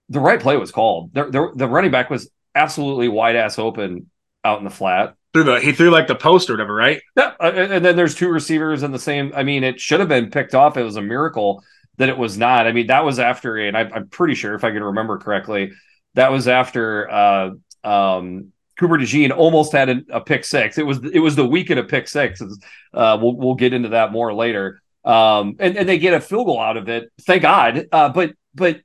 the 0.10 0.19
right 0.19 0.39
play 0.39 0.58
was 0.58 0.71
called. 0.71 1.13
The, 1.13 1.25
the, 1.25 1.51
the 1.56 1.67
running 1.67 1.91
back 1.91 2.10
was 2.10 2.30
absolutely 2.56 3.08
wide 3.08 3.36
ass 3.36 3.60
open 3.60 4.10
out 4.43 4.58
in 4.58 4.65
the 4.65 4.71
flat 4.71 5.15
threw 5.33 5.43
the 5.43 5.59
he 5.59 5.71
threw 5.71 5.89
like 5.89 6.07
the 6.07 6.15
post 6.15 6.49
or 6.49 6.53
whatever, 6.53 6.73
right? 6.73 7.01
Yeah, 7.15 7.33
uh, 7.39 7.51
and 7.51 7.83
then 7.83 7.95
there's 7.95 8.15
two 8.15 8.29
receivers 8.29 8.83
in 8.83 8.91
the 8.91 8.99
same. 8.99 9.31
I 9.35 9.43
mean, 9.43 9.63
it 9.63 9.79
should 9.79 9.99
have 9.99 10.09
been 10.09 10.29
picked 10.29 10.55
off. 10.55 10.77
It 10.77 10.83
was 10.83 10.97
a 10.97 11.01
miracle 11.01 11.63
that 11.97 12.09
it 12.09 12.17
was 12.17 12.37
not. 12.37 12.67
I 12.67 12.71
mean, 12.71 12.87
that 12.87 13.05
was 13.05 13.19
after, 13.19 13.57
and 13.57 13.77
I, 13.77 13.81
am 13.81 14.09
pretty 14.09 14.35
sure 14.35 14.55
if 14.55 14.63
I 14.63 14.71
can 14.71 14.83
remember 14.83 15.17
correctly, 15.17 15.71
that 16.15 16.31
was 16.31 16.47
after 16.47 17.09
uh, 17.09 17.51
um, 17.83 18.51
Cooper 18.77 18.97
DeJean 18.97 19.35
almost 19.35 19.71
had 19.71 19.89
a, 19.89 20.01
a, 20.11 20.21
pick 20.21 20.43
six. 20.43 20.77
It 20.77 20.85
was 20.85 20.99
it 21.13 21.19
was 21.19 21.35
the 21.35 21.45
weekend 21.45 21.79
of 21.79 21.87
pick 21.87 22.07
six. 22.07 22.41
Uh, 22.93 23.17
we'll 23.21 23.35
we'll 23.35 23.55
get 23.55 23.73
into 23.73 23.89
that 23.89 24.11
more 24.11 24.33
later. 24.33 24.81
Um, 25.05 25.55
and 25.59 25.77
and 25.77 25.87
they 25.87 25.97
get 25.97 26.13
a 26.13 26.21
field 26.21 26.47
goal 26.47 26.59
out 26.59 26.77
of 26.77 26.89
it. 26.89 27.11
Thank 27.21 27.43
God. 27.43 27.87
Uh, 27.91 28.09
but 28.09 28.33
but 28.53 28.81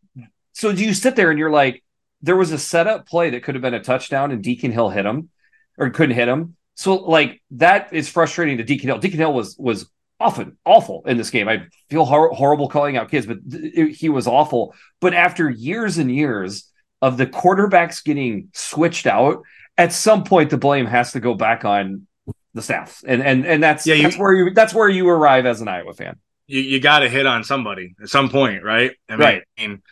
so 0.52 0.72
do 0.72 0.85
you 0.85 0.94
sit 0.94 1.16
there 1.16 1.30
and 1.30 1.38
you're 1.38 1.50
like, 1.50 1.82
there 2.22 2.37
was 2.37 2.52
a 2.52 2.59
setup 2.59 3.06
play 3.06 3.30
that 3.30 3.42
could 3.42 3.54
have 3.54 3.62
been 3.62 3.74
a 3.74 3.82
touchdown, 3.82 4.30
and 4.30 4.42
Deacon 4.42 4.72
Hill 4.72 4.90
hit 4.90 5.04
him 5.04 5.30
or 5.79 5.91
couldn't 5.91 6.15
hit 6.15 6.29
him. 6.29 6.57
So 6.75 6.95
like 6.97 7.43
that 7.53 7.93
is 7.93 8.09
frustrating 8.09 8.59
to 8.59 8.65
Deacon 8.65 8.89
Hill. 8.89 8.99
Deacon 8.99 9.19
Hill 9.19 9.33
was 9.33 9.57
was 9.59 9.89
often 10.21 10.57
awful 10.65 11.03
in 11.07 11.17
this 11.17 11.31
game. 11.31 11.49
I 11.49 11.67
feel 11.91 12.05
hor- 12.05 12.33
horrible 12.33 12.69
calling 12.69 12.97
out 12.97 13.11
kids, 13.11 13.27
but 13.27 13.39
th- 13.51 13.97
he 13.99 14.09
was 14.09 14.27
awful. 14.27 14.75
But 15.01 15.15
after 15.15 15.49
years 15.49 15.99
and 15.99 16.15
years 16.15 16.71
of 17.03 17.17
the 17.17 17.27
quarterbacks 17.27 18.05
getting 18.05 18.49
switched 18.53 19.07
out, 19.07 19.43
at 19.79 19.93
some 19.93 20.25
point 20.25 20.51
the 20.51 20.59
blame 20.59 20.87
has 20.87 21.12
to 21.12 21.21
go 21.21 21.35
back 21.35 21.65
on 21.65 22.07
the 22.55 22.62
staff, 22.62 23.03
and 23.07 23.23
and 23.23 23.47
and 23.47 23.62
that's 23.62 23.87
yeah, 23.87 23.95
you, 23.95 24.03
that's 24.05 24.19
where 24.19 24.33
you 24.33 24.55
that's 24.55 24.75
where 24.75 24.89
you 24.89 25.09
arrive 25.09 25.47
as 25.47 25.61
an 25.61 25.69
Iowa 25.69 25.93
fan. 25.93 26.17
You 26.47 26.61
you 26.61 26.81
got 26.81 27.01
to 27.01 27.09
hit 27.09 27.27
on 27.27 27.45
somebody 27.45 27.95
at 28.03 28.09
some 28.09 28.31
point, 28.31 28.62
right? 28.65 28.93
I 29.09 29.12
mean, 29.12 29.21
right. 29.21 29.43
I 29.59 29.67
mean, 29.67 29.83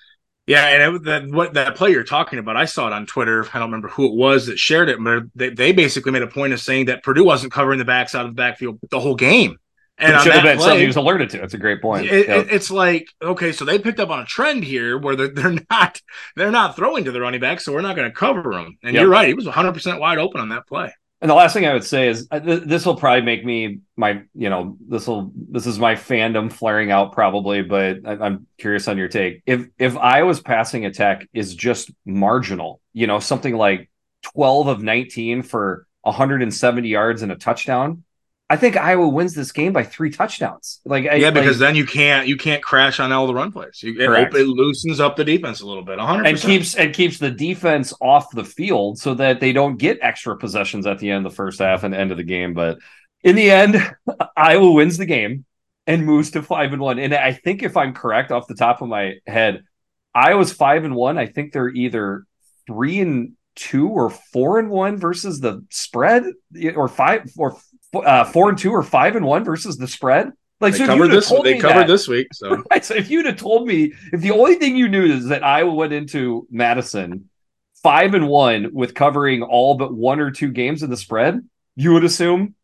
yeah, 0.46 0.66
and 0.66 0.96
it, 0.96 1.02
that 1.04 1.30
what 1.30 1.54
that 1.54 1.74
play 1.74 1.90
you're 1.90 2.04
talking 2.04 2.38
about, 2.38 2.56
I 2.56 2.66
saw 2.66 2.86
it 2.86 2.92
on 2.92 3.06
Twitter. 3.06 3.46
I 3.54 3.58
don't 3.58 3.68
remember 3.68 3.88
who 3.88 4.06
it 4.06 4.14
was 4.14 4.46
that 4.46 4.58
shared 4.58 4.90
it, 4.90 5.02
but 5.02 5.24
they, 5.34 5.50
they 5.50 5.72
basically 5.72 6.12
made 6.12 6.22
a 6.22 6.26
point 6.26 6.52
of 6.52 6.60
saying 6.60 6.86
that 6.86 7.02
Purdue 7.02 7.24
wasn't 7.24 7.52
covering 7.52 7.78
the 7.78 7.84
backs 7.84 8.14
out 8.14 8.26
of 8.26 8.32
the 8.32 8.36
backfield 8.36 8.78
the 8.90 9.00
whole 9.00 9.14
game. 9.14 9.58
And 9.96 10.14
it 10.14 10.22
should 10.22 10.32
have 10.32 10.42
been 10.42 10.56
play, 10.56 10.66
something 10.66 10.80
he 10.80 10.86
was 10.86 10.96
alerted 10.96 11.30
to. 11.30 11.42
It's 11.42 11.54
a 11.54 11.58
great 11.58 11.80
point. 11.80 12.06
It, 12.06 12.26
yep. 12.28 12.48
It's 12.50 12.70
like 12.70 13.06
okay, 13.22 13.52
so 13.52 13.64
they 13.64 13.78
picked 13.78 14.00
up 14.00 14.10
on 14.10 14.20
a 14.20 14.26
trend 14.26 14.64
here 14.64 14.98
where 14.98 15.16
they're, 15.16 15.28
they're 15.34 15.58
not 15.70 16.02
they're 16.36 16.50
not 16.50 16.76
throwing 16.76 17.04
to 17.04 17.12
the 17.12 17.20
running 17.20 17.40
back, 17.40 17.60
so 17.60 17.72
we're 17.72 17.80
not 17.80 17.96
going 17.96 18.10
to 18.10 18.14
cover 18.14 18.42
them. 18.52 18.76
And 18.82 18.94
yep. 18.94 19.02
you're 19.02 19.10
right, 19.10 19.28
he 19.28 19.34
was 19.34 19.46
100 19.46 19.72
percent 19.72 20.00
wide 20.00 20.18
open 20.18 20.40
on 20.40 20.50
that 20.50 20.66
play. 20.66 20.92
And 21.24 21.30
the 21.30 21.36
last 21.36 21.54
thing 21.54 21.64
I 21.64 21.72
would 21.72 21.84
say 21.84 22.08
is 22.08 22.28
uh, 22.30 22.38
th- 22.38 22.64
this 22.64 22.84
will 22.84 22.96
probably 22.96 23.22
make 23.22 23.46
me 23.46 23.78
my, 23.96 24.24
you 24.34 24.50
know, 24.50 24.76
this 24.86 25.06
will 25.06 25.32
this 25.34 25.66
is 25.66 25.78
my 25.78 25.94
fandom 25.94 26.52
flaring 26.52 26.90
out 26.90 27.12
probably, 27.12 27.62
but 27.62 28.00
I, 28.04 28.26
am 28.26 28.46
curious 28.58 28.88
on 28.88 28.98
your 28.98 29.08
take. 29.08 29.42
If 29.46 29.66
if 29.78 29.96
Iowa's 29.96 30.40
passing 30.40 30.84
attack 30.84 31.26
is 31.32 31.54
just 31.54 31.90
marginal, 32.04 32.82
you 32.92 33.06
know, 33.06 33.20
something 33.20 33.56
like 33.56 33.88
12 34.34 34.66
of 34.66 34.82
19 34.82 35.40
for 35.40 35.86
170 36.02 36.90
yards 36.90 37.22
and 37.22 37.32
a 37.32 37.36
touchdown, 37.36 38.03
I 38.50 38.56
think 38.56 38.76
Iowa 38.76 39.08
wins 39.08 39.34
this 39.34 39.52
game 39.52 39.72
by 39.72 39.84
three 39.84 40.10
touchdowns. 40.10 40.80
Like 40.84 41.04
yeah, 41.04 41.30
because 41.30 41.58
then 41.58 41.74
you 41.74 41.86
can't 41.86 42.28
you 42.28 42.36
can't 42.36 42.62
crash 42.62 43.00
on 43.00 43.10
all 43.10 43.26
the 43.26 43.34
run 43.34 43.50
plays. 43.50 43.82
You, 43.82 43.98
it, 43.98 44.34
it, 44.34 44.46
loosens 44.46 45.00
up 45.00 45.16
the 45.16 45.24
defense 45.24 45.62
a 45.62 45.66
little 45.66 45.82
bit. 45.82 45.96
100 45.96 46.26
and 46.26 46.38
keeps 46.38 46.74
and 46.74 46.92
keeps 46.92 47.18
the 47.18 47.30
defense 47.30 47.94
off 48.02 48.30
the 48.32 48.44
field 48.44 48.98
so 48.98 49.14
that 49.14 49.40
they 49.40 49.54
don't 49.54 49.78
get 49.78 49.98
extra 50.02 50.36
possessions 50.36 50.86
at 50.86 50.98
the 50.98 51.10
end 51.10 51.24
of 51.24 51.32
the 51.32 51.36
first 51.36 51.58
half 51.58 51.84
and 51.84 51.94
end 51.94 52.10
of 52.10 52.18
the 52.18 52.22
game. 52.22 52.52
But 52.52 52.78
in 53.22 53.34
the 53.34 53.50
end, 53.50 53.76
Iowa 54.36 54.72
wins 54.72 54.98
the 54.98 55.06
game 55.06 55.46
and 55.86 56.04
moves 56.04 56.32
to 56.32 56.42
five 56.42 56.74
and 56.74 56.82
one. 56.82 56.98
And 56.98 57.14
I 57.14 57.32
think 57.32 57.62
if 57.62 57.78
I'm 57.78 57.94
correct 57.94 58.30
off 58.30 58.46
the 58.46 58.54
top 58.54 58.82
of 58.82 58.88
my 58.88 59.14
head, 59.26 59.64
Iowa's 60.14 60.52
five 60.52 60.84
and 60.84 60.94
one. 60.94 61.16
I 61.16 61.26
think 61.26 61.52
they're 61.52 61.70
either 61.70 62.24
three 62.66 63.00
and 63.00 63.32
two 63.56 63.88
or 63.88 64.10
four 64.10 64.58
and 64.58 64.68
one 64.68 64.98
versus 64.98 65.40
the 65.40 65.64
spread, 65.70 66.24
or 66.74 66.88
five 66.88 67.30
or 67.38 67.56
uh, 67.94 68.24
four 68.24 68.48
and 68.48 68.58
two 68.58 68.72
or 68.72 68.82
five 68.82 69.16
and 69.16 69.24
one 69.24 69.44
versus 69.44 69.76
the 69.76 69.88
spread. 69.88 70.32
Like 70.60 70.72
they 70.72 70.80
so 70.80 70.86
covered 70.86 71.08
this. 71.08 71.28
They 71.28 71.58
covered 71.58 71.80
that, 71.80 71.86
this 71.88 72.08
week. 72.08 72.28
So. 72.32 72.62
Right, 72.70 72.84
so 72.84 72.94
if 72.94 73.10
you'd 73.10 73.26
have 73.26 73.36
told 73.36 73.66
me 73.66 73.92
if 74.12 74.20
the 74.20 74.30
only 74.30 74.54
thing 74.54 74.76
you 74.76 74.88
knew 74.88 75.04
is 75.04 75.26
that 75.26 75.44
Iowa 75.44 75.74
went 75.74 75.92
into 75.92 76.46
Madison 76.50 77.28
five 77.82 78.14
and 78.14 78.28
one 78.28 78.72
with 78.72 78.94
covering 78.94 79.42
all 79.42 79.76
but 79.76 79.92
one 79.92 80.20
or 80.20 80.30
two 80.30 80.50
games 80.50 80.82
in 80.82 80.90
the 80.90 80.96
spread, 80.96 81.46
you 81.76 81.92
would 81.92 82.04
assume 82.04 82.54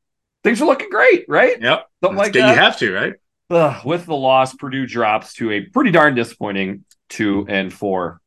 things 0.43 0.63
are 0.63 0.67
looking 0.67 0.89
great, 0.89 1.27
right? 1.29 1.61
Yep. 1.61 1.87
Something 2.03 2.17
like 2.17 2.33
that. 2.33 2.55
You 2.57 2.61
have 2.61 2.79
to, 2.79 2.93
right? 2.93 3.15
Ugh, 3.51 3.85
with 3.85 4.07
the 4.07 4.15
loss, 4.15 4.55
Purdue 4.55 4.87
drops 4.87 5.35
to 5.35 5.51
a 5.51 5.61
pretty 5.61 5.91
darn 5.91 6.15
disappointing 6.15 6.85
two 7.09 7.45
and 7.49 7.73
four. 7.73 8.21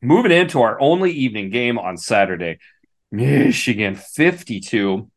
Moving 0.00 0.32
into 0.32 0.62
our 0.62 0.80
only 0.80 1.10
evening 1.10 1.50
game 1.50 1.78
on 1.78 1.96
Saturday, 1.96 2.58
Michigan 3.10 3.96
52, 3.96 5.10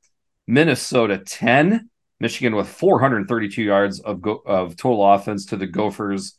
Minnesota 0.52 1.18
10. 1.18 1.90
Michigan 2.20 2.56
with 2.56 2.68
432 2.68 3.64
yards 3.64 4.00
of 4.02 4.22
go- 4.22 4.44
of 4.46 4.76
total 4.76 5.12
offense 5.14 5.48
to 5.48 5.56
the 5.56 5.66
Gophers 5.66 6.36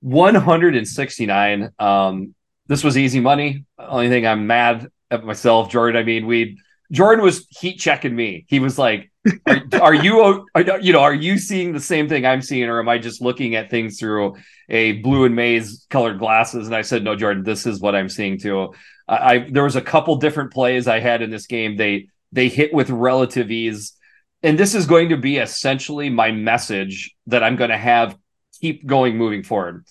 169. 0.00 1.70
Um, 1.78 2.34
this 2.66 2.82
was 2.82 2.98
easy 2.98 3.20
money. 3.20 3.64
Only 3.78 4.08
thing 4.08 4.26
I'm 4.26 4.46
mad 4.46 4.88
at 5.10 5.24
myself, 5.24 5.70
Jordan. 5.70 5.98
I 5.98 6.04
mean, 6.04 6.26
we 6.26 6.58
Jordan 6.92 7.24
was 7.24 7.46
heat 7.48 7.78
checking 7.78 8.14
me. 8.14 8.44
He 8.48 8.58
was 8.58 8.76
like, 8.76 9.10
are, 9.46 9.62
are, 9.80 9.94
you 9.94 10.44
are, 10.54 10.78
you 10.80 10.92
know 10.92 11.00
are 11.00 11.14
you 11.14 11.38
seeing 11.38 11.72
the 11.72 11.80
same 11.80 12.08
thing 12.08 12.26
I'm 12.26 12.42
seeing, 12.42 12.68
or 12.68 12.80
am 12.80 12.88
I 12.88 12.98
just 12.98 13.22
looking 13.22 13.54
at 13.54 13.70
things 13.70 13.98
through 13.98 14.34
a 14.68 15.00
blue 15.00 15.24
and 15.24 15.34
maize 15.34 15.86
colored 15.88 16.18
glasses?" 16.18 16.66
And 16.66 16.74
I 16.74 16.82
said, 16.82 17.04
"No, 17.04 17.14
Jordan, 17.14 17.44
this 17.44 17.66
is 17.66 17.80
what 17.80 17.94
I'm 17.94 18.08
seeing 18.08 18.38
too." 18.38 18.74
I, 19.08 19.16
I 19.16 19.48
there 19.50 19.64
was 19.64 19.76
a 19.76 19.80
couple 19.80 20.16
different 20.16 20.52
plays 20.52 20.88
I 20.88 20.98
had 20.98 21.22
in 21.22 21.30
this 21.30 21.46
game. 21.46 21.76
They 21.76 22.08
they 22.34 22.48
hit 22.48 22.74
with 22.74 22.90
relative 22.90 23.50
ease. 23.50 23.94
And 24.42 24.58
this 24.58 24.74
is 24.74 24.86
going 24.86 25.08
to 25.08 25.16
be 25.16 25.38
essentially 25.38 26.10
my 26.10 26.32
message 26.32 27.14
that 27.28 27.42
I'm 27.42 27.56
going 27.56 27.70
to 27.70 27.78
have 27.78 28.18
keep 28.60 28.84
going 28.86 29.16
moving 29.16 29.42
forward. 29.42 29.86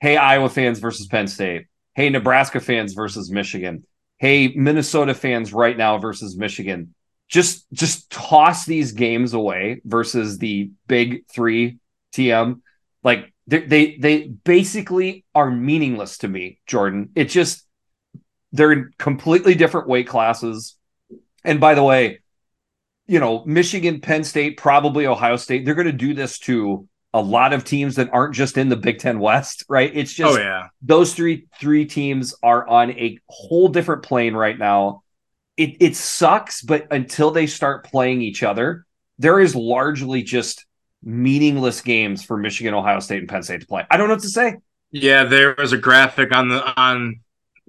Hey, 0.00 0.16
Iowa 0.16 0.48
fans 0.48 0.78
versus 0.78 1.06
Penn 1.06 1.26
State. 1.26 1.66
Hey, 1.94 2.08
Nebraska 2.08 2.60
fans 2.60 2.94
versus 2.94 3.30
Michigan. 3.30 3.84
Hey, 4.18 4.48
Minnesota 4.48 5.14
fans 5.14 5.52
right 5.52 5.76
now 5.76 5.98
versus 5.98 6.36
Michigan. 6.36 6.94
Just 7.28 7.70
just 7.72 8.10
toss 8.10 8.64
these 8.64 8.92
games 8.92 9.34
away 9.34 9.80
versus 9.84 10.38
the 10.38 10.70
big 10.86 11.26
three 11.28 11.78
TM. 12.14 12.60
Like 13.04 13.32
they 13.46 13.60
they, 13.60 13.96
they 13.96 14.22
basically 14.28 15.24
are 15.34 15.50
meaningless 15.50 16.18
to 16.18 16.28
me, 16.28 16.60
Jordan. 16.66 17.10
It 17.14 17.26
just 17.26 17.66
they're 18.52 18.72
in 18.72 18.90
completely 18.98 19.54
different 19.54 19.88
weight 19.88 20.08
classes. 20.08 20.76
And 21.44 21.60
by 21.60 21.74
the 21.74 21.82
way, 21.82 22.20
you 23.06 23.18
know, 23.18 23.44
Michigan, 23.44 24.00
Penn 24.00 24.24
State, 24.24 24.56
probably 24.56 25.06
Ohio 25.06 25.36
State, 25.36 25.64
they're 25.64 25.74
going 25.74 25.86
to 25.86 25.92
do 25.92 26.14
this 26.14 26.38
to 26.40 26.88
a 27.12 27.20
lot 27.20 27.52
of 27.52 27.64
teams 27.64 27.96
that 27.96 28.08
aren't 28.12 28.34
just 28.34 28.56
in 28.56 28.68
the 28.68 28.76
Big 28.76 28.98
Ten 28.98 29.18
West, 29.18 29.64
right? 29.68 29.90
It's 29.92 30.12
oh, 30.12 30.24
just 30.24 30.38
oh, 30.38 30.40
yeah. 30.40 30.68
those 30.82 31.14
three 31.14 31.46
three 31.58 31.84
teams 31.86 32.34
are 32.42 32.66
on 32.66 32.92
a 32.92 33.18
whole 33.28 33.68
different 33.68 34.02
plane 34.02 34.34
right 34.34 34.58
now. 34.58 35.02
It 35.56 35.76
it 35.80 35.96
sucks, 35.96 36.62
but 36.62 36.86
until 36.90 37.30
they 37.30 37.46
start 37.46 37.84
playing 37.84 38.22
each 38.22 38.42
other, 38.42 38.86
there 39.18 39.40
is 39.40 39.56
largely 39.56 40.22
just 40.22 40.66
meaningless 41.02 41.80
games 41.80 42.24
for 42.24 42.36
Michigan, 42.36 42.74
Ohio 42.74 43.00
State, 43.00 43.18
and 43.18 43.28
Penn 43.28 43.42
State 43.42 43.62
to 43.62 43.66
play. 43.66 43.84
I 43.90 43.96
don't 43.96 44.08
know 44.08 44.14
what 44.14 44.22
to 44.22 44.28
say. 44.28 44.56
Yeah, 44.92 45.24
there 45.24 45.54
was 45.58 45.72
a 45.72 45.78
graphic 45.78 46.34
on 46.34 46.48
the 46.48 46.80
on 46.80 47.20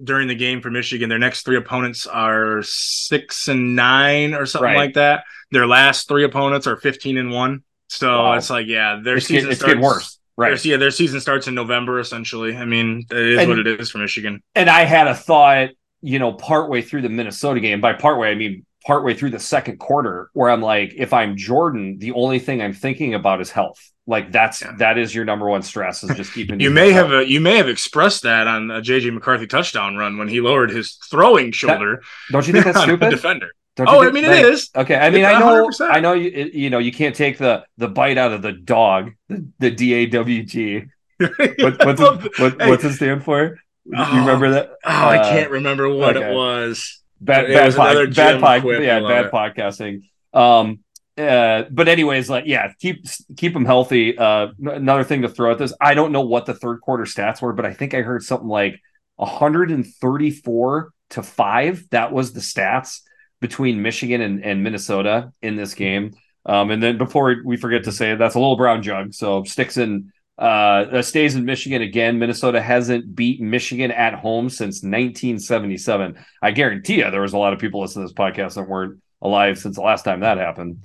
during 0.02 0.28
the 0.28 0.34
game 0.34 0.60
for 0.60 0.70
Michigan. 0.70 1.08
Their 1.08 1.18
next 1.18 1.44
three 1.44 1.56
opponents 1.56 2.06
are 2.06 2.62
six 2.62 3.48
and 3.48 3.76
nine 3.76 4.34
or 4.34 4.46
something 4.46 4.64
right. 4.64 4.76
like 4.76 4.94
that. 4.94 5.24
Their 5.50 5.66
last 5.66 6.08
three 6.08 6.24
opponents 6.24 6.66
are 6.66 6.76
fifteen 6.76 7.16
and 7.18 7.30
one. 7.30 7.62
So 7.88 8.08
wow. 8.08 8.32
it's 8.34 8.48
like, 8.48 8.66
yeah, 8.66 9.00
their 9.02 9.18
it's 9.18 9.26
season 9.26 9.54
starts, 9.54 9.64
getting 9.64 9.82
worse. 9.82 10.18
Right. 10.36 10.56
Their, 10.56 10.72
yeah, 10.72 10.76
their 10.78 10.90
season 10.90 11.20
starts 11.20 11.46
in 11.46 11.54
November 11.54 12.00
essentially. 12.00 12.56
I 12.56 12.64
mean, 12.64 13.04
it 13.10 13.16
is 13.16 13.38
and, 13.40 13.48
what 13.48 13.58
it 13.58 13.66
is 13.66 13.90
for 13.90 13.98
Michigan. 13.98 14.42
And 14.54 14.70
I 14.70 14.84
had 14.84 15.08
a 15.08 15.14
thought, 15.14 15.70
you 16.00 16.18
know, 16.18 16.32
partway 16.32 16.80
through 16.80 17.02
the 17.02 17.10
Minnesota 17.10 17.60
game. 17.60 17.80
By 17.80 17.92
partway, 17.92 18.30
I 18.30 18.34
mean 18.34 18.64
partway 18.86 19.14
through 19.14 19.30
the 19.30 19.38
second 19.38 19.78
quarter, 19.78 20.30
where 20.32 20.50
I'm 20.50 20.62
like, 20.62 20.94
if 20.96 21.12
I'm 21.12 21.36
Jordan, 21.36 21.98
the 21.98 22.12
only 22.12 22.38
thing 22.38 22.62
I'm 22.62 22.72
thinking 22.72 23.14
about 23.14 23.40
is 23.40 23.50
health. 23.50 23.80
Like 24.06 24.32
that's 24.32 24.62
yeah. 24.62 24.74
that 24.78 24.98
is 24.98 25.14
your 25.14 25.24
number 25.24 25.48
one 25.48 25.62
stress 25.62 26.02
is 26.02 26.16
just 26.16 26.34
keeping. 26.34 26.58
you 26.60 26.70
may 26.70 26.90
have 26.90 27.12
a, 27.12 27.28
you 27.28 27.40
may 27.40 27.56
have 27.56 27.68
expressed 27.68 28.22
that 28.22 28.48
on 28.48 28.70
a 28.70 28.80
JJ 28.80 29.14
McCarthy 29.14 29.46
touchdown 29.46 29.96
run 29.96 30.18
when 30.18 30.26
he 30.26 30.40
lowered 30.40 30.70
his 30.70 30.94
throwing 31.08 31.52
shoulder. 31.52 31.96
That, 31.96 32.32
don't 32.32 32.46
you 32.46 32.52
think 32.52 32.64
that's 32.64 32.80
stupid? 32.82 33.10
defender. 33.10 33.50
Don't 33.76 33.88
oh, 33.88 34.02
I 34.02 34.10
mean 34.10 34.24
it 34.24 34.44
is. 34.44 34.70
Okay, 34.74 34.96
I 34.96 35.10
mean 35.10 35.24
I 35.24 35.38
know 35.38 35.68
100%. 35.68 35.90
I 35.90 36.00
know 36.00 36.14
you 36.14 36.50
you 36.52 36.68
know 36.68 36.78
you 36.78 36.92
can't 36.92 37.14
take 37.14 37.38
the 37.38 37.64
the 37.78 37.88
bite 37.88 38.18
out 38.18 38.32
of 38.32 38.42
the 38.42 38.52
dog 38.52 39.12
the, 39.28 39.46
the 39.60 39.70
DAWG. 39.70 40.88
what, 41.18 41.84
what's, 41.84 42.00
it, 42.00 42.40
what, 42.40 42.58
what's 42.58 42.84
it 42.84 42.94
stand 42.94 43.24
for? 43.24 43.60
You 43.84 43.94
oh, 43.96 44.18
remember 44.18 44.50
that? 44.50 44.70
Oh, 44.84 44.90
uh, 44.90 45.08
I 45.08 45.18
can't 45.18 45.50
remember 45.50 45.88
what 45.88 46.16
okay. 46.16 46.28
it 46.28 46.34
was. 46.34 47.01
Bad, 47.24 47.46
bad, 47.46 47.74
pod, 47.76 48.14
bad, 48.14 48.40
pod, 48.40 48.64
yeah, 48.82 49.00
bad 49.00 49.30
podcasting. 49.30 50.02
Um, 50.32 50.80
uh, 51.16 51.64
but 51.70 51.88
anyways, 51.88 52.28
like 52.28 52.44
yeah, 52.46 52.72
keep 52.80 53.06
keep 53.36 53.52
them 53.52 53.64
healthy. 53.64 54.18
Uh, 54.18 54.48
another 54.58 55.04
thing 55.04 55.22
to 55.22 55.28
throw 55.28 55.52
at 55.52 55.58
this, 55.58 55.72
I 55.80 55.94
don't 55.94 56.10
know 56.10 56.22
what 56.22 56.46
the 56.46 56.54
third 56.54 56.80
quarter 56.80 57.04
stats 57.04 57.40
were, 57.40 57.52
but 57.52 57.64
I 57.64 57.74
think 57.74 57.94
I 57.94 58.02
heard 58.02 58.22
something 58.22 58.48
like 58.48 58.80
134 59.16 60.92
to 61.10 61.22
five. 61.22 61.84
That 61.90 62.12
was 62.12 62.32
the 62.32 62.40
stats 62.40 63.02
between 63.40 63.82
Michigan 63.82 64.20
and, 64.20 64.42
and 64.44 64.64
Minnesota 64.64 65.32
in 65.42 65.54
this 65.54 65.74
game. 65.74 66.14
Um, 66.44 66.70
and 66.70 66.82
then 66.82 66.98
before 66.98 67.36
we 67.44 67.56
forget 67.56 67.84
to 67.84 67.92
say 67.92 68.12
it, 68.12 68.18
that's 68.18 68.34
a 68.34 68.38
little 68.38 68.56
brown 68.56 68.82
jug. 68.82 69.14
So 69.14 69.44
sticks 69.44 69.76
in 69.76 70.12
uh, 70.38 71.02
stays 71.02 71.34
in 71.34 71.44
Michigan 71.44 71.82
again. 71.82 72.18
Minnesota 72.18 72.60
hasn't 72.60 73.14
beat 73.14 73.40
Michigan 73.40 73.90
at 73.90 74.14
home 74.14 74.48
since 74.48 74.82
1977. 74.82 76.18
I 76.40 76.50
guarantee 76.50 76.98
you 76.98 77.10
there 77.10 77.20
was 77.20 77.32
a 77.32 77.38
lot 77.38 77.52
of 77.52 77.58
people 77.58 77.80
listening 77.80 78.06
to 78.06 78.12
this 78.12 78.18
podcast 78.18 78.54
that 78.54 78.68
weren't 78.68 79.00
alive 79.20 79.58
since 79.58 79.76
the 79.76 79.82
last 79.82 80.04
time 80.04 80.20
that 80.20 80.38
happened. 80.38 80.78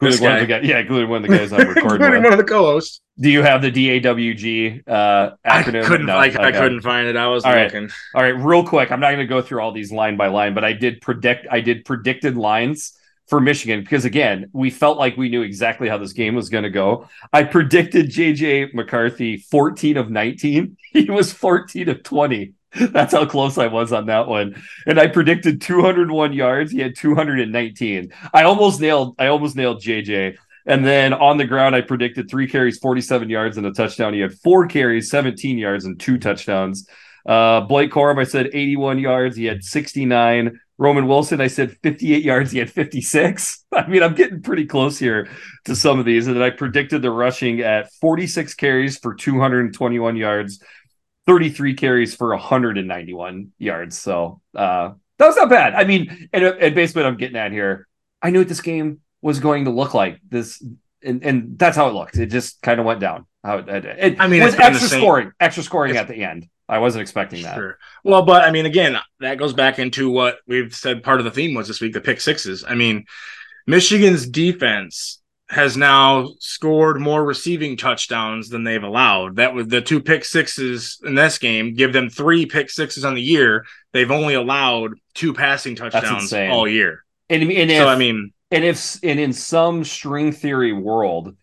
Including 0.00 0.24
one 0.24 0.32
of 0.34 0.40
the 0.40 0.46
guys, 0.46 0.64
yeah, 0.64 0.78
including 0.80 1.08
one 1.10 1.24
of 1.24 1.30
the 1.30 1.36
guys 1.36 1.52
I'm 1.52 1.68
recording. 1.74 2.00
including 2.00 2.22
one 2.24 2.32
of 2.32 2.38
the 2.38 2.44
co-hosts. 2.44 3.00
Do 3.20 3.30
you 3.30 3.42
have 3.42 3.62
the 3.62 3.70
DAWG 3.70 4.82
uh, 4.88 5.36
acronym? 5.46 5.84
I 5.84 5.86
couldn't. 5.86 6.06
No, 6.06 6.16
I, 6.16 6.28
okay. 6.28 6.42
I, 6.42 6.50
couldn't 6.50 6.80
find 6.80 7.06
it. 7.06 7.16
I 7.16 7.28
was 7.28 7.44
all 7.44 7.54
looking. 7.54 7.82
Right. 7.82 7.92
All 8.14 8.22
right, 8.22 8.44
real 8.44 8.66
quick. 8.66 8.90
I'm 8.90 8.98
not 8.98 9.08
going 9.08 9.20
to 9.20 9.26
go 9.26 9.42
through 9.42 9.60
all 9.60 9.70
these 9.70 9.92
line 9.92 10.16
by 10.16 10.26
line, 10.26 10.54
but 10.54 10.64
I 10.64 10.72
did 10.72 11.00
predict. 11.00 11.46
I 11.50 11.60
did 11.60 11.84
predicted 11.84 12.36
lines 12.36 12.98
for 13.32 13.40
Michigan 13.40 13.80
because 13.80 14.04
again, 14.04 14.50
we 14.52 14.68
felt 14.68 14.98
like 14.98 15.16
we 15.16 15.30
knew 15.30 15.40
exactly 15.40 15.88
how 15.88 15.96
this 15.96 16.12
game 16.12 16.34
was 16.34 16.50
going 16.50 16.64
to 16.64 16.68
go. 16.70 17.08
I 17.32 17.44
predicted 17.44 18.10
JJ 18.10 18.74
McCarthy 18.74 19.38
14 19.38 19.96
of 19.96 20.10
19. 20.10 20.76
He 20.92 21.10
was 21.10 21.32
14 21.32 21.88
of 21.88 22.02
20. 22.02 22.52
That's 22.74 23.14
how 23.14 23.24
close 23.24 23.56
I 23.56 23.68
was 23.68 23.90
on 23.90 24.04
that 24.08 24.28
one. 24.28 24.62
And 24.86 25.00
I 25.00 25.06
predicted 25.06 25.62
201 25.62 26.34
yards. 26.34 26.72
He 26.72 26.80
had 26.80 26.94
219. 26.94 28.12
I 28.34 28.42
almost 28.42 28.82
nailed 28.82 29.14
I 29.18 29.28
almost 29.28 29.56
nailed 29.56 29.80
JJ. 29.80 30.36
And 30.66 30.84
then 30.84 31.14
on 31.14 31.38
the 31.38 31.46
ground, 31.46 31.74
I 31.74 31.80
predicted 31.80 32.28
three 32.28 32.46
carries, 32.46 32.78
47 32.80 33.30
yards, 33.30 33.56
and 33.56 33.64
a 33.64 33.72
touchdown. 33.72 34.12
He 34.12 34.20
had 34.20 34.34
four 34.34 34.66
carries, 34.66 35.08
17 35.08 35.56
yards, 35.56 35.86
and 35.86 35.98
two 35.98 36.18
touchdowns. 36.18 36.86
Uh, 37.24 37.62
Blake 37.62 37.90
Corum, 37.90 38.20
I 38.20 38.24
said 38.24 38.50
81 38.52 38.98
yards. 38.98 39.36
He 39.36 39.46
had 39.46 39.64
69. 39.64 40.60
Roman 40.78 41.06
Wilson, 41.06 41.40
I 41.40 41.46
said 41.46 41.76
58 41.82 42.24
yards. 42.24 42.50
He 42.50 42.58
had 42.58 42.70
56. 42.70 43.64
I 43.72 43.86
mean, 43.86 44.02
I'm 44.02 44.14
getting 44.14 44.42
pretty 44.42 44.66
close 44.66 44.98
here 44.98 45.28
to 45.64 45.76
some 45.76 45.98
of 45.98 46.04
these. 46.04 46.26
And 46.26 46.36
then 46.36 46.42
I 46.42 46.50
predicted 46.50 47.02
the 47.02 47.10
rushing 47.10 47.60
at 47.60 47.92
46 47.94 48.54
carries 48.54 48.98
for 48.98 49.14
221 49.14 50.16
yards, 50.16 50.62
33 51.26 51.74
carries 51.74 52.14
for 52.14 52.30
191 52.30 53.52
yards. 53.58 53.98
So 53.98 54.40
uh, 54.56 54.92
that 55.18 55.26
was 55.26 55.36
not 55.36 55.50
bad. 55.50 55.74
I 55.74 55.84
mean, 55.84 56.28
and, 56.32 56.44
and 56.44 56.74
basically 56.74 57.02
what 57.02 57.08
I'm 57.08 57.16
getting 57.16 57.36
at 57.36 57.52
here, 57.52 57.86
I 58.20 58.30
knew 58.30 58.40
what 58.40 58.48
this 58.48 58.60
game 58.60 59.00
was 59.20 59.40
going 59.40 59.66
to 59.66 59.70
look 59.70 59.94
like. 59.94 60.20
This 60.28 60.62
and, 61.04 61.22
and 61.24 61.58
that's 61.58 61.76
how 61.76 61.88
it 61.88 61.94
looked. 61.94 62.16
It 62.16 62.26
just 62.26 62.62
kind 62.62 62.80
of 62.80 62.86
went 62.86 63.00
down. 63.00 63.26
How 63.44 63.58
it, 63.58 63.68
it, 63.68 63.84
it 63.84 64.20
I 64.20 64.28
mean, 64.28 64.42
was 64.42 64.54
extra 64.54 64.88
scoring, 64.88 65.32
extra 65.40 65.62
scoring 65.62 65.96
at 65.96 66.08
the 66.08 66.22
end. 66.22 66.48
I 66.72 66.78
wasn't 66.78 67.02
expecting 67.02 67.42
that. 67.42 67.54
Sure. 67.54 67.78
Well, 68.02 68.22
but 68.22 68.44
I 68.44 68.50
mean, 68.50 68.64
again, 68.64 68.96
that 69.20 69.36
goes 69.36 69.52
back 69.52 69.78
into 69.78 70.08
what 70.08 70.38
we've 70.46 70.74
said. 70.74 71.02
Part 71.02 71.20
of 71.20 71.24
the 71.26 71.30
theme 71.30 71.52
was 71.52 71.68
this 71.68 71.82
week: 71.82 71.92
the 71.92 72.00
pick 72.00 72.18
sixes. 72.18 72.64
I 72.66 72.74
mean, 72.74 73.04
Michigan's 73.66 74.26
defense 74.26 75.20
has 75.50 75.76
now 75.76 76.30
scored 76.40 76.98
more 76.98 77.22
receiving 77.22 77.76
touchdowns 77.76 78.48
than 78.48 78.64
they've 78.64 78.82
allowed. 78.82 79.36
That 79.36 79.52
was 79.52 79.66
the 79.66 79.82
two 79.82 80.00
pick 80.00 80.24
sixes 80.24 80.98
in 81.04 81.14
this 81.14 81.36
game. 81.36 81.74
Give 81.74 81.92
them 81.92 82.08
three 82.08 82.46
pick 82.46 82.70
sixes 82.70 83.04
on 83.04 83.14
the 83.14 83.20
year. 83.20 83.66
They've 83.92 84.10
only 84.10 84.32
allowed 84.32 84.92
two 85.12 85.34
passing 85.34 85.76
touchdowns 85.76 86.32
all 86.32 86.66
year. 86.66 87.04
And, 87.28 87.42
and 87.42 87.70
if, 87.70 87.76
so 87.82 87.86
I 87.86 87.96
mean, 87.96 88.32
and 88.50 88.64
if 88.64 88.98
and 89.02 89.20
in 89.20 89.34
some 89.34 89.84
string 89.84 90.32
theory 90.32 90.72
world, 90.72 91.36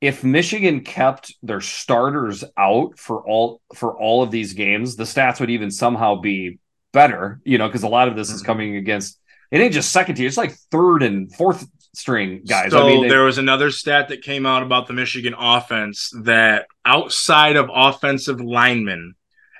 if 0.00 0.22
Michigan 0.22 0.80
kept 0.80 1.34
their 1.42 1.60
starters 1.60 2.44
out 2.56 2.98
for 2.98 3.26
all 3.26 3.60
for 3.74 3.96
all 3.98 4.22
of 4.22 4.30
these 4.30 4.52
games, 4.52 4.96
the 4.96 5.04
stats 5.04 5.40
would 5.40 5.50
even 5.50 5.70
somehow 5.70 6.16
be 6.16 6.58
better, 6.92 7.40
you 7.44 7.58
know, 7.58 7.66
because 7.66 7.82
a 7.82 7.88
lot 7.88 8.08
of 8.08 8.16
this 8.16 8.30
is 8.30 8.40
mm-hmm. 8.40 8.46
coming 8.46 8.76
against 8.76 9.18
it 9.50 9.60
ain't 9.60 9.72
just 9.72 9.92
second 9.92 10.16
tier, 10.16 10.26
it's 10.26 10.36
like 10.36 10.52
third 10.70 11.02
and 11.02 11.32
fourth 11.34 11.66
string 11.94 12.42
guys. 12.46 12.72
So 12.72 12.84
I 12.84 12.88
mean, 12.88 13.02
they, 13.02 13.08
there 13.08 13.24
was 13.24 13.38
another 13.38 13.70
stat 13.70 14.08
that 14.08 14.22
came 14.22 14.46
out 14.46 14.62
about 14.62 14.86
the 14.86 14.92
Michigan 14.92 15.34
offense 15.38 16.10
that 16.22 16.66
outside 16.84 17.56
of 17.56 17.70
offensive 17.72 18.40
linemen, 18.40 19.14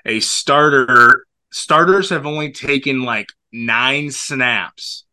a 0.05 0.19
starter 0.19 1.25
starters 1.51 2.09
have 2.09 2.25
only 2.25 2.51
taken 2.51 3.03
like 3.03 3.29
nine 3.51 4.11
snaps 4.11 5.05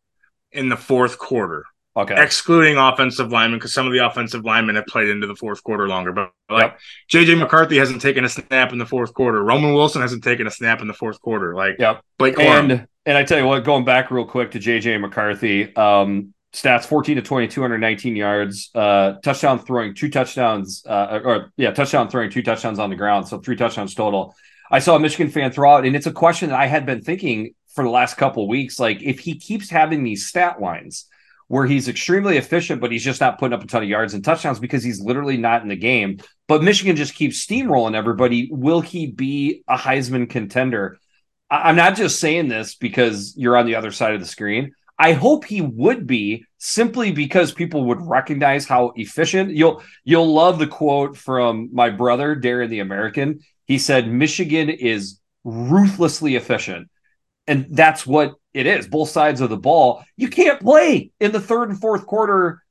in 0.51 0.68
the 0.68 0.77
fourth 0.77 1.18
quarter. 1.18 1.64
Okay. 1.95 2.14
Excluding 2.22 2.78
offensive 2.78 3.30
linemen, 3.30 3.59
because 3.59 3.74
some 3.74 3.86
of 3.86 3.93
the 3.93 3.99
offensive 3.99 4.45
linemen 4.45 4.76
have 4.76 4.86
played 4.86 5.09
into 5.09 5.26
the 5.26 5.34
fourth 5.34 5.62
quarter 5.62 5.88
longer. 5.88 6.12
But 6.12 6.32
like 6.49 6.74
yep. 7.11 7.26
JJ 7.26 7.38
McCarthy 7.38 7.76
hasn't 7.76 8.01
taken 8.01 8.24
a 8.24 8.30
snap 8.30 8.72
in 8.72 8.78
the 8.78 8.86
fourth 8.86 9.12
quarter. 9.12 9.43
Roman 9.43 9.74
Wilson 9.74 10.01
hasn't 10.01 10.24
taken 10.24 10.47
a 10.47 10.51
snap 10.51 10.80
in 10.80 10.88
the 10.88 10.95
fourth 10.95 11.20
quarter. 11.20 11.55
Like 11.55 11.76
yep. 11.78 12.03
Blake 12.18 12.38
and 12.40 12.86
and 13.05 13.18
I 13.18 13.24
tell 13.24 13.38
you 13.38 13.47
what, 13.47 13.64
going 13.64 13.84
back 13.84 14.11
real 14.11 14.24
quick 14.24 14.53
to 14.53 14.59
JJ 14.59 15.01
McCarthy, 15.01 15.74
um, 15.76 16.32
stats 16.55 16.84
14 16.84 17.16
to 17.16 17.22
20, 17.22 17.49
219 17.49 18.16
yards, 18.16 18.70
uh, 18.74 19.14
touchdown 19.22 19.59
throwing, 19.59 19.95
two 19.95 20.09
touchdowns, 20.09 20.84
uh, 20.86 21.20
or 21.22 21.53
yeah, 21.57 21.72
touchdown 21.72 22.09
throwing, 22.09 22.30
two 22.30 22.43
touchdowns 22.43 22.78
on 22.78 22.90
the 22.90 22.97
ground. 22.97 23.28
So 23.28 23.38
three 23.38 23.57
touchdowns 23.57 23.95
total. 23.95 24.34
I 24.70 24.78
saw 24.78 24.97
a 24.97 25.01
Michigan 25.01 25.30
fan 25.30 25.53
throw 25.53 25.74
out, 25.74 25.84
and 25.84 25.95
it's 25.95 26.07
a 26.07 26.12
question 26.12 26.49
that 26.51 26.59
I 26.59 26.66
had 26.66 26.86
been 26.86 27.03
thinking 27.03 27.55
for 27.74 27.84
the 27.84 27.90
last 27.90 28.16
couple 28.16 28.49
weeks. 28.49 28.78
Like, 28.80 29.03
if 29.03 29.20
he 29.20 29.34
keeps 29.34 29.68
having 29.68 30.03
these 30.05 30.26
stat 30.26 30.62
lines, 30.62 31.07
where 31.53 31.67
he's 31.67 31.87
extremely 31.87 32.39
efficient, 32.39 32.81
but 32.81 32.91
he's 32.91 33.05
just 33.05 33.21
not 33.21 33.39
putting 33.39 33.53
up 33.53 33.63
a 33.63 33.67
ton 33.67 33.83
of 33.83 33.89
yards 33.91 34.15
and 34.15 34.25
touchdowns 34.25 34.59
because 34.59 34.83
he's 34.83 35.03
literally 35.03 35.37
not 35.37 35.61
in 35.61 35.69
the 35.69 35.77
game. 35.77 36.19
But 36.49 36.63
Michigan 36.63 36.97
just 36.97 37.15
keeps 37.15 37.47
steamrolling 37.47 37.95
everybody. 37.95 38.49
Will 38.51 38.81
he 38.81 39.09
be 39.09 39.63
a 39.69 39.77
Heisman 39.77 40.31
contender? 40.31 40.99
I- 41.51 41.69
I'm 41.69 41.77
not 41.77 41.95
just 41.95 42.19
saying 42.21 42.49
this 42.49 42.75
because 42.77 43.35
you're 43.37 43.59
on 43.59 43.67
the 43.67 43.75
other 43.75 43.91
side 43.91 44.15
of 44.15 44.21
the 44.21 44.27
screen. 44.27 44.73
I 44.99 45.13
hope 45.13 45.45
he 45.45 45.61
would 45.61 46.07
be 46.07 46.47
simply 46.57 47.13
because 47.13 47.53
people 47.53 47.85
would 47.85 48.01
recognize 48.01 48.67
how 48.67 48.95
efficient. 48.97 49.55
You'll 49.55 49.83
you'll 50.05 50.33
love 50.33 50.59
the 50.59 50.67
quote 50.67 51.19
from 51.19 51.69
my 51.71 51.91
brother 51.91 52.35
Darren 52.35 52.71
the 52.71 52.81
American. 52.81 53.41
He 53.67 53.77
said 53.77 54.09
Michigan 54.09 54.71
is 54.71 55.21
ruthlessly 55.45 56.35
efficient. 56.37 56.89
And 57.47 57.67
that's 57.69 58.07
what 58.07 58.37
it 58.55 58.67
is 58.67 58.87
both 58.87 59.09
sides 59.09 59.41
of 59.41 59.51
the 59.51 59.57
ball. 59.57 60.05
You 60.17 60.29
can't 60.29 60.61
play 60.61 61.11
in 61.21 61.33
the 61.33 61.41
third 61.41 61.71
and 61.71 61.81
fourth 61.81 62.07
quarter. 62.07 62.63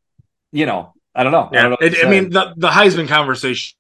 You 0.52 0.66
know, 0.66 0.94
I 1.16 1.24
don't 1.24 1.32
know. 1.32 1.50
Yeah, 1.52 1.60
I, 1.60 1.62
don't 1.64 1.82
know 1.82 1.88
it, 1.88 2.06
I 2.06 2.10
mean, 2.10 2.30
the, 2.30 2.54
the 2.58 2.70
Heisman 2.70 3.08
conversation 3.08 3.76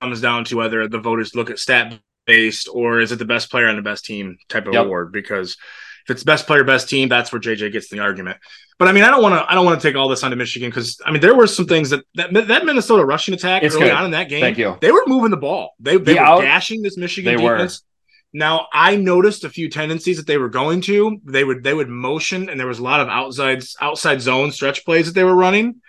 comes 0.00 0.20
down 0.20 0.44
to 0.44 0.56
whether 0.56 0.88
the 0.88 0.98
voters 0.98 1.34
look 1.34 1.50
at 1.50 1.58
stat 1.58 1.98
based 2.26 2.68
or 2.72 3.00
is 3.00 3.10
it 3.10 3.18
the 3.18 3.24
best 3.24 3.50
player 3.50 3.68
on 3.68 3.76
the 3.76 3.82
best 3.82 4.04
team 4.04 4.38
type 4.48 4.66
of 4.66 4.74
yep. 4.74 4.84
award? 4.84 5.12
Because 5.12 5.56
if 6.04 6.10
it's 6.12 6.24
best 6.24 6.46
player, 6.46 6.64
best 6.64 6.88
team, 6.88 7.08
that's 7.08 7.32
where 7.32 7.40
JJ 7.40 7.72
gets 7.72 7.88
the 7.88 8.00
argument. 8.00 8.38
But 8.78 8.88
I 8.88 8.92
mean, 8.92 9.02
I 9.02 9.10
don't 9.10 9.22
want 9.22 9.34
to. 9.34 9.50
I 9.50 9.54
don't 9.54 9.66
want 9.66 9.80
to 9.80 9.86
take 9.86 9.96
all 9.96 10.08
this 10.08 10.22
onto 10.22 10.36
Michigan 10.36 10.70
because 10.70 11.00
I 11.04 11.10
mean, 11.10 11.20
there 11.20 11.34
were 11.34 11.48
some 11.48 11.66
things 11.66 11.90
that 11.90 12.04
that, 12.14 12.32
that 12.32 12.64
Minnesota 12.64 13.04
rushing 13.04 13.34
attack 13.34 13.64
it's 13.64 13.74
early 13.74 13.86
good. 13.86 13.92
on 13.92 14.04
in 14.04 14.10
that 14.12 14.28
game. 14.28 14.40
Thank 14.40 14.56
you. 14.56 14.76
They 14.80 14.92
were 14.92 15.02
moving 15.06 15.30
the 15.30 15.36
ball. 15.36 15.74
They 15.80 15.96
they 15.96 16.14
the 16.14 16.20
were 16.20 16.20
out, 16.20 16.40
dashing 16.42 16.82
this 16.82 16.96
Michigan 16.96 17.36
defense. 17.36 17.82
Were. 17.82 17.84
Now 18.32 18.66
I 18.72 18.96
noticed 18.96 19.44
a 19.44 19.50
few 19.50 19.70
tendencies 19.70 20.18
that 20.18 20.26
they 20.26 20.36
were 20.36 20.48
going 20.50 20.80
to. 20.82 21.20
They 21.24 21.44
would 21.44 21.62
they 21.62 21.74
would 21.74 21.88
motion, 21.88 22.48
and 22.48 22.60
there 22.60 22.66
was 22.66 22.78
a 22.78 22.82
lot 22.82 23.00
of 23.00 23.08
outside 23.08 23.62
outside 23.80 24.20
zone 24.20 24.52
stretch 24.52 24.84
plays 24.84 25.06
that 25.06 25.14
they 25.14 25.24
were 25.24 25.34
running. 25.34 25.80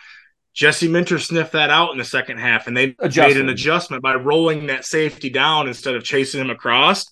Jesse 0.53 0.87
Minter 0.87 1.19
sniffed 1.19 1.53
that 1.53 1.69
out 1.69 1.91
in 1.91 1.97
the 1.97 2.03
second 2.03 2.37
half, 2.37 2.67
and 2.67 2.75
they 2.75 2.95
made 2.99 3.37
an 3.37 3.49
adjustment 3.49 4.03
by 4.03 4.15
rolling 4.15 4.67
that 4.67 4.85
safety 4.85 5.29
down 5.29 5.67
instead 5.67 5.95
of 5.95 6.03
chasing 6.03 6.41
him 6.41 6.49
across. 6.49 7.05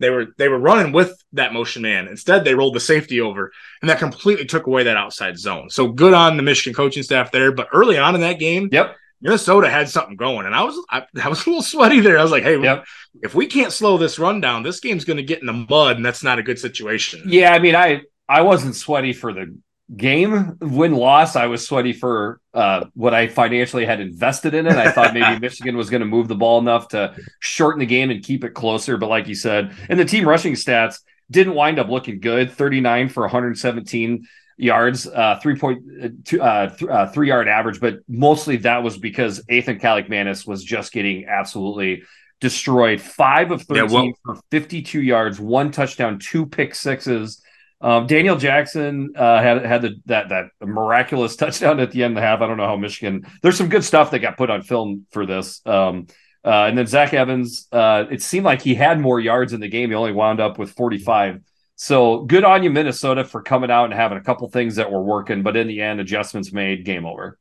They 0.00 0.10
were 0.10 0.26
they 0.38 0.48
were 0.48 0.58
running 0.58 0.92
with 0.92 1.16
that 1.32 1.52
motion 1.52 1.82
man. 1.82 2.08
Instead, 2.08 2.44
they 2.44 2.54
rolled 2.54 2.74
the 2.74 2.80
safety 2.80 3.20
over, 3.20 3.52
and 3.80 3.88
that 3.88 3.98
completely 3.98 4.44
took 4.44 4.66
away 4.66 4.84
that 4.84 4.96
outside 4.96 5.38
zone. 5.38 5.70
So 5.70 5.88
good 5.88 6.14
on 6.14 6.36
the 6.36 6.42
Michigan 6.42 6.74
coaching 6.74 7.02
staff 7.02 7.30
there. 7.30 7.52
But 7.52 7.68
early 7.72 7.96
on 7.98 8.14
in 8.14 8.20
that 8.22 8.38
game, 8.38 8.68
yep, 8.72 8.96
Minnesota 9.24 9.70
had 9.70 9.88
something 9.88 10.16
going, 10.16 10.44
and 10.44 10.54
I 10.54 10.62
was 10.62 10.78
I, 10.90 11.02
I, 11.20 11.28
was 11.30 11.46
a 11.46 11.48
little 11.48 11.62
sweaty 11.62 12.00
there. 12.00 12.18
I 12.18 12.22
was 12.22 12.30
like, 12.30 12.42
hey, 12.42 12.60
yep. 12.60 12.84
if 13.22 13.34
we 13.34 13.46
can't 13.46 13.72
slow 13.72 13.96
this 13.96 14.18
run 14.18 14.42
down, 14.42 14.62
this 14.62 14.80
game's 14.80 15.06
going 15.06 15.16
to 15.16 15.22
get 15.22 15.40
in 15.40 15.46
the 15.46 15.52
mud, 15.54 15.96
and 15.96 16.04
that's 16.04 16.22
not 16.22 16.38
a 16.38 16.42
good 16.42 16.58
situation. 16.58 17.22
Yeah, 17.26 17.54
I 17.54 17.58
mean, 17.58 17.74
I 17.74 18.02
I 18.28 18.42
wasn't 18.42 18.76
sweaty 18.76 19.14
for 19.14 19.32
the 19.32 19.58
game 19.96 20.58
win 20.60 20.92
loss. 20.92 21.36
I 21.36 21.46
was 21.46 21.66
sweaty 21.66 21.94
for 21.94 22.38
uh, 22.52 22.84
what 22.92 23.14
I 23.14 23.28
financially 23.28 23.86
had 23.86 24.00
invested 24.00 24.52
in 24.52 24.66
it. 24.66 24.74
I 24.74 24.90
thought 24.92 25.14
maybe 25.14 25.38
Michigan 25.40 25.78
was 25.78 25.88
going 25.88 26.00
to 26.00 26.06
move 26.06 26.28
the 26.28 26.34
ball 26.34 26.58
enough 26.58 26.88
to 26.88 27.16
shorten 27.40 27.80
the 27.80 27.86
game 27.86 28.10
and 28.10 28.22
keep 28.22 28.44
it 28.44 28.50
closer, 28.50 28.98
but 28.98 29.08
like 29.08 29.26
you 29.26 29.34
said, 29.34 29.74
and 29.88 29.98
the 29.98 30.04
team 30.04 30.28
rushing 30.28 30.52
stats 30.52 31.00
didn't 31.30 31.54
wind 31.54 31.78
up 31.78 31.88
looking 31.88 32.20
good. 32.20 32.52
Thirty 32.52 32.82
nine 32.82 33.08
for 33.08 33.22
one 33.22 33.30
hundred 33.30 33.56
seventeen 33.56 34.26
yards, 34.56 35.06
uh, 35.06 35.38
three 35.42 35.56
point 35.56 35.82
uh, 36.02 36.36
uh, 36.42 36.68
th- 36.68 36.90
uh, 36.90 37.06
three 37.08 37.28
yard 37.28 37.48
average, 37.48 37.80
but 37.80 37.98
mostly 38.08 38.58
that 38.58 38.82
was 38.82 38.98
because 38.98 39.44
Athan 39.46 39.80
Kaliakmanis 39.80 40.46
was 40.46 40.62
just 40.62 40.92
getting 40.92 41.26
absolutely 41.26 42.02
destroyed. 42.40 43.00
Five 43.00 43.50
of 43.50 43.62
thirteen 43.62 43.90
yeah, 43.90 43.92
well, 43.92 44.12
for 44.24 44.40
fifty 44.50 44.82
two 44.82 45.02
yards, 45.02 45.40
one 45.40 45.70
touchdown, 45.70 46.18
two 46.18 46.46
pick 46.46 46.74
sixes. 46.74 47.42
Um, 47.80 48.06
Daniel 48.06 48.36
Jackson 48.36 49.12
uh, 49.16 49.42
had 49.42 49.64
had 49.64 49.82
the, 49.82 50.00
that 50.06 50.28
that 50.30 50.46
miraculous 50.60 51.36
touchdown 51.36 51.80
at 51.80 51.90
the 51.90 52.04
end 52.04 52.12
of 52.12 52.22
the 52.22 52.26
half. 52.26 52.40
I 52.40 52.46
don't 52.46 52.56
know 52.56 52.66
how 52.66 52.76
Michigan. 52.76 53.26
There's 53.42 53.56
some 53.56 53.68
good 53.68 53.84
stuff 53.84 54.10
that 54.12 54.20
got 54.20 54.36
put 54.36 54.50
on 54.50 54.62
film 54.62 55.06
for 55.10 55.26
this. 55.26 55.60
Um, 55.66 56.06
uh, 56.44 56.66
and 56.66 56.76
then 56.76 56.86
Zach 56.86 57.14
Evans, 57.14 57.66
uh, 57.72 58.04
it 58.10 58.20
seemed 58.20 58.44
like 58.44 58.60
he 58.60 58.74
had 58.74 59.00
more 59.00 59.18
yards 59.18 59.54
in 59.54 59.60
the 59.60 59.68
game. 59.68 59.88
He 59.88 59.94
only 59.94 60.12
wound 60.12 60.40
up 60.40 60.58
with 60.58 60.72
45. 60.72 61.40
So 61.76 62.20
good 62.20 62.44
on 62.44 62.62
you, 62.62 62.70
Minnesota, 62.70 63.24
for 63.24 63.42
coming 63.42 63.70
out 63.70 63.86
and 63.86 63.94
having 63.94 64.18
a 64.18 64.22
couple 64.22 64.48
things 64.48 64.76
that 64.76 64.92
were 64.92 65.02
working, 65.02 65.42
but 65.42 65.56
in 65.56 65.66
the 65.66 65.82
end, 65.82 66.00
adjustments 66.00 66.52
made, 66.52 66.84
game 66.84 67.04
over. 67.04 67.38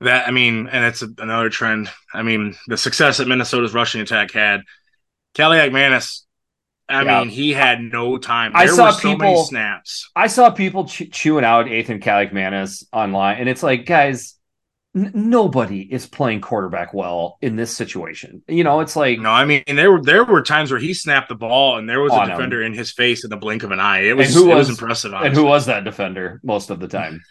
That 0.00 0.28
I 0.28 0.30
mean, 0.30 0.68
and 0.68 0.84
it's 0.84 1.02
another 1.02 1.50
trend. 1.50 1.90
I 2.12 2.22
mean, 2.22 2.54
the 2.66 2.76
success 2.76 3.18
that 3.18 3.28
Minnesota's 3.28 3.74
rushing 3.74 4.00
attack 4.00 4.32
had. 4.32 4.62
Kaliakmanis, 5.34 6.22
I 6.88 7.02
yeah. 7.02 7.20
mean, 7.20 7.28
he 7.28 7.52
had 7.52 7.80
no 7.80 8.16
time. 8.18 8.52
There 8.52 8.62
I 8.62 8.66
saw 8.66 8.90
so 8.90 9.12
people 9.12 9.44
snaps. 9.44 10.10
I 10.16 10.26
saw 10.26 10.50
people 10.50 10.86
ch- 10.86 11.10
chewing 11.12 11.44
out 11.44 11.66
Athan 11.66 12.02
Kaliakmanis 12.02 12.84
online, 12.92 13.38
and 13.38 13.48
it's 13.48 13.62
like, 13.62 13.84
guys, 13.86 14.37
n- 14.98 15.12
nobody 15.14 15.80
is 15.80 16.06
playing 16.06 16.40
quarterback 16.40 16.92
well 16.92 17.38
in 17.40 17.56
this 17.56 17.76
situation. 17.76 18.42
You 18.48 18.64
know, 18.64 18.80
it's 18.80 18.96
like 18.96 19.18
no, 19.18 19.30
I 19.30 19.44
mean 19.44 19.62
there 19.66 19.92
were 19.92 20.02
there 20.02 20.24
were 20.24 20.42
times 20.42 20.70
where 20.70 20.80
he 20.80 20.94
snapped 20.94 21.28
the 21.28 21.34
ball 21.34 21.78
and 21.78 21.88
there 21.88 22.00
was 22.00 22.12
a 22.12 22.26
defender 22.26 22.62
him. 22.62 22.72
in 22.72 22.78
his 22.78 22.92
face 22.92 23.24
in 23.24 23.30
the 23.30 23.36
blink 23.36 23.62
of 23.62 23.70
an 23.70 23.80
eye. 23.80 24.00
It 24.00 24.16
was, 24.16 24.34
who 24.34 24.50
it 24.50 24.54
was, 24.54 24.68
was 24.68 24.78
impressive. 24.78 25.14
Honestly. 25.14 25.28
And 25.28 25.36
who 25.36 25.44
was 25.44 25.66
that 25.66 25.84
defender 25.84 26.40
most 26.42 26.70
of 26.70 26.80
the 26.80 26.88
time? 26.88 27.22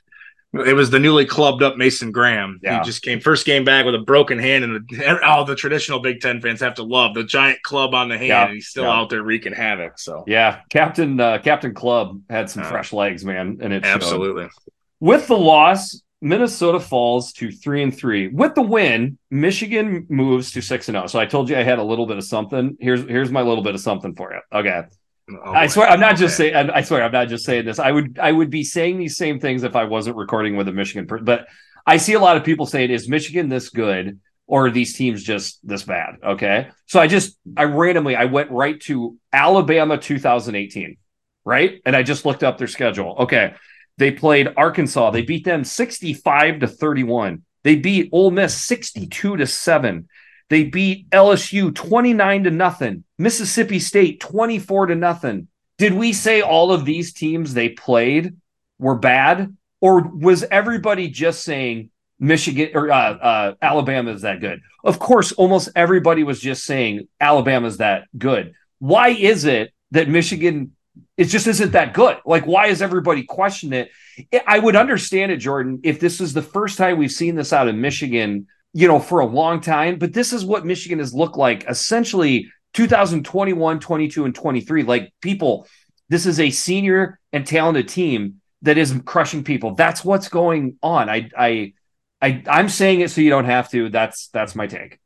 It 0.54 0.74
was 0.74 0.90
the 0.90 1.00
newly 1.00 1.26
clubbed 1.26 1.62
up 1.62 1.76
Mason 1.76 2.12
Graham. 2.12 2.60
Yeah. 2.64 2.80
He 2.80 2.86
just 2.86 3.04
came 3.04 3.20
first 3.20 3.46
game 3.46 3.66
back 3.66 3.86
with 3.86 3.96
a 3.96 4.00
broken 4.00 4.40
hand, 4.40 4.64
and 4.64 5.20
all 5.20 5.44
the 5.44 5.56
traditional 5.56 6.00
Big 6.00 6.22
Ten 6.22 6.40
fans 6.40 6.62
have 6.62 6.76
to 6.76 6.84
love 6.84 7.14
the 7.16 7.26
giant 7.26 7.62
club 7.64 7.94
on 7.94 8.08
the 8.08 8.18
hand. 8.18 8.28
Yeah. 8.28 8.46
And 8.46 8.54
he's 8.54 8.68
still 8.68 8.86
yeah. 8.86 8.94
out 8.94 9.10
there 9.10 9.22
wreaking 9.22 9.54
havoc. 9.54 10.00
So 10.00 10.24
yeah, 10.26 10.62
Captain 10.70 11.20
uh, 11.20 11.40
Captain 11.40 11.74
Club 11.74 12.22
had 12.30 12.50
some 12.50 12.64
uh, 12.64 12.70
fresh 12.70 12.94
legs, 12.94 13.26
man, 13.26 13.60
and 13.62 13.74
it 13.74 13.86
absolutely. 13.86 14.44
Showed. 14.44 14.52
With 15.00 15.28
the 15.28 15.38
loss, 15.38 16.02
Minnesota 16.22 16.80
falls 16.80 17.32
to 17.34 17.52
three 17.52 17.84
and 17.84 17.96
three. 17.96 18.28
With 18.28 18.56
the 18.56 18.62
win, 18.62 19.18
Michigan 19.30 20.08
moves 20.10 20.52
to 20.52 20.62
six 20.62 20.88
and 20.90 20.96
zero. 20.96 21.04
Oh. 21.04 21.08
So 21.08 21.20
I 21.20 21.26
told 21.26 21.50
you 21.50 21.58
I 21.58 21.64
had 21.64 21.80
a 21.80 21.84
little 21.84 22.08
bit 22.08 22.18
of 22.18 22.24
something. 22.24 22.78
Here's 22.80 23.02
here's 23.02 23.32
my 23.32 23.42
little 23.42 23.64
bit 23.64 23.76
of 23.76 23.82
something 23.82 24.16
for 24.16 24.34
you. 24.34 24.40
Okay, 24.52 24.84
Oh, 25.30 25.52
I 25.52 25.68
swear, 25.68 25.90
I'm 25.90 26.00
not 26.00 26.14
okay. 26.14 26.22
just 26.22 26.38
saying. 26.38 26.56
I 26.56 26.82
swear, 26.82 27.04
I'm 27.04 27.12
not 27.12 27.28
just 27.28 27.44
saying 27.46 27.66
this. 27.66 27.80
I 27.80 27.92
would, 27.92 28.18
I 28.18 28.32
would 28.32 28.50
be 28.50 28.64
saying 28.64 28.98
these 28.98 29.18
same 29.18 29.40
things 29.40 29.64
if 29.64 29.76
I 29.76 29.84
wasn't 29.84 30.16
recording 30.16 30.56
with 30.56 30.70
a 30.70 30.72
Michigan. 30.72 31.06
Per- 31.06 31.20
but 31.20 31.48
I 31.86 31.98
see 31.98 32.14
a 32.14 32.20
lot 32.20 32.38
of 32.38 32.44
people 32.46 32.66
saying, 32.66 32.92
"Is 32.92 33.10
Michigan 33.10 33.50
this 33.50 33.70
good, 33.70 34.20
or 34.48 34.68
are 34.68 34.72
these 34.72 34.96
teams 34.96 35.22
just 35.22 35.60
this 35.68 35.84
bad?" 35.84 36.16
Okay, 36.24 36.70
so 36.86 37.02
I 37.02 37.08
just, 37.08 37.38
I 37.58 37.66
randomly, 37.66 38.16
I 38.16 38.26
went 38.26 38.52
right 38.52 38.80
to 38.84 39.18
Alabama 39.34 39.98
2018, 39.98 40.96
right, 41.44 41.82
and 41.86 41.94
I 41.94 42.04
just 42.04 42.26
looked 42.26 42.44
up 42.44 42.58
their 42.58 42.68
schedule. 42.68 43.18
Okay, 43.20 43.54
they 43.98 44.12
played 44.12 44.54
Arkansas. 44.56 45.12
They 45.12 45.24
beat 45.24 45.44
them 45.44 45.64
65 45.64 46.60
to 46.60 46.68
31. 46.68 47.44
They 47.64 47.76
beat 47.76 48.10
Ole 48.12 48.32
Miss 48.32 48.56
62 48.56 49.38
to 49.38 49.48
seven. 49.48 50.08
They 50.50 50.64
beat 50.64 51.10
LSU 51.10 51.74
29 51.74 52.46
to 52.46 52.52
nothing. 52.52 53.04
Mississippi 53.18 53.80
State 53.80 54.20
24 54.20 54.88
to 54.88 54.96
nothing. 54.96 55.48
Did 55.78 55.94
we 55.94 56.14
say 56.14 56.42
all 56.42 56.72
of 56.72 56.86
these 56.86 57.14
teams 57.14 57.54
they 57.54 57.70
played 57.70 58.36
were 58.80 58.96
bad? 58.96 59.56
Or 59.82 60.02
was 60.02 60.44
everybody 60.44 61.10
just 61.10 61.44
saying 61.44 61.90
Michigan 62.20 62.70
or 62.74 62.92
uh, 62.92 63.14
uh, 63.14 63.54
Alabama 63.62 64.12
is 64.12 64.22
that 64.22 64.40
good? 64.40 64.62
Of 64.84 65.00
course, 65.00 65.34
almost 65.34 65.70
everybody 65.76 66.24
was 66.24 66.40
just 66.40 66.64
saying 66.64 67.08
Alabama 67.20 67.68
is 67.68 67.78
that 67.78 68.06
good. 68.18 68.54
Why 68.80 69.10
is 69.10 69.46
it 69.46 69.74
that 69.92 70.08
Michigan 70.08 70.76
it 71.18 71.26
just 71.26 71.48
isn't 71.48 71.72
that 71.72 71.94
good? 71.94 72.18
Like, 72.26 72.46
why 72.46 72.68
is 72.68 72.82
everybody 72.82 73.24
questioning 73.24 73.88
it? 74.32 74.44
I 74.48 74.60
would 74.60 74.76
understand 74.76 75.32
it, 75.32 75.38
Jordan, 75.38 75.80
if 75.84 76.00
this 76.00 76.22
is 76.22 76.34
the 76.34 76.42
first 76.42 76.78
time 76.78 76.98
we've 76.98 77.12
seen 77.12 77.36
this 77.36 77.54
out 77.54 77.68
of 77.68 77.76
Michigan 77.76 78.48
you 78.78 78.88
know, 78.88 79.00
for 79.00 79.22
a 79.22 79.26
long 79.26 79.60
time. 79.60 79.98
But 79.98 80.14
this 80.14 80.34
is 80.34 80.46
what 80.46 80.64
Michigan 80.64 81.00
has 81.00 81.12
looked 81.12 81.36
like 81.36 81.66
essentially 81.68 82.52
2021, 82.74 83.80
22, 83.80 84.26
and 84.26 84.36
23. 84.36 84.84
Like 84.84 85.12
people, 85.20 85.68
this 86.10 86.28
is 86.28 86.40
a 86.40 86.52
senior 86.52 87.20
and 87.34 87.46
talented 87.46 87.88
team 87.88 88.42
that 88.62 88.78
is 88.78 88.94
crushing 89.04 89.44
people. 89.44 89.74
That's 89.74 90.06
what's 90.06 90.30
going 90.30 90.78
on. 90.84 91.10
I 91.10 91.30
I 91.36 91.74
I 92.22 92.44
I'm 92.48 92.70
saying 92.70 93.02
it 93.02 93.10
so 93.10 93.22
you 93.22 93.32
don't 93.32 93.46
have 93.46 93.70
to. 93.72 93.90
That's 93.90 94.28
that's 94.28 94.56
my 94.56 94.68
take. 94.68 95.00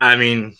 I 0.00 0.14
mean, 0.14 0.54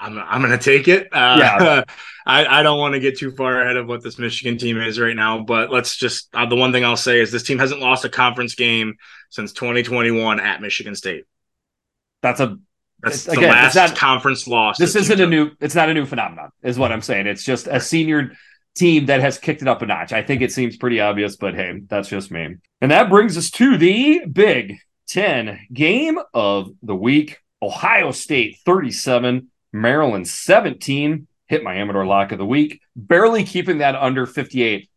I'm 0.00 0.18
I'm 0.18 0.42
gonna 0.42 0.58
take 0.58 0.88
it. 0.88 1.08
Uh, 1.12 1.36
yeah. 1.38 1.84
I, 2.26 2.60
I 2.60 2.62
don't 2.62 2.78
want 2.78 2.94
to 2.94 3.00
get 3.00 3.18
too 3.18 3.32
far 3.32 3.62
ahead 3.62 3.76
of 3.76 3.88
what 3.88 4.02
this 4.02 4.16
Michigan 4.18 4.56
team 4.56 4.80
is 4.80 5.00
right 5.00 5.16
now, 5.16 5.42
but 5.42 5.72
let's 5.72 5.96
just 5.96 6.28
uh, 6.34 6.46
the 6.46 6.54
one 6.54 6.72
thing 6.72 6.84
I'll 6.84 6.96
say 6.96 7.20
is 7.20 7.32
this 7.32 7.42
team 7.42 7.58
hasn't 7.58 7.80
lost 7.80 8.04
a 8.04 8.08
conference 8.08 8.54
game 8.54 8.94
since 9.30 9.52
2021 9.52 10.38
at 10.38 10.60
Michigan 10.60 10.94
State. 10.94 11.24
That's 12.22 12.38
a 12.38 12.58
that's 13.02 13.26
again, 13.26 13.42
the 13.42 13.48
last 13.48 13.74
not, 13.74 13.96
conference 13.96 14.46
loss. 14.46 14.78
This 14.78 14.94
isn't 14.94 15.20
a 15.20 15.26
new. 15.26 15.50
It's 15.60 15.74
not 15.74 15.88
a 15.88 15.94
new 15.94 16.06
phenomenon, 16.06 16.50
is 16.62 16.78
what 16.78 16.92
I'm 16.92 17.02
saying. 17.02 17.26
It's 17.26 17.44
just 17.44 17.66
a 17.66 17.80
senior 17.80 18.32
team 18.76 19.06
that 19.06 19.20
has 19.20 19.38
kicked 19.38 19.62
it 19.62 19.68
up 19.68 19.82
a 19.82 19.86
notch. 19.86 20.12
I 20.12 20.22
think 20.22 20.40
it 20.40 20.52
seems 20.52 20.76
pretty 20.76 21.00
obvious, 21.00 21.36
but 21.36 21.54
hey, 21.54 21.80
that's 21.88 22.08
just 22.08 22.30
me. 22.30 22.56
And 22.80 22.90
that 22.90 23.10
brings 23.10 23.36
us 23.36 23.50
to 23.52 23.76
the 23.76 24.24
Big 24.26 24.78
Ten 25.08 25.58
game 25.72 26.18
of 26.32 26.70
the 26.82 26.94
week. 26.94 27.38
Ohio 27.60 28.10
State 28.10 28.58
37, 28.64 29.48
Maryland 29.72 30.28
17 30.28 31.26
hit 31.46 31.62
my 31.62 31.74
Amador 31.76 32.06
lock 32.06 32.32
of 32.32 32.38
the 32.38 32.46
week, 32.46 32.80
barely 32.96 33.44
keeping 33.44 33.78
that 33.78 33.94
under 33.94 34.26
58. 34.26 34.88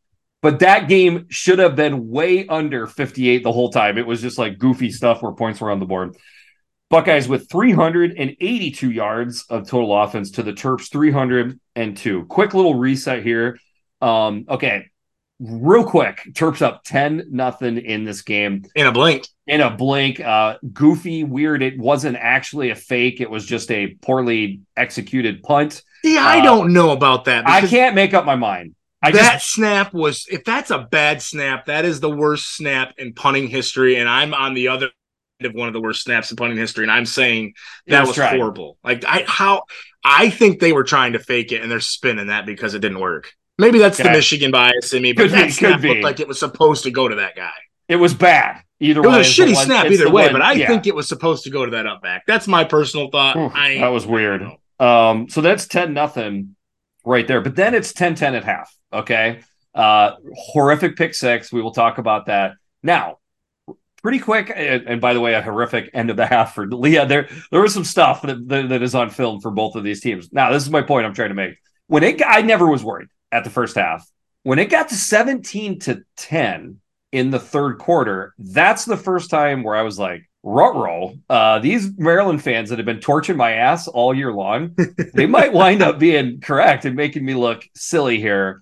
But 0.42 0.60
that 0.60 0.88
game 0.88 1.26
should 1.30 1.60
have 1.60 1.76
been 1.76 2.10
way 2.10 2.48
under 2.48 2.88
58 2.88 3.44
the 3.44 3.52
whole 3.52 3.72
time. 3.72 3.98
It 3.98 4.06
was 4.06 4.22
just 4.22 4.38
like 4.38 4.60
goofy 4.60 4.92
stuff 4.92 5.22
where 5.22 5.34
points 5.34 5.60
were 5.60 5.72
on 5.72 5.80
the 5.80 5.86
board. 5.86 6.16
Buckeyes 6.90 7.28
with 7.28 7.50
382 7.50 8.92
yards 8.92 9.46
of 9.50 9.68
total 9.68 9.98
offense 9.98 10.32
to 10.32 10.44
the 10.44 10.54
Terps 10.54 10.92
302. 10.92 12.26
Quick 12.26 12.54
little 12.54 12.76
reset 12.76 13.24
here. 13.24 13.58
Um, 14.02 14.46
okay, 14.48 14.86
real 15.40 15.84
quick. 15.84 16.22
Terps 16.32 16.62
up 16.62 16.84
10 16.84 17.28
nothing 17.30 17.78
in 17.78 18.04
this 18.04 18.22
game. 18.22 18.66
In 18.76 18.88
a 18.88 18.92
blink. 18.92 19.28
In 19.48 19.62
a 19.62 19.70
blink. 19.70 20.20
Uh, 20.20 20.58
goofy, 20.72 21.24
weird. 21.24 21.62
It 21.62 21.78
wasn't 21.78 22.18
actually 22.18 22.70
a 22.70 22.76
fake. 22.76 23.22
It 23.22 23.30
was 23.30 23.46
just 23.46 23.72
a 23.72 23.96
poorly 24.02 24.62
executed 24.76 25.44
punt. 25.44 25.84
See, 26.04 26.18
I 26.18 26.40
uh, 26.40 26.44
don't 26.44 26.74
know 26.74 26.92
about 26.92 27.26
that. 27.26 27.48
I 27.48 27.66
can't 27.68 27.96
make 27.96 28.14
up 28.14 28.26
my 28.26 28.36
mind. 28.36 28.76
I 29.02 29.12
that 29.12 29.34
just, 29.34 29.54
snap 29.54 29.94
was 29.94 30.26
if 30.30 30.44
that's 30.46 30.72
a 30.72 30.80
bad 30.80 31.22
snap, 31.22 31.66
that 31.66 31.86
is 31.86 32.00
the 32.00 32.10
worst 32.10 32.56
snap 32.56 32.96
in 32.98 33.14
punting 33.14 33.48
history. 33.48 33.98
And 33.98 34.10
I'm 34.10 34.34
on 34.34 34.56
the 34.56 34.70
other 34.70 34.90
end 35.40 35.46
of 35.46 35.54
one 35.54 35.68
of 35.68 35.74
the 35.74 35.82
worst 35.82 36.04
snaps 36.04 36.32
in 36.32 36.38
punting 36.38 36.58
history. 36.58 36.86
And 36.86 36.92
I'm 36.92 37.06
saying 37.06 37.54
that 37.88 38.08
was, 38.08 38.18
was 38.18 38.30
horrible. 38.30 38.78
Like 38.84 39.06
I 39.06 39.24
how 39.28 39.64
I 40.04 40.30
think 40.30 40.60
they 40.60 40.74
were 40.74 40.84
trying 40.84 41.14
to 41.14 41.20
fake 41.20 41.52
it 41.52 41.62
and 41.62 41.70
they're 41.70 41.82
spinning 41.82 42.28
that 42.28 42.48
because 42.48 42.74
it 42.74 42.80
didn't 42.80 43.00
work. 43.00 43.32
Maybe 43.58 43.80
that's 43.80 43.98
the 43.98 44.06
Michigan 44.06 44.52
bias 44.52 44.94
in 44.94 45.02
me, 45.02 45.14
but 45.14 45.24
could 45.24 45.32
that 45.32 45.46
be, 45.48 45.52
snap 45.52 45.82
looked 45.82 46.04
like 46.04 46.20
it 46.20 46.28
was 46.28 46.40
supposed 46.40 46.84
to 46.84 46.92
go 46.92 47.08
to 47.08 47.16
that 47.16 47.36
guy. 47.36 47.54
It 47.88 47.96
was 47.96 48.14
bad. 48.14 48.62
Either 48.80 49.02
it 49.02 49.08
was 49.08 49.16
way, 49.16 49.22
a 49.22 49.24
shitty 49.24 49.56
snap 49.56 49.90
either 49.90 50.12
way, 50.12 50.26
one, 50.26 50.34
but 50.34 50.42
I 50.42 50.54
yeah. 50.54 50.68
think 50.68 50.86
it 50.88 50.96
was 50.96 51.08
supposed 51.08 51.46
to 51.46 51.50
go 51.50 51.64
to 51.64 51.72
that 51.72 51.88
up 51.88 52.02
back. 52.02 52.26
That's 52.28 52.48
my 52.48 52.66
personal 52.66 53.10
thought. 53.10 53.38
Oof, 53.38 53.54
that 53.54 53.88
was 53.88 54.06
weird. 54.06 54.46
Um, 54.80 55.30
so 55.30 55.40
that's 55.40 55.68
10 55.68 55.94
nothing 55.94 56.56
right 57.06 57.26
there. 57.26 57.40
But 57.40 57.56
then 57.56 57.74
it's 57.74 57.94
10 57.94 58.16
10 58.16 58.36
at 58.36 58.44
half. 58.44 58.76
Okay. 58.92 59.40
Uh, 59.74 60.16
horrific 60.36 60.98
pick 60.98 61.14
six. 61.14 61.52
We 61.52 61.62
will 61.62 61.72
talk 61.72 61.98
about 61.98 62.26
that. 62.26 62.54
Now, 62.84 63.20
pretty 64.02 64.20
quick. 64.20 64.52
And, 64.54 64.88
and, 64.88 65.02
by 65.02 65.14
the 65.14 65.22
way, 65.22 65.34
a 65.34 65.42
horrific 65.42 65.92
end 65.94 66.10
of 66.10 66.18
the 66.18 66.26
half 66.26 66.56
for 66.56 66.68
Leah. 66.68 67.06
There, 67.06 67.30
there 67.52 67.62
was 67.62 67.74
some 67.74 67.86
stuff 67.86 68.22
that, 68.24 68.48
that, 68.50 68.70
that 68.70 68.82
is 68.82 68.96
on 68.96 69.10
film 69.10 69.40
for 69.40 69.52
both 69.52 69.76
of 69.76 69.84
these 69.86 70.02
teams. 70.02 70.32
Now, 70.34 70.52
this 70.52 70.64
is 70.64 70.70
my 70.70 70.82
point 70.82 71.06
I'm 71.06 71.14
trying 71.14 71.30
to 71.30 71.36
make. 71.36 71.58
When 71.88 72.04
it, 72.04 72.22
I 72.26 72.42
never 72.42 72.68
was 72.68 72.84
worried 72.84 73.08
at 73.36 73.44
the 73.44 73.50
first 73.50 73.76
half. 73.76 74.10
When 74.44 74.60
it 74.60 74.70
got 74.70 74.90
to 74.90 74.96
17 74.96 75.80
to 75.80 76.04
10 76.18 76.80
in 77.12 77.32
the 77.32 77.40
third 77.40 77.78
quarter, 77.80 78.34
that's 78.38 78.86
the 78.86 78.98
first 78.98 79.30
time 79.30 79.64
where 79.64 79.76
I 79.76 79.82
was 79.82 80.00
like, 80.00 80.30
Rutro, 80.44 81.16
uh, 81.28 81.60
these 81.60 81.98
Maryland 81.98 82.42
fans 82.44 82.70
that 82.70 82.78
have 82.78 82.86
been 82.86 83.00
torching 83.00 83.36
my 83.36 83.54
ass 83.54 83.88
all 83.88 84.14
year 84.14 84.32
long, 84.32 84.76
they 85.14 85.26
might 85.26 85.54
wind 85.54 85.82
up 85.82 85.98
being 85.98 86.40
correct 86.40 86.86
and 86.86 86.96
making 86.96 87.26
me 87.26 87.34
look 87.34 87.68
silly 87.76 88.20
here. 88.20 88.62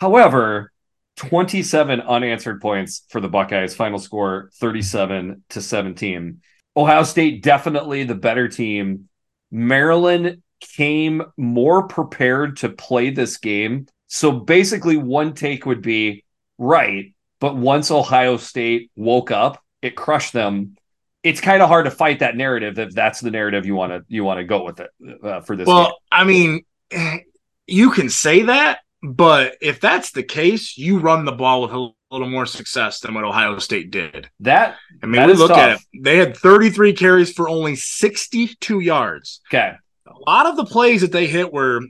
However, 0.00 0.72
27 1.16 2.00
unanswered 2.00 2.60
points 2.60 3.02
for 3.10 3.20
the 3.20 3.28
Buckeyes. 3.28 3.74
Final 3.74 3.98
score 3.98 4.50
37 4.54 5.44
to 5.50 5.60
17. 5.60 6.40
Ohio 6.76 7.02
State 7.02 7.42
definitely 7.42 8.04
the 8.04 8.14
better 8.14 8.48
team. 8.48 9.08
Maryland 9.50 10.42
came 10.60 11.22
more 11.36 11.86
prepared 11.86 12.58
to 12.58 12.68
play 12.68 13.10
this 13.10 13.36
game. 13.38 13.86
So 14.06 14.32
basically, 14.32 14.96
one 14.96 15.34
take 15.34 15.66
would 15.66 15.82
be 15.82 16.24
right, 16.58 17.14
but 17.40 17.56
once 17.56 17.90
Ohio 17.90 18.36
State 18.36 18.90
woke 18.96 19.30
up, 19.30 19.62
it 19.82 19.96
crushed 19.96 20.32
them. 20.32 20.76
It's 21.22 21.40
kind 21.40 21.62
of 21.62 21.68
hard 21.68 21.84
to 21.84 21.90
fight 21.90 22.20
that 22.20 22.36
narrative 22.36 22.78
if 22.78 22.94
that's 22.94 23.20
the 23.20 23.30
narrative 23.30 23.66
you 23.66 23.74
want 23.74 23.92
to 23.92 24.04
you 24.08 24.24
want 24.24 24.38
to 24.38 24.44
go 24.44 24.64
with 24.64 24.80
it 24.80 24.90
uh, 25.22 25.40
for 25.40 25.56
this. 25.56 25.66
Well, 25.66 25.84
game. 25.84 25.94
I 26.10 26.24
mean, 26.24 26.64
you 27.66 27.90
can 27.90 28.10
say 28.10 28.42
that, 28.42 28.80
but 29.02 29.56
if 29.60 29.80
that's 29.80 30.12
the 30.12 30.22
case, 30.22 30.76
you 30.76 30.98
run 30.98 31.24
the 31.24 31.32
ball 31.32 31.62
with 31.62 31.72
a 31.72 31.90
little 32.10 32.28
more 32.28 32.46
success 32.46 33.00
than 33.00 33.14
what 33.14 33.24
Ohio 33.24 33.58
State 33.58 33.90
did. 33.90 34.28
That 34.40 34.76
I 35.02 35.06
mean, 35.06 35.26
we 35.26 35.34
look 35.34 35.50
tough. 35.50 35.58
at 35.58 35.70
it. 35.92 36.02
They 36.02 36.16
had 36.16 36.36
33 36.36 36.92
carries 36.94 37.32
for 37.32 37.48
only 37.48 37.76
62 37.76 38.80
yards. 38.80 39.40
Okay. 39.48 39.74
A 40.26 40.30
lot 40.30 40.46
of 40.46 40.56
the 40.56 40.64
plays 40.64 41.00
that 41.00 41.12
they 41.12 41.26
hit 41.26 41.52
were 41.52 41.80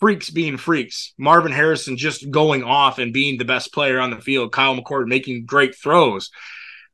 freaks 0.00 0.30
being 0.30 0.56
freaks. 0.56 1.14
Marvin 1.18 1.52
Harrison 1.52 1.96
just 1.96 2.30
going 2.30 2.62
off 2.62 2.98
and 2.98 3.12
being 3.12 3.38
the 3.38 3.44
best 3.44 3.72
player 3.72 4.00
on 4.00 4.10
the 4.10 4.20
field. 4.20 4.52
Kyle 4.52 4.76
McCord 4.76 5.06
making 5.06 5.46
great 5.46 5.74
throws. 5.74 6.30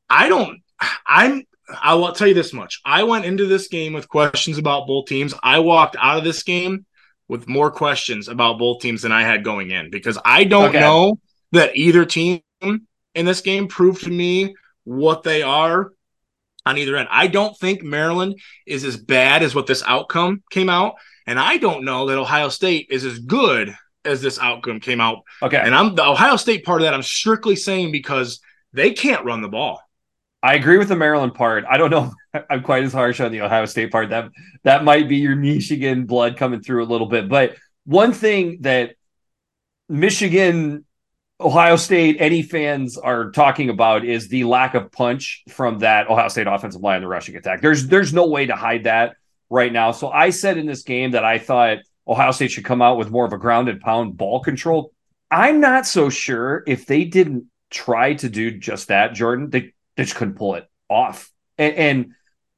I 0.09 0.29
don't. 0.29 0.61
I'm. 1.07 1.45
I 1.83 1.95
will 1.95 2.13
tell 2.13 2.27
you 2.27 2.35
this 2.35 2.53
much. 2.53 2.81
I 2.85 3.05
went 3.05 3.25
into 3.25 3.47
this 3.47 3.69
game 3.69 3.93
with 3.93 4.09
questions 4.09 4.59
about 4.59 4.89
both 4.89 5.07
teams. 5.07 5.35
I 5.43 5.61
walked 5.61 5.97
out 6.01 6.19
of 6.19 6.25
this 6.25 6.43
game 6.43 6.85
with 7.29 7.49
more 7.49 7.71
questions 7.71 8.27
about 8.27 8.59
both 8.59 8.81
teams 8.81 9.03
than 9.03 9.13
I 9.13 9.23
had 9.23 9.45
going 9.45 9.71
in 9.71 9.89
because 9.89 10.19
I 10.25 10.43
don't 10.45 10.71
okay. 10.71 10.81
know 10.81 11.21
that 11.53 11.77
either 11.77 12.05
team 12.05 12.41
in 12.61 12.81
this 13.15 13.41
game 13.41 13.69
proved 13.69 14.03
to 14.05 14.11
me 14.11 14.55
what 14.83 15.23
they 15.23 15.43
are 15.43 15.93
on 16.67 16.79
either 16.79 16.97
end. 16.97 17.09
I 17.11 17.27
don't 17.27 17.57
think 17.59 17.83
Maryland 17.83 18.39
is 18.67 18.85
as 18.85 18.97
bad 18.97 19.43
as 19.43 19.55
what 19.55 19.67
this 19.67 19.83
outcome 19.87 20.43
came 20.51 20.69
out, 20.69 20.95
and 21.27 21.39
I 21.39 21.57
don't 21.57 21.85
know 21.85 22.07
that 22.07 22.19
Ohio 22.19 22.49
State 22.49 22.89
is 22.91 23.05
as 23.05 23.19
good 23.19 23.75
as 24.05 24.23
this 24.23 24.39
outcome 24.39 24.81
came 24.81 25.01
out. 25.01 25.23
Okay, 25.43 25.59
and 25.59 25.75
I'm 25.75 25.95
the 25.95 26.07
Ohio 26.07 26.37
State 26.37 26.65
part 26.65 26.81
of 26.81 26.87
that. 26.87 26.95
I'm 26.95 27.03
strictly 27.03 27.57
saying 27.57 27.93
because 27.93 28.41
they 28.73 28.93
can't 28.93 29.25
run 29.25 29.43
the 29.43 29.49
ball. 29.49 29.81
I 30.43 30.55
agree 30.55 30.79
with 30.79 30.89
the 30.89 30.97
Maryland 30.97 31.35
part. 31.35 31.65
I 31.69 31.77
don't 31.77 31.91
know. 31.91 32.13
I'm 32.49 32.63
quite 32.63 32.85
as 32.85 32.93
harsh 32.93 33.21
on 33.21 33.33
the 33.33 33.43
Ohio 33.43 33.67
State 33.67 33.91
part. 33.91 34.11
That 34.11 34.31
that 34.65 34.85
might 34.85 35.09
be 35.09 35.17
your 35.17 35.37
Michigan 35.37 36.07
blood 36.07 36.37
coming 36.37 36.61
through 36.61 36.85
a 36.85 36.87
little 36.87 37.09
bit. 37.09 37.29
But 37.29 37.57
one 37.85 38.13
thing 38.13 38.59
that 38.63 38.95
Michigan, 39.89 40.85
Ohio 41.41 41.77
State, 41.77 42.17
any 42.21 42.43
fans 42.43 42.99
are 42.99 43.31
talking 43.31 43.71
about 43.71 44.05
is 44.05 44.29
the 44.29 44.45
lack 44.45 44.75
of 44.75 44.93
punch 44.93 45.43
from 45.49 45.79
that 45.79 46.11
Ohio 46.11 46.29
State 46.29 46.47
offensive 46.47 46.83
line 46.83 46.97
in 46.97 47.03
the 47.03 47.09
rushing 47.09 47.37
attack. 47.37 47.63
There's 47.63 47.87
there's 47.87 48.13
no 48.13 48.27
way 48.27 48.47
to 48.47 48.57
hide 48.57 48.85
that 48.85 49.17
right 49.49 49.73
now. 49.73 49.93
So 49.93 50.11
I 50.11 50.31
said 50.31 50.59
in 50.59 50.67
this 50.67 50.83
game 50.83 51.13
that 51.13 51.25
I 51.25 51.39
thought 51.39 51.79
Ohio 52.07 52.33
State 52.33 52.51
should 52.51 52.65
come 52.65 52.83
out 52.83 52.99
with 52.99 53.11
more 53.11 53.25
of 53.25 53.33
a 53.33 53.39
grounded 53.39 53.81
pound 53.81 54.17
ball 54.17 54.41
control. 54.41 54.93
I'm 55.31 55.61
not 55.61 55.87
so 55.87 56.11
sure 56.11 56.63
if 56.67 56.87
they 56.87 57.05
didn't 57.05 57.47
try 57.71 58.15
to 58.15 58.29
do 58.29 58.51
just 58.51 58.89
that, 58.89 59.15
Jordan, 59.15 59.49
they, 59.49 59.73
they 59.97 60.05
just 60.05 60.17
couldn't 60.17 60.35
pull 60.35 60.57
it 60.57 60.69
off. 60.89 61.31
And, 61.57 61.75
and 61.75 62.13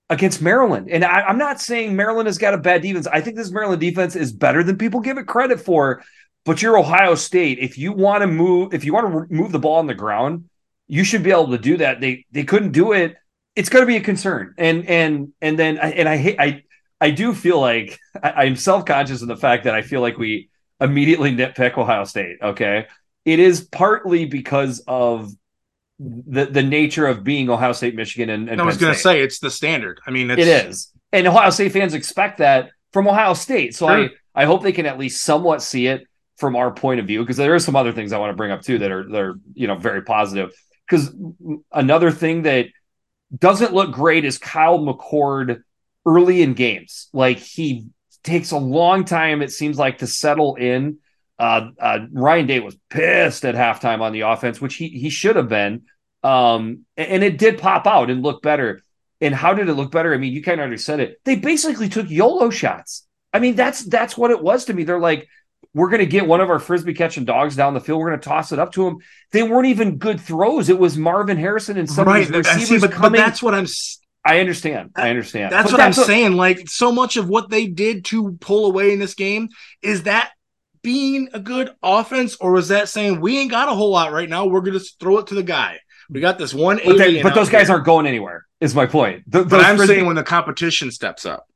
against 0.09 0.43
Maryland, 0.43 0.89
and 0.91 1.05
I, 1.05 1.23
I'm 1.23 1.39
not 1.39 1.61
saying 1.61 1.95
Maryland 1.95 2.27
has 2.27 2.39
got 2.39 2.55
a 2.55 2.59
bad 2.59 2.83
defense. 2.83 3.07
I 3.07 3.21
think 3.21 3.37
this 3.37 3.51
Maryland 3.51 3.81
defense 3.81 4.17
is 4.17 4.33
better 4.33 4.63
than 4.63 4.79
people 4.79 5.01
give 5.01 5.19
it 5.19 5.27
credit 5.27 5.61
for. 5.61 6.03
But 6.45 6.61
you're 6.61 6.79
Ohio 6.79 7.15
State. 7.15 7.59
If 7.61 7.79
you 7.79 7.93
want 7.93 8.23
to 8.23 8.27
move, 8.27 8.75
if 8.75 8.85
you 8.85 8.93
want 8.93 9.29
to 9.29 9.35
move 9.35 9.53
the 9.53 9.59
ball 9.59 9.79
on 9.79 9.87
the 9.87 9.95
ground, 9.95 10.49
you 10.89 11.05
should 11.05 11.23
be 11.23 11.31
able 11.31 11.51
to 11.51 11.59
do 11.59 11.77
that. 11.79 12.01
They 12.01 12.27
they 12.33 12.45
couldn't 12.45 12.73
do 12.73 12.93
it. 12.93 13.17
It's 13.55 13.69
going 13.69 13.83
to 13.83 13.87
be 13.87 13.97
a 13.97 14.01
concern. 14.01 14.55
And 14.59 14.89
and 14.89 15.33
and 15.41 15.59
then 15.59 15.79
and 15.79 16.09
I 16.09 16.17
hate 16.17 16.41
I 16.41 16.65
I 17.01 17.11
do 17.11 17.35
feel 17.35 17.61
like 17.61 17.99
I, 18.23 18.45
am 18.45 18.57
self 18.57 18.85
conscious 18.85 19.23
of 19.23 19.29
the 19.29 19.37
fact 19.37 19.65
that 19.65 19.75
I 19.75 19.83
feel 19.83 20.01
like 20.01 20.19
we 20.19 20.51
immediately 20.81 21.35
nitpick 21.35 21.77
Ohio 21.77 22.05
State. 22.05 22.39
Okay, 22.43 22.87
it 23.25 23.39
is 23.39 23.61
partly 23.61 24.25
because 24.25 24.83
of 24.87 25.33
the 25.99 26.47
the 26.47 26.63
nature 26.63 27.07
of 27.07 27.25
being 27.25 27.51
Ohio 27.51 27.73
State, 27.73 27.95
Michigan, 27.95 28.31
and, 28.31 28.49
and 28.49 28.61
I 28.61 28.65
was 28.65 28.77
going 28.77 28.93
to 28.93 28.99
say 28.99 29.21
it's 29.21 29.39
the 29.39 29.51
standard. 29.51 30.01
I 30.07 30.11
mean, 30.11 30.31
it's... 30.31 30.43
it 30.43 30.49
is, 30.49 30.93
and 31.13 31.27
Ohio 31.27 31.51
State 31.51 31.73
fans 31.73 31.95
expect 31.95 32.39
that 32.39 32.71
from 32.93 33.09
Ohio 33.09 33.35
State. 33.35 33.75
So 33.75 33.87
sure. 33.89 34.11
I 34.35 34.43
I 34.43 34.45
hope 34.45 34.63
they 34.63 34.73
can 34.73 34.87
at 34.87 34.99
least 34.99 35.25
somewhat 35.25 35.63
see 35.63 35.87
it 35.87 36.07
from 36.43 36.57
our 36.57 36.73
point 36.73 36.99
of 36.99 37.07
view 37.07 37.21
because 37.21 37.37
there 37.37 37.55
are 37.55 37.61
some 37.61 37.77
other 37.77 37.93
things 37.93 38.13
I 38.13 38.19
want 38.19 38.31
to 38.31 38.37
bring 38.37 38.51
up 38.51 38.63
too 38.63 38.79
that 38.79 38.91
are 38.91 39.09
that 39.09 39.21
are 39.21 39.35
you 39.55 39.69
know 39.69 39.77
very 39.77 40.03
positive. 40.03 40.51
Because 40.85 41.15
another 41.71 42.11
thing 42.11 42.43
that 42.43 42.67
doesn't 43.39 43.73
look 43.73 43.93
great 43.93 44.25
is 44.25 44.39
Kyle 44.39 44.81
McCord 44.81 45.63
early 46.05 46.43
in 46.43 46.55
games. 46.55 47.09
Like 47.13 47.39
he 47.39 47.87
takes 48.25 48.51
a 48.51 48.59
long 48.59 49.05
time, 49.05 49.41
it 49.41 49.53
seems 49.53 49.79
like, 49.79 49.99
to 49.99 50.09
settle 50.09 50.57
in. 50.57 50.99
Uh, 51.39 51.71
uh, 51.79 52.01
Ryan 52.11 52.47
Day 52.49 52.59
was 52.59 52.77
pissed 52.91 53.45
at 53.45 53.55
halftime 53.55 54.01
on 54.01 54.13
the 54.13 54.23
offense, 54.23 54.61
which 54.61 54.75
he 54.75 54.89
he 54.89 55.11
should 55.11 55.37
have 55.37 55.49
been. 55.49 55.83
Um, 56.25 56.87
and 56.97 57.23
it 57.23 57.39
did 57.39 57.59
pop 57.59 57.87
out 57.87 58.11
and 58.11 58.21
look 58.21 58.43
better. 58.43 58.83
And 59.21 59.33
how 59.33 59.55
did 59.55 59.69
it 59.69 59.75
look 59.75 59.93
better? 59.93 60.13
I 60.13 60.19
mean, 60.19 60.33
you 60.33 60.43
kind 60.43 60.61
of 60.61 60.65
already 60.65 60.79
said 60.79 60.99
it. 60.99 61.21
They 61.25 61.37
basically 61.37 61.89
took 61.89 62.11
YOLO 62.11 62.51
shots. 62.51 63.07
I 63.33 63.39
mean, 63.39 63.55
that's 63.55 63.85
that's 63.85 64.19
what 64.19 64.33
it 64.33 64.43
was 64.43 64.65
to 64.65 64.75
me. 64.75 64.83
They're 64.83 64.99
like, 64.99 65.29
we're 65.75 65.89
going 65.89 66.01
to 66.01 66.07
get 66.07 66.27
one 66.27 66.41
of 66.41 66.51
our 66.51 66.59
frisbee 66.59 66.95
catching 66.95 67.25
dogs 67.25 67.57
down 67.57 67.75
the 67.75 67.81
field. 67.81 68.01
We're 68.01 68.11
going 68.11 68.21
to 68.21 68.29
toss 68.29 68.53
it 68.53 68.59
up 68.59 68.73
to 68.73 68.87
him. 68.87 68.99
They 69.31 69.43
weren't 69.43 69.67
even 69.67 69.97
good 69.97 70.21
throws. 70.21 70.69
It 70.69 70.79
was 70.79 70.99
Marvin 70.99 71.39
Harrison 71.39 71.79
and 71.79 71.91
some 71.91 72.07
right. 72.07 72.23
of 72.23 72.29
these 72.29 72.35
uh, 72.35 72.39
receivers 72.39 72.69
see, 72.69 72.87
but, 72.87 72.93
coming. 72.93 73.13
But 73.13 73.25
that's 73.25 73.43
what 73.43 73.55
I'm 73.55 73.67
I 74.25 74.41
understand. 74.41 74.91
I 74.95 75.11
understand. 75.11 75.53
That's 75.53 75.71
but 75.71 75.73
what 75.73 75.79
that's 75.79 75.99
I'm 75.99 76.01
what... 76.03 76.07
saying. 76.07 76.33
Like 76.33 76.69
so 76.69 76.93
much 76.93 77.17
of 77.17 77.29
what 77.29 77.51
they 77.51 77.67
did 77.67 78.05
to 78.07 78.33
pull 78.41 78.67
away 78.67 78.93
in 78.93 78.99
this 78.99 79.15
game 79.15 79.49
is 79.83 80.05
that 80.05 80.33
being 80.83 81.29
a 81.33 81.41
good 81.41 81.71
offense, 81.83 82.37
or 82.37 82.53
was 82.53 82.69
that 82.69 82.89
saying 82.89 83.21
we 83.21 83.39
ain't 83.39 83.51
got 83.51 83.69
a 83.69 83.73
whole 83.73 83.91
lot 83.91 84.13
right 84.13 84.29
now? 84.29 84.47
We're 84.47 84.61
gonna 84.61 84.81
throw 85.01 85.19
it 85.19 85.29
to 85.29 85.35
the 85.35 85.43
guy. 85.43 85.81
We 86.11 86.21
got 86.21 86.39
this 86.39 86.53
one. 86.53 86.81
But, 86.85 86.99
they, 86.99 87.23
but 87.23 87.35
those 87.35 87.49
guys 87.49 87.71
aren't 87.71 87.85
going 87.85 88.07
anywhere. 88.07 88.45
Is 88.61 88.75
my 88.75 88.87
point. 88.87 89.25
The, 89.29 89.45
but 89.45 89.61
I'm 89.61 89.79
saying 89.79 90.07
when 90.07 90.17
the 90.17 90.23
competition 90.23 90.91
steps 90.91 91.27
up 91.27 91.47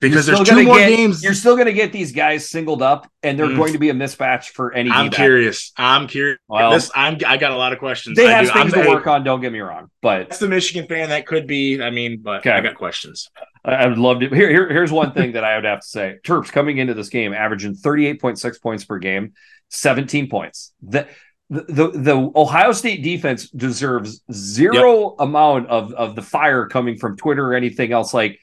because 0.00 0.26
there's 0.26 0.48
two 0.48 0.64
more 0.64 0.78
get, 0.78 0.96
games. 0.96 1.22
You're 1.22 1.34
still 1.34 1.54
going 1.54 1.66
to 1.66 1.72
get 1.72 1.92
these 1.92 2.12
guys 2.12 2.48
singled 2.48 2.82
up, 2.82 3.10
and 3.22 3.38
they're 3.38 3.46
mm. 3.46 3.56
going 3.56 3.72
to 3.72 3.78
be 3.78 3.90
a 3.90 3.94
mismatch 3.94 4.46
for 4.46 4.72
any. 4.72 4.90
I'm 4.90 5.10
curious. 5.10 5.72
I'm 5.76 6.06
curious. 6.06 6.38
Well, 6.48 6.72
this, 6.72 6.90
I'm. 6.94 7.18
I 7.26 7.36
got 7.36 7.52
a 7.52 7.56
lot 7.56 7.72
of 7.72 7.78
questions. 7.78 8.16
They 8.16 8.26
I 8.26 8.32
have 8.32 8.46
do. 8.46 8.52
things 8.52 8.74
I'm, 8.74 8.84
to 8.84 8.88
work 8.88 9.06
on. 9.06 9.24
Don't 9.24 9.40
get 9.40 9.52
me 9.52 9.60
wrong, 9.60 9.90
but 10.00 10.28
that's 10.28 10.38
the 10.38 10.48
Michigan 10.48 10.86
fan 10.86 11.08
that 11.08 11.26
could 11.26 11.46
be. 11.46 11.82
I 11.82 11.90
mean, 11.90 12.20
but 12.22 12.40
okay. 12.40 12.50
I 12.50 12.60
got 12.60 12.76
questions. 12.76 13.28
I 13.64 13.86
would 13.86 13.98
love 13.98 14.20
to. 14.20 14.28
Here, 14.28 14.48
here, 14.48 14.68
here's 14.68 14.92
one 14.92 15.12
thing 15.12 15.32
that 15.32 15.44
I 15.44 15.56
would 15.56 15.64
have 15.64 15.80
to 15.80 15.86
say. 15.86 16.18
Terps 16.24 16.52
coming 16.52 16.78
into 16.78 16.94
this 16.94 17.08
game, 17.08 17.32
averaging 17.32 17.74
38.6 17.74 18.62
points 18.62 18.84
per 18.84 18.98
game, 18.98 19.32
17 19.70 20.28
points. 20.28 20.72
The 20.82 21.08
the, 21.50 21.62
the, 21.62 21.90
the 21.98 22.32
Ohio 22.36 22.72
State 22.72 23.02
defense 23.02 23.48
deserves 23.48 24.20
zero 24.30 25.16
yep. 25.18 25.28
amount 25.28 25.68
of, 25.68 25.94
of 25.94 26.14
the 26.14 26.20
fire 26.20 26.66
coming 26.66 26.98
from 26.98 27.16
Twitter 27.16 27.46
or 27.46 27.54
anything 27.54 27.90
else. 27.90 28.12
Like 28.12 28.38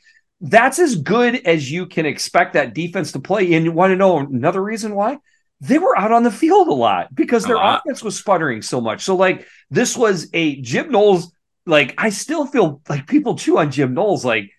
that's 0.46 0.78
as 0.78 0.96
good 0.96 1.36
as 1.48 1.72
you 1.72 1.88
can 1.88 2.06
expect 2.06 2.54
that 2.54 2.76
defense 2.76 3.12
to 3.14 3.20
play. 3.20 3.54
And 3.54 3.66
you 3.66 3.72
want 3.72 3.91
to 3.91 3.96
know 3.96 4.20
another 4.20 4.62
reason 4.62 4.93
why? 4.93 5.18
They 5.62 5.80
were 5.80 5.98
out 5.98 6.12
on 6.12 6.24
the 6.24 6.32
field 6.32 6.68
a 6.68 6.74
lot 6.74 7.14
because 7.16 7.46
their 7.46 7.58
offense 7.58 8.04
was 8.04 8.18
sputtering 8.18 8.62
so 8.62 8.80
much. 8.80 9.02
So, 9.02 9.16
like, 9.16 9.48
this 9.72 9.98
was 9.98 10.30
a 10.34 10.62
Jim 10.62 10.91
Knowles. 10.91 11.32
Like, 11.66 11.96
I 11.98 12.10
still 12.10 12.46
feel 12.46 12.82
like 12.88 13.08
people 13.08 13.36
chew 13.36 13.58
on 13.58 13.72
Jim 13.72 13.93
Knowles. 13.96 14.24
Like, 14.24 14.52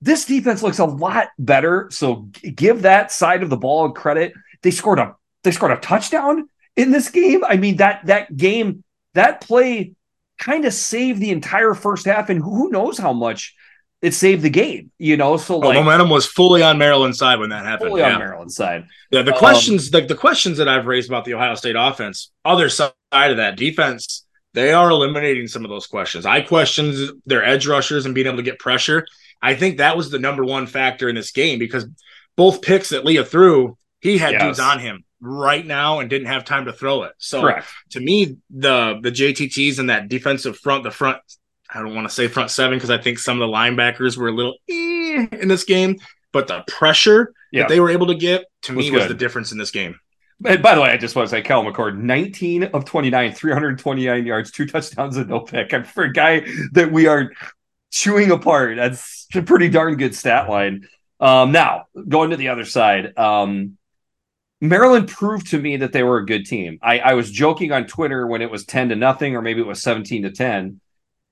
this 0.00 0.26
defense 0.26 0.62
looks 0.62 0.78
a 0.78 0.84
lot 0.84 1.28
better. 1.38 1.88
So, 1.90 2.28
give 2.54 2.82
that 2.82 3.10
side 3.10 3.42
of 3.42 3.50
the 3.50 3.56
ball 3.56 3.90
credit. 3.90 4.34
They 4.62 4.70
scored 4.70 5.00
a 5.00 5.16
they 5.42 5.50
scored 5.50 5.72
a 5.72 5.76
touchdown 5.76 6.48
in 6.76 6.92
this 6.92 7.08
game. 7.08 7.42
I 7.44 7.56
mean 7.56 7.78
that 7.78 8.06
that 8.06 8.36
game 8.36 8.84
that 9.14 9.40
play 9.40 9.94
kind 10.38 10.64
of 10.66 10.74
saved 10.74 11.20
the 11.20 11.30
entire 11.30 11.74
first 11.74 12.06
half, 12.06 12.28
and 12.28 12.40
who 12.40 12.70
knows 12.70 12.98
how 12.98 13.12
much 13.12 13.56
it 14.02 14.14
saved 14.14 14.42
the 14.42 14.50
game, 14.50 14.90
you 14.98 15.16
know. 15.16 15.36
So 15.36 15.58
like, 15.58 15.76
momentum 15.76 16.10
was 16.10 16.26
fully 16.26 16.62
on 16.62 16.76
Maryland's 16.76 17.18
side 17.18 17.38
when 17.38 17.50
that 17.50 17.64
happened. 17.64 17.90
Fully 17.90 18.00
yeah. 18.02 18.14
on 18.14 18.18
Maryland's 18.18 18.56
side. 18.56 18.86
Yeah, 19.10 19.22
the 19.22 19.32
questions, 19.32 19.94
um, 19.94 20.00
the, 20.00 20.08
the 20.08 20.16
questions 20.16 20.58
that 20.58 20.68
I've 20.68 20.86
raised 20.86 21.08
about 21.08 21.24
the 21.24 21.34
Ohio 21.34 21.54
State 21.54 21.76
offense, 21.78 22.32
other 22.44 22.68
side 22.68 22.92
of 23.12 23.36
that 23.36 23.56
defense, 23.56 24.26
they 24.54 24.72
are 24.72 24.90
eliminating 24.90 25.46
some 25.46 25.64
of 25.64 25.70
those 25.70 25.86
questions. 25.86 26.26
I 26.26 26.40
questioned 26.40 26.94
their 27.26 27.44
edge 27.44 27.66
rushers 27.66 28.04
and 28.04 28.14
being 28.14 28.26
able 28.26 28.38
to 28.38 28.42
get 28.42 28.58
pressure. 28.58 29.06
I 29.40 29.54
think 29.54 29.78
that 29.78 29.96
was 29.96 30.10
the 30.10 30.18
number 30.18 30.44
one 30.44 30.66
factor 30.66 31.08
in 31.08 31.14
this 31.14 31.30
game 31.30 31.60
because 31.60 31.86
both 32.36 32.60
picks 32.60 32.90
that 32.90 33.04
Leah 33.04 33.24
threw, 33.24 33.78
he 34.00 34.18
had 34.18 34.32
yes. 34.32 34.42
dudes 34.42 34.60
on 34.60 34.80
him 34.80 35.04
right 35.20 35.64
now 35.64 36.00
and 36.00 36.10
didn't 36.10 36.26
have 36.26 36.44
time 36.44 36.64
to 36.64 36.72
throw 36.72 37.04
it. 37.04 37.12
So 37.18 37.40
Correct. 37.40 37.68
to 37.90 38.00
me, 38.00 38.36
the 38.50 38.98
the 39.00 39.12
JTTs 39.12 39.78
and 39.78 39.90
that 39.90 40.08
defensive 40.08 40.58
front, 40.58 40.82
the 40.82 40.90
front 40.90 41.18
I 41.74 41.80
don't 41.80 41.94
want 41.94 42.08
to 42.08 42.14
say 42.14 42.28
front 42.28 42.50
seven 42.50 42.76
because 42.76 42.90
I 42.90 42.98
think 42.98 43.18
some 43.18 43.40
of 43.40 43.48
the 43.48 43.54
linebackers 43.54 44.16
were 44.16 44.28
a 44.28 44.32
little 44.32 44.56
eh 44.68 45.26
in 45.32 45.48
this 45.48 45.64
game, 45.64 45.98
but 46.32 46.46
the 46.46 46.64
pressure 46.66 47.32
yeah. 47.50 47.62
that 47.62 47.68
they 47.68 47.80
were 47.80 47.90
able 47.90 48.08
to 48.08 48.14
get 48.14 48.44
to 48.62 48.74
was 48.74 48.86
me 48.86 48.90
good. 48.90 48.98
was 48.98 49.08
the 49.08 49.14
difference 49.14 49.52
in 49.52 49.58
this 49.58 49.70
game. 49.70 49.98
And 50.44 50.62
by 50.62 50.74
the 50.74 50.80
way, 50.80 50.90
I 50.90 50.96
just 50.96 51.14
want 51.14 51.28
to 51.28 51.30
say, 51.30 51.42
Kyle 51.42 51.62
McCord, 51.62 51.96
19 51.96 52.64
of 52.64 52.84
29, 52.84 53.32
329 53.32 54.26
yards, 54.26 54.50
two 54.50 54.66
touchdowns, 54.66 55.16
and 55.16 55.28
no 55.28 55.40
pick. 55.40 55.72
And 55.72 55.86
for 55.86 56.04
a 56.04 56.12
guy 56.12 56.44
that 56.72 56.90
we 56.90 57.06
are 57.06 57.30
chewing 57.90 58.30
apart, 58.30 58.76
that's 58.76 59.28
a 59.34 59.42
pretty 59.42 59.68
darn 59.68 59.96
good 59.96 60.14
stat 60.14 60.48
line. 60.48 60.88
Um, 61.20 61.52
now, 61.52 61.84
going 62.08 62.30
to 62.30 62.36
the 62.36 62.48
other 62.48 62.64
side, 62.64 63.16
um, 63.16 63.76
Maryland 64.60 65.08
proved 65.08 65.48
to 65.50 65.58
me 65.58 65.76
that 65.78 65.92
they 65.92 66.02
were 66.02 66.18
a 66.18 66.26
good 66.26 66.46
team. 66.46 66.78
I, 66.82 66.98
I 66.98 67.14
was 67.14 67.30
joking 67.30 67.70
on 67.70 67.86
Twitter 67.86 68.26
when 68.26 68.42
it 68.42 68.50
was 68.50 68.64
10 68.64 68.88
to 68.88 68.96
nothing, 68.96 69.36
or 69.36 69.42
maybe 69.42 69.60
it 69.60 69.66
was 69.66 69.82
17 69.82 70.24
to 70.24 70.30
10 70.30 70.80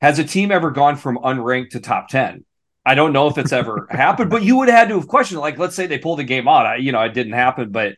has 0.00 0.18
a 0.18 0.24
team 0.24 0.50
ever 0.50 0.70
gone 0.70 0.96
from 0.96 1.16
unranked 1.18 1.70
to 1.70 1.80
top 1.80 2.08
10? 2.08 2.44
I 2.84 2.94
don't 2.94 3.12
know 3.12 3.28
if 3.28 3.38
it's 3.38 3.52
ever 3.52 3.86
happened, 3.90 4.30
but 4.30 4.42
you 4.42 4.56
would 4.56 4.68
have 4.68 4.78
had 4.78 4.88
to 4.88 4.94
have 4.96 5.08
questioned. 5.08 5.40
Like, 5.40 5.58
let's 5.58 5.76
say 5.76 5.86
they 5.86 5.98
pulled 5.98 6.18
the 6.18 6.24
game 6.24 6.48
out. 6.48 6.66
I, 6.66 6.76
you 6.76 6.92
know, 6.92 7.02
it 7.02 7.14
didn't 7.14 7.34
happen, 7.34 7.70
but 7.70 7.96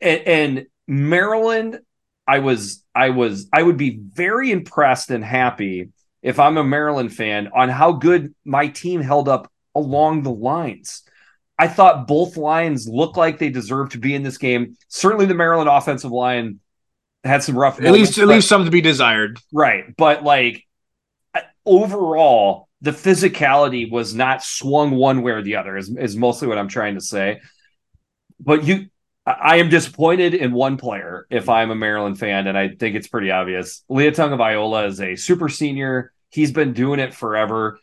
and, 0.00 0.20
and 0.26 0.66
Maryland, 0.86 1.80
I 2.26 2.38
was, 2.38 2.84
I 2.94 3.10
was, 3.10 3.48
I 3.52 3.62
would 3.62 3.76
be 3.76 3.98
very 4.00 4.50
impressed 4.50 5.10
and 5.10 5.24
happy 5.24 5.90
if 6.22 6.38
I'm 6.38 6.56
a 6.56 6.64
Maryland 6.64 7.12
fan 7.12 7.48
on 7.54 7.68
how 7.68 7.92
good 7.92 8.34
my 8.44 8.68
team 8.68 9.00
held 9.00 9.28
up 9.28 9.50
along 9.74 10.22
the 10.22 10.30
lines. 10.30 11.02
I 11.58 11.68
thought 11.68 12.06
both 12.06 12.36
lines 12.36 12.88
looked 12.88 13.16
like 13.16 13.38
they 13.38 13.50
deserved 13.50 13.92
to 13.92 13.98
be 13.98 14.14
in 14.14 14.22
this 14.22 14.38
game. 14.38 14.76
Certainly, 14.88 15.26
the 15.26 15.34
Maryland 15.34 15.68
offensive 15.68 16.10
line 16.10 16.60
had 17.24 17.42
some 17.42 17.56
rough. 17.56 17.78
At 17.78 17.84
moments, 17.84 18.10
least, 18.10 18.18
at 18.18 18.28
least 18.28 18.48
something 18.48 18.66
to 18.66 18.70
be 18.70 18.80
desired, 18.80 19.38
right? 19.52 19.84
But 19.96 20.24
like 20.24 20.64
overall, 21.64 22.68
the 22.80 22.90
physicality 22.90 23.90
was 23.90 24.14
not 24.14 24.42
swung 24.42 24.90
one 24.90 25.22
way 25.22 25.32
or 25.32 25.42
the 25.42 25.56
other, 25.56 25.76
is, 25.76 25.94
is 25.96 26.16
mostly 26.16 26.48
what 26.48 26.58
I'm 26.58 26.68
trying 26.68 26.94
to 26.94 27.00
say. 27.00 27.40
But 28.40 28.64
you, 28.64 28.86
I 29.24 29.56
am 29.56 29.68
disappointed 29.68 30.34
in 30.34 30.52
one 30.52 30.76
player 30.76 31.26
if 31.30 31.48
I'm 31.48 31.70
a 31.70 31.76
Maryland 31.76 32.18
fan, 32.18 32.48
and 32.48 32.58
I 32.58 32.70
think 32.70 32.96
it's 32.96 33.06
pretty 33.06 33.30
obvious. 33.30 33.84
Taulia 33.88 34.10
Tagovailoa 34.10 34.88
is 34.88 35.00
a 35.00 35.14
super 35.14 35.48
senior. 35.48 36.12
He's 36.30 36.50
been 36.50 36.72
doing 36.72 36.98
it 36.98 37.14
forever. 37.14 37.78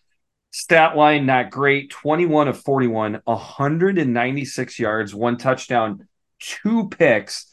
Stat 0.52 0.98
line, 0.98 1.26
not 1.26 1.52
great 1.52 1.92
21 1.92 2.48
of 2.48 2.60
41, 2.60 3.22
196 3.24 4.80
yards, 4.80 5.16
one 5.16 5.38
touchdown, 5.38 6.08
two 6.40 6.90
picks. 6.90 7.46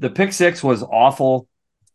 The 0.00 0.10
pick 0.10 0.32
six 0.32 0.62
was 0.62 0.82
awful 0.82 1.48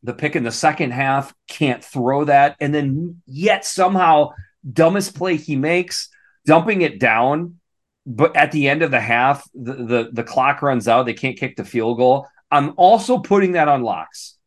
the 0.05 0.13
pick 0.13 0.35
in 0.35 0.43
the 0.43 0.51
second 0.51 0.91
half, 0.91 1.33
can't 1.47 1.83
throw 1.83 2.25
that. 2.25 2.55
And 2.59 2.73
then 2.73 3.21
yet 3.25 3.65
somehow, 3.65 4.31
dumbest 4.71 5.15
play 5.15 5.35
he 5.35 5.55
makes, 5.55 6.09
dumping 6.45 6.81
it 6.81 6.99
down. 6.99 7.59
But 8.05 8.35
at 8.35 8.51
the 8.51 8.69
end 8.69 8.83
of 8.83 8.91
the 8.91 8.99
half, 8.99 9.49
the, 9.55 9.73
the, 9.73 10.09
the 10.13 10.23
clock 10.23 10.61
runs 10.61 10.87
out. 10.87 11.07
They 11.07 11.13
can't 11.13 11.37
kick 11.37 11.55
the 11.55 11.65
field 11.65 11.97
goal. 11.97 12.27
I'm 12.51 12.73
also 12.77 13.17
putting 13.17 13.53
that 13.53 13.67
on 13.67 13.81
locks. 13.81 14.37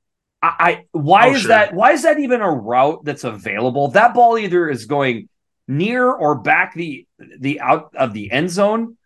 I, 0.41 0.55
I 0.61 0.85
why 0.93 1.31
oh, 1.31 1.33
is 1.33 1.41
sure. 1.41 1.49
that? 1.49 1.75
Why 1.75 1.91
is 1.93 2.05
that 2.05 2.21
even 2.21 2.41
a 2.41 2.51
route 2.51 3.05
that's 3.05 3.25
available? 3.25 3.89
That 3.89 4.15
ball 4.15 4.39
either 4.39 4.69
is 4.69 4.87
going 4.87 5.29
near 5.67 6.09
or 6.09 6.37
back 6.37 6.75
the 6.75 7.07
the 7.19 7.61
out 7.61 7.93
of 7.97 8.13
the 8.13 8.31
end 8.31 8.51
zone, 8.51 8.97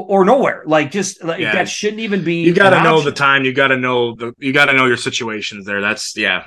or 0.00 0.24
nowhere. 0.24 0.62
Like 0.66 0.90
just 0.90 1.22
like 1.24 1.40
yeah. 1.40 1.52
that 1.52 1.68
shouldn't 1.68 2.00
even 2.00 2.24
be. 2.24 2.42
You 2.42 2.54
got 2.54 2.70
to 2.70 2.82
know 2.82 3.00
the 3.00 3.12
time. 3.12 3.44
You 3.44 3.52
got 3.52 3.68
to 3.68 3.76
know 3.76 4.14
the. 4.14 4.34
You 4.38 4.52
got 4.52 4.66
to 4.66 4.72
know 4.72 4.86
your 4.86 4.96
situations 4.96 5.66
there. 5.66 5.80
That's 5.80 6.16
yeah. 6.16 6.46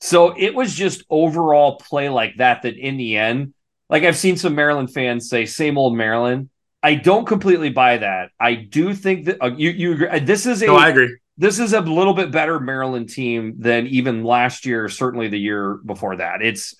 So 0.00 0.34
it 0.36 0.54
was 0.54 0.74
just 0.74 1.04
overall 1.10 1.76
play 1.76 2.08
like 2.08 2.36
that. 2.36 2.62
That 2.62 2.76
in 2.76 2.96
the 2.96 3.16
end, 3.16 3.54
like 3.90 4.04
I've 4.04 4.16
seen 4.16 4.36
some 4.36 4.54
Maryland 4.54 4.92
fans 4.92 5.28
say, 5.28 5.46
"Same 5.46 5.78
old 5.78 5.96
Maryland." 5.96 6.50
I 6.82 6.94
don't 6.94 7.26
completely 7.26 7.70
buy 7.70 7.98
that. 7.98 8.30
I 8.38 8.54
do 8.54 8.94
think 8.94 9.26
that 9.26 9.42
uh, 9.42 9.50
you 9.56 9.70
you 9.70 9.92
agree. 9.94 10.20
This 10.20 10.46
is 10.46 10.62
a. 10.62 10.66
No, 10.66 10.76
I 10.76 10.88
agree. 10.88 11.16
This 11.36 11.58
is 11.60 11.72
a 11.72 11.80
little 11.80 12.14
bit 12.14 12.32
better 12.32 12.58
Maryland 12.58 13.08
team 13.08 13.54
than 13.58 13.86
even 13.86 14.24
last 14.24 14.66
year. 14.66 14.88
Certainly 14.88 15.28
the 15.28 15.38
year 15.38 15.74
before 15.84 16.16
that. 16.16 16.42
It's 16.42 16.74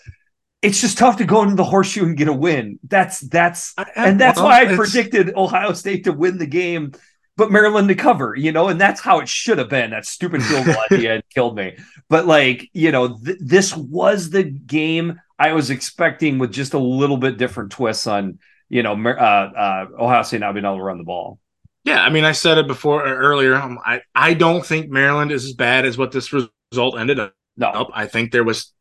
it's 0.62 0.80
just 0.80 0.98
tough 0.98 1.18
to 1.18 1.24
go 1.24 1.42
into 1.42 1.54
the 1.54 1.64
horseshoe 1.64 2.04
and 2.04 2.16
get 2.16 2.28
a 2.28 2.32
win. 2.32 2.78
That's 2.82 3.20
that's 3.20 3.74
and 3.94 4.20
that's 4.20 4.38
well, 4.38 4.46
why 4.46 4.62
I 4.62 4.76
predicted 4.76 5.34
Ohio 5.36 5.72
State 5.72 6.04
to 6.04 6.12
win 6.12 6.38
the 6.38 6.46
game, 6.46 6.92
but 7.36 7.52
Maryland 7.52 7.88
to 7.88 7.94
cover, 7.94 8.34
you 8.36 8.50
know, 8.50 8.68
and 8.68 8.80
that's 8.80 9.00
how 9.00 9.20
it 9.20 9.28
should 9.28 9.58
have 9.58 9.68
been. 9.68 9.90
That 9.90 10.04
stupid 10.04 10.42
field 10.42 10.66
goal 10.66 10.76
end 10.90 11.22
killed 11.32 11.56
me. 11.56 11.76
But 12.08 12.26
like, 12.26 12.68
you 12.72 12.90
know, 12.90 13.16
th- 13.16 13.38
this 13.40 13.76
was 13.76 14.30
the 14.30 14.42
game 14.42 15.20
I 15.38 15.52
was 15.52 15.70
expecting 15.70 16.38
with 16.38 16.52
just 16.52 16.74
a 16.74 16.78
little 16.78 17.16
bit 17.16 17.38
different 17.38 17.70
twists 17.70 18.08
on, 18.08 18.40
you 18.68 18.82
know, 18.82 18.94
uh, 18.94 19.06
uh, 19.06 19.86
Ohio 20.02 20.22
State 20.22 20.40
not 20.40 20.54
being 20.54 20.64
able 20.64 20.78
to 20.78 20.82
run 20.82 20.98
the 20.98 21.04
ball. 21.04 21.38
Yeah, 21.84 22.02
I 22.02 22.10
mean, 22.10 22.24
I 22.24 22.32
said 22.32 22.58
it 22.58 22.66
before 22.66 23.06
uh, 23.06 23.10
earlier. 23.10 23.54
Um, 23.54 23.78
I 23.84 24.02
I 24.14 24.34
don't 24.34 24.66
think 24.66 24.90
Maryland 24.90 25.30
is 25.30 25.44
as 25.44 25.52
bad 25.52 25.86
as 25.86 25.96
what 25.96 26.10
this 26.10 26.32
result 26.32 26.98
ended 26.98 27.20
up. 27.20 27.34
No, 27.56 27.88
I 27.94 28.06
think 28.06 28.32
there 28.32 28.44
was 28.44 28.72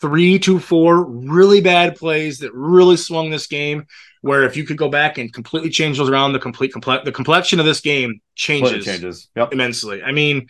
three 0.00 0.38
to 0.40 0.58
four 0.58 1.04
really 1.04 1.60
bad 1.60 1.96
plays 1.96 2.38
that 2.38 2.52
really 2.54 2.96
swung 2.96 3.30
this 3.30 3.46
game. 3.46 3.86
Where 4.20 4.44
if 4.44 4.56
you 4.56 4.64
could 4.64 4.78
go 4.78 4.88
back 4.88 5.18
and 5.18 5.30
completely 5.30 5.68
change 5.68 5.98
those 5.98 6.08
around, 6.08 6.32
the 6.32 6.38
complete 6.38 6.72
comple- 6.72 7.04
the 7.04 7.12
complexion 7.12 7.60
of 7.60 7.66
this 7.66 7.80
game 7.80 8.22
changes, 8.34 8.84
changes 8.84 9.28
yep. 9.36 9.52
immensely. 9.52 10.02
I 10.02 10.12
mean, 10.12 10.48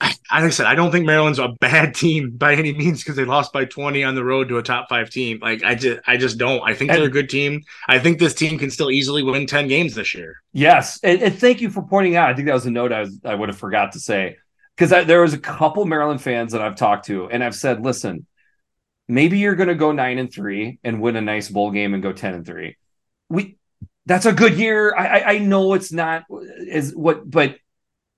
I, 0.00 0.08
like 0.32 0.44
I 0.44 0.50
said, 0.50 0.66
I 0.66 0.76
don't 0.76 0.92
think 0.92 1.04
Maryland's 1.04 1.40
a 1.40 1.48
bad 1.48 1.94
team 1.94 2.30
by 2.30 2.54
any 2.54 2.72
means 2.72 3.02
because 3.02 3.16
they 3.16 3.24
lost 3.24 3.52
by 3.52 3.64
20 3.64 4.04
on 4.04 4.14
the 4.14 4.22
road 4.22 4.48
to 4.48 4.58
a 4.58 4.62
top 4.62 4.88
five 4.88 5.10
team. 5.10 5.40
Like 5.42 5.64
I 5.64 5.74
just, 5.74 6.00
I 6.06 6.16
just 6.16 6.38
don't. 6.38 6.62
I 6.62 6.74
think 6.74 6.90
and, 6.90 7.00
they're 7.00 7.08
a 7.08 7.12
good 7.12 7.28
team. 7.28 7.62
I 7.88 7.98
think 7.98 8.20
this 8.20 8.34
team 8.34 8.58
can 8.58 8.70
still 8.70 8.90
easily 8.92 9.24
win 9.24 9.46
10 9.46 9.66
games 9.66 9.96
this 9.96 10.14
year. 10.14 10.36
Yes, 10.52 11.00
and, 11.02 11.20
and 11.20 11.36
thank 11.36 11.60
you 11.60 11.70
for 11.70 11.82
pointing 11.82 12.14
out. 12.14 12.30
I 12.30 12.34
think 12.34 12.46
that 12.46 12.54
was 12.54 12.66
a 12.66 12.70
note 12.70 12.92
I 12.92 13.00
was 13.00 13.18
I 13.24 13.34
would 13.34 13.48
have 13.48 13.58
forgot 13.58 13.92
to 13.92 14.00
say 14.00 14.36
because 14.76 14.90
there 15.06 15.20
was 15.20 15.34
a 15.34 15.38
couple 15.38 15.84
Maryland 15.84 16.22
fans 16.22 16.52
that 16.52 16.62
I've 16.62 16.76
talked 16.76 17.06
to, 17.06 17.28
and 17.28 17.42
I've 17.42 17.56
said, 17.56 17.82
listen, 17.84 18.26
maybe 19.08 19.38
you're 19.38 19.54
going 19.54 19.68
to 19.68 19.74
go 19.74 19.92
nine 19.92 20.18
and 20.18 20.32
three 20.32 20.78
and 20.84 21.00
win 21.00 21.16
a 21.16 21.20
nice 21.20 21.48
bowl 21.48 21.70
game 21.70 21.94
and 21.94 22.02
go 22.02 22.12
10 22.12 22.34
and 22.34 22.46
three. 22.46 22.76
We, 23.28 23.56
that's 24.06 24.26
a 24.26 24.32
good 24.32 24.58
year. 24.58 24.94
I, 24.94 25.20
I, 25.20 25.38
know 25.38 25.74
it's 25.74 25.92
not 25.92 26.24
as 26.70 26.94
what, 26.94 27.28
but 27.28 27.56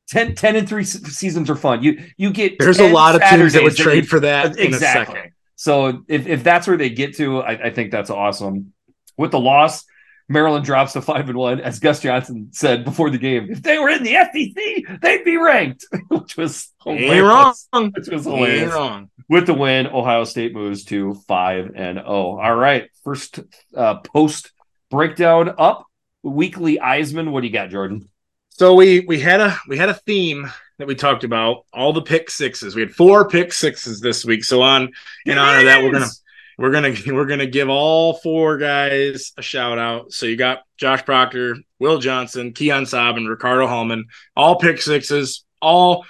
10, 0.09 0.35
10 0.35 0.57
and 0.57 0.69
three 0.69 0.85
seasons 0.85 1.51
are 1.51 1.57
fun. 1.57 1.83
You, 1.83 2.05
you 2.17 2.33
get, 2.33 2.59
there's 2.59 2.79
a 2.79 2.93
lot 2.93 3.15
of 3.15 3.23
teams 3.23 3.53
that 3.55 3.63
would 3.63 3.77
trade 3.77 4.05
you, 4.05 4.09
for 4.09 4.21
that. 4.21 4.59
Exactly. 4.59 5.33
So 5.57 6.05
if, 6.09 6.27
if 6.27 6.43
that's 6.43 6.67
where 6.67 6.77
they 6.77 6.91
get 6.91 7.17
to, 7.17 7.41
I, 7.41 7.67
I 7.67 7.71
think 7.71 7.91
that's 7.91 8.11
awesome. 8.11 8.73
With 9.17 9.31
the 9.31 9.41
loss, 9.41 9.85
Maryland 10.31 10.65
drops 10.65 10.93
to 10.93 11.03
five 11.03 11.29
and 11.29 11.37
one, 11.37 11.61
as 11.61 11.81
Gus 11.81 12.01
Johnson 12.01 12.51
said 12.53 12.85
before 12.85 13.11
the 13.11 13.19
game. 13.19 13.49
If 13.51 13.63
they 13.63 13.79
were 13.79 13.89
in 13.91 14.05
the 14.05 14.13
SEC, 14.13 15.01
they'd 15.01 15.25
be 15.25 15.37
ranked, 15.37 15.87
which 16.09 16.37
was 16.37 16.73
hilarious. 16.85 17.69
wrong. 17.73 17.93
Which 17.93 18.09
was 18.09 18.25
hilarious. 18.25 18.63
Ain't 18.63 18.73
wrong. 18.73 19.11
With 19.31 19.47
the 19.47 19.55
win, 19.55 19.87
Ohio 19.87 20.25
State 20.25 20.53
moves 20.53 20.85
to 20.87 21.15
five 21.15 21.71
and 21.77 21.99
zero. 21.99 22.05
Oh. 22.05 22.41
All 22.41 22.57
right, 22.57 22.91
first 23.05 23.39
uh, 23.77 24.01
post 24.01 24.51
breakdown 24.91 25.55
up. 25.57 25.87
Weekly 26.25 26.79
EyesMan. 26.79 27.31
What 27.31 27.43
do 27.43 27.47
you 27.47 27.53
got, 27.53 27.71
Jordan? 27.71 28.09
So 28.51 28.75
we 28.75 29.01
we 29.07 29.21
had 29.21 29.41
a 29.41 29.57
we 29.69 29.79
had 29.79 29.89
a 29.89 29.95
theme 29.95 30.51
that 30.79 30.89
we 30.89 30.97
talked 30.97 31.23
about. 31.23 31.65
All 31.73 31.93
the 31.93 32.03
pick 32.03 32.29
sixes. 32.29 32.75
We 32.75 32.83
had 32.83 32.93
four 32.93 33.29
pick 33.29 33.53
sixes 33.53 34.01
this 34.01 34.25
week. 34.25 34.43
So 34.43 34.63
on 34.63 34.83
in 34.83 35.37
yes. 35.37 35.39
honor 35.39 35.59
of 35.61 35.65
that, 35.67 35.85
we're 35.85 35.93
gonna 35.93 36.11
we're 36.59 36.73
gonna 36.73 36.95
we're 37.15 37.27
gonna 37.27 37.47
give 37.47 37.69
all 37.69 38.15
four 38.15 38.59
guys 38.59 39.33
a 39.39 39.43
shout 39.43 39.79
out. 39.79 40.13
So 40.13 40.27
you 40.27 40.35
got 40.35 40.65
Josh 40.77 41.05
Proctor, 41.05 41.57
Will 41.79 42.01
Johnson, 42.01 42.53
Keon 42.53 42.83
Sabb, 42.83 43.17
and 43.17 43.29
Ricardo 43.29 43.69
Hallman, 43.69 44.07
all 44.37 44.59
pick 44.59 44.83
sixes, 44.83 45.45
all 45.63 46.05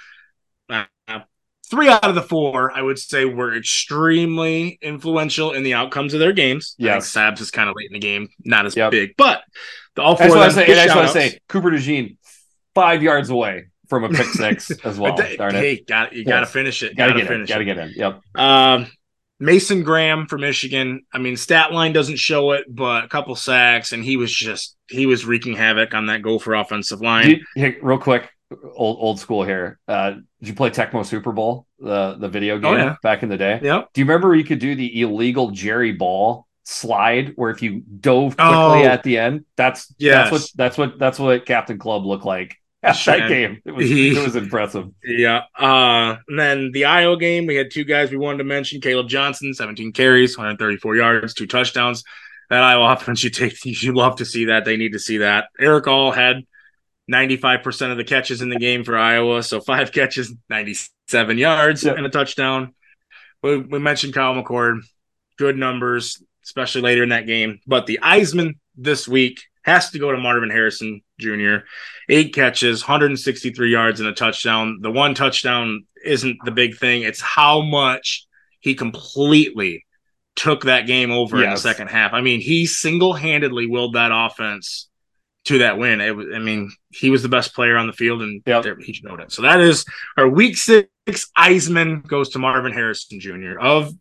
three 1.71 1.89
out 1.89 2.03
of 2.03 2.13
the 2.13 2.21
four, 2.21 2.71
I 2.71 2.81
would 2.81 2.99
say, 2.99 3.25
were 3.25 3.55
extremely 3.55 4.77
influential 4.81 5.53
in 5.53 5.63
the 5.63 5.73
outcomes 5.73 6.13
of 6.13 6.19
their 6.19 6.33
games. 6.33 6.75
Yeah, 6.77 6.99
Sabbs 6.99 7.41
is 7.41 7.49
kind 7.49 7.69
of 7.69 7.75
late 7.75 7.87
in 7.87 7.93
the 7.93 7.99
game, 7.99 8.29
not 8.43 8.67
as 8.67 8.75
yep. 8.75 8.91
big, 8.91 9.15
but 9.17 9.41
the 9.95 10.03
all 10.03 10.15
four. 10.15 10.25
I 10.25 10.49
just 10.49 10.95
want 10.95 11.07
to 11.07 11.13
say, 11.13 11.39
Cooper 11.47 11.71
DeJean, 11.71 12.17
five 12.75 13.01
yards 13.01 13.29
away 13.29 13.65
from 13.89 14.03
a 14.03 14.09
pick 14.09 14.27
six 14.27 14.69
as 14.83 14.99
well. 14.99 15.15
Darn 15.15 15.55
hey, 15.55 15.73
it. 15.73 15.87
got 15.87 16.13
you 16.13 16.25
got 16.25 16.41
to 16.41 16.45
finish 16.45 16.83
it. 16.83 16.95
Got 16.95 17.07
to 17.07 17.13
get 17.13 17.27
finish. 17.27 17.49
Got 17.49 17.59
to 17.59 17.65
get 17.65 17.77
in. 17.77 17.93
Yep. 17.95 18.21
Um, 18.35 18.87
Mason 19.39 19.81
Graham 19.81 20.27
for 20.27 20.37
Michigan. 20.37 21.01
I 21.11 21.17
mean, 21.17 21.35
stat 21.35 21.71
line 21.71 21.93
doesn't 21.93 22.19
show 22.19 22.51
it, 22.51 22.65
but 22.69 23.05
a 23.05 23.07
couple 23.07 23.35
sacks, 23.35 23.91
and 23.91 24.03
he 24.03 24.17
was 24.17 24.31
just 24.31 24.75
he 24.87 25.05
was 25.07 25.25
wreaking 25.25 25.55
havoc 25.55 25.95
on 25.95 26.07
that 26.07 26.21
Gopher 26.21 26.53
offensive 26.53 27.01
line. 27.01 27.29
You, 27.29 27.37
hey, 27.55 27.77
real 27.81 27.97
quick, 27.97 28.29
old 28.73 28.97
old 28.99 29.19
school 29.19 29.43
here. 29.43 29.79
Uh, 29.87 30.11
did 30.39 30.49
you 30.49 30.53
play 30.53 30.69
Tecmo 30.69 31.05
Super 31.05 31.31
Bowl, 31.31 31.67
the 31.79 32.15
the 32.19 32.29
video 32.29 32.55
oh, 32.55 32.59
game 32.59 32.73
oh, 32.73 32.77
yeah. 32.77 32.95
back 33.03 33.23
in 33.23 33.29
the 33.29 33.37
day? 33.37 33.59
Yeah. 33.61 33.83
Do 33.93 34.01
you 34.01 34.05
remember 34.05 34.35
you 34.35 34.43
could 34.43 34.59
do 34.59 34.75
the 34.75 35.01
illegal 35.01 35.51
Jerry 35.51 35.93
Ball 35.93 36.47
slide 36.63 37.33
where 37.35 37.49
if 37.49 37.61
you 37.61 37.81
dove 37.81 38.37
quickly 38.37 38.53
oh, 38.53 38.85
at 38.85 39.03
the 39.03 39.17
end, 39.17 39.45
that's 39.55 39.93
yes. 39.97 40.29
that's 40.29 40.31
what 40.31 40.51
that's 40.55 40.77
what 40.77 40.99
that's 40.99 41.19
what 41.19 41.45
Captain 41.45 41.77
Club 41.77 42.05
looked 42.05 42.25
like 42.25 42.57
that 42.81 43.27
game. 43.27 43.61
It 43.63 43.71
was, 43.71 43.85
he, 43.87 44.17
it 44.17 44.23
was 44.23 44.35
impressive. 44.35 44.89
Yeah. 45.03 45.43
Uh, 45.57 46.17
and 46.27 46.39
then 46.39 46.71
the 46.71 46.85
Iowa 46.85 47.17
game, 47.17 47.45
we 47.45 47.55
had 47.55 47.69
two 47.69 47.83
guys 47.83 48.09
we 48.09 48.17
wanted 48.17 48.39
to 48.39 48.43
mention 48.43 48.81
Caleb 48.81 49.07
Johnson, 49.07 49.53
17 49.53 49.91
carries, 49.91 50.35
134 50.35 50.95
yards, 50.95 51.33
two 51.35 51.45
touchdowns. 51.45 52.03
That 52.49 52.63
Iowa 52.63 52.91
offense, 52.93 53.23
you 53.23 53.29
take, 53.29 53.63
you 53.63 53.93
love 53.93 54.15
to 54.15 54.25
see 54.25 54.45
that. 54.45 54.65
They 54.65 54.77
need 54.77 54.93
to 54.93 54.99
see 54.99 55.19
that. 55.19 55.49
Erick 55.59 55.87
All 55.87 56.11
had 56.11 56.43
95% 57.11 57.91
of 57.91 57.97
the 57.97 58.03
catches 58.03 58.41
in 58.41 58.49
the 58.49 58.57
game 58.57 58.83
for 58.83 58.97
Iowa. 58.97 59.43
So 59.43 59.59
five 59.59 59.91
catches, 59.93 60.33
97 60.49 61.37
yards, 61.37 61.83
and 61.83 62.05
a 62.05 62.09
touchdown. 62.09 62.73
We, 63.43 63.57
we 63.57 63.79
mentioned 63.79 64.13
Kyle 64.13 64.33
McCord, 64.33 64.81
good 65.37 65.57
numbers, 65.57 66.23
especially 66.43 66.81
later 66.81 67.03
in 67.03 67.09
that 67.09 67.27
game. 67.27 67.59
But 67.67 67.85
the 67.85 67.99
EyesMan 68.01 68.55
this 68.75 69.07
week 69.07 69.41
has 69.63 69.91
to 69.91 69.99
go 69.99 70.11
to 70.11 70.17
Marvin 70.17 70.49
Harrison 70.49 71.01
Jr. 71.19 71.57
Eight 72.09 72.33
catches, 72.33 72.81
163 72.81 73.71
yards, 73.71 73.99
and 73.99 74.09
a 74.09 74.13
touchdown. 74.13 74.79
The 74.81 74.91
one 74.91 75.13
touchdown 75.13 75.85
isn't 76.03 76.37
the 76.45 76.51
big 76.51 76.77
thing. 76.77 77.03
It's 77.03 77.21
how 77.21 77.61
much 77.61 78.25
he 78.59 78.75
completely 78.75 79.85
took 80.35 80.63
that 80.63 80.87
game 80.87 81.11
over 81.11 81.37
yes. 81.37 81.45
in 81.45 81.49
the 81.51 81.57
second 81.57 81.87
half. 81.89 82.13
I 82.13 82.21
mean, 82.21 82.41
he 82.41 82.65
single 82.65 83.13
handedly 83.13 83.67
willed 83.67 83.93
that 83.95 84.11
offense 84.13 84.89
to 85.45 85.59
that 85.59 85.77
win. 85.77 86.01
It 86.01 86.15
was, 86.15 86.27
I 86.33 86.39
mean, 86.39 86.71
he 86.89 87.09
was 87.09 87.23
the 87.23 87.29
best 87.29 87.55
player 87.55 87.77
on 87.77 87.87
the 87.87 87.93
field, 87.93 88.21
and 88.21 88.41
yep. 88.45 88.65
he 88.79 88.93
showed 88.93 89.19
it. 89.19 89.31
So 89.31 89.41
that 89.41 89.59
is 89.59 89.85
our 90.17 90.27
week 90.27 90.57
six. 90.57 90.87
EyesMan 91.37 92.05
goes 92.07 92.29
to 92.29 92.39
Marvin 92.39 92.73
Harrison 92.73 93.19
Jr. 93.19 93.59
of 93.59 93.93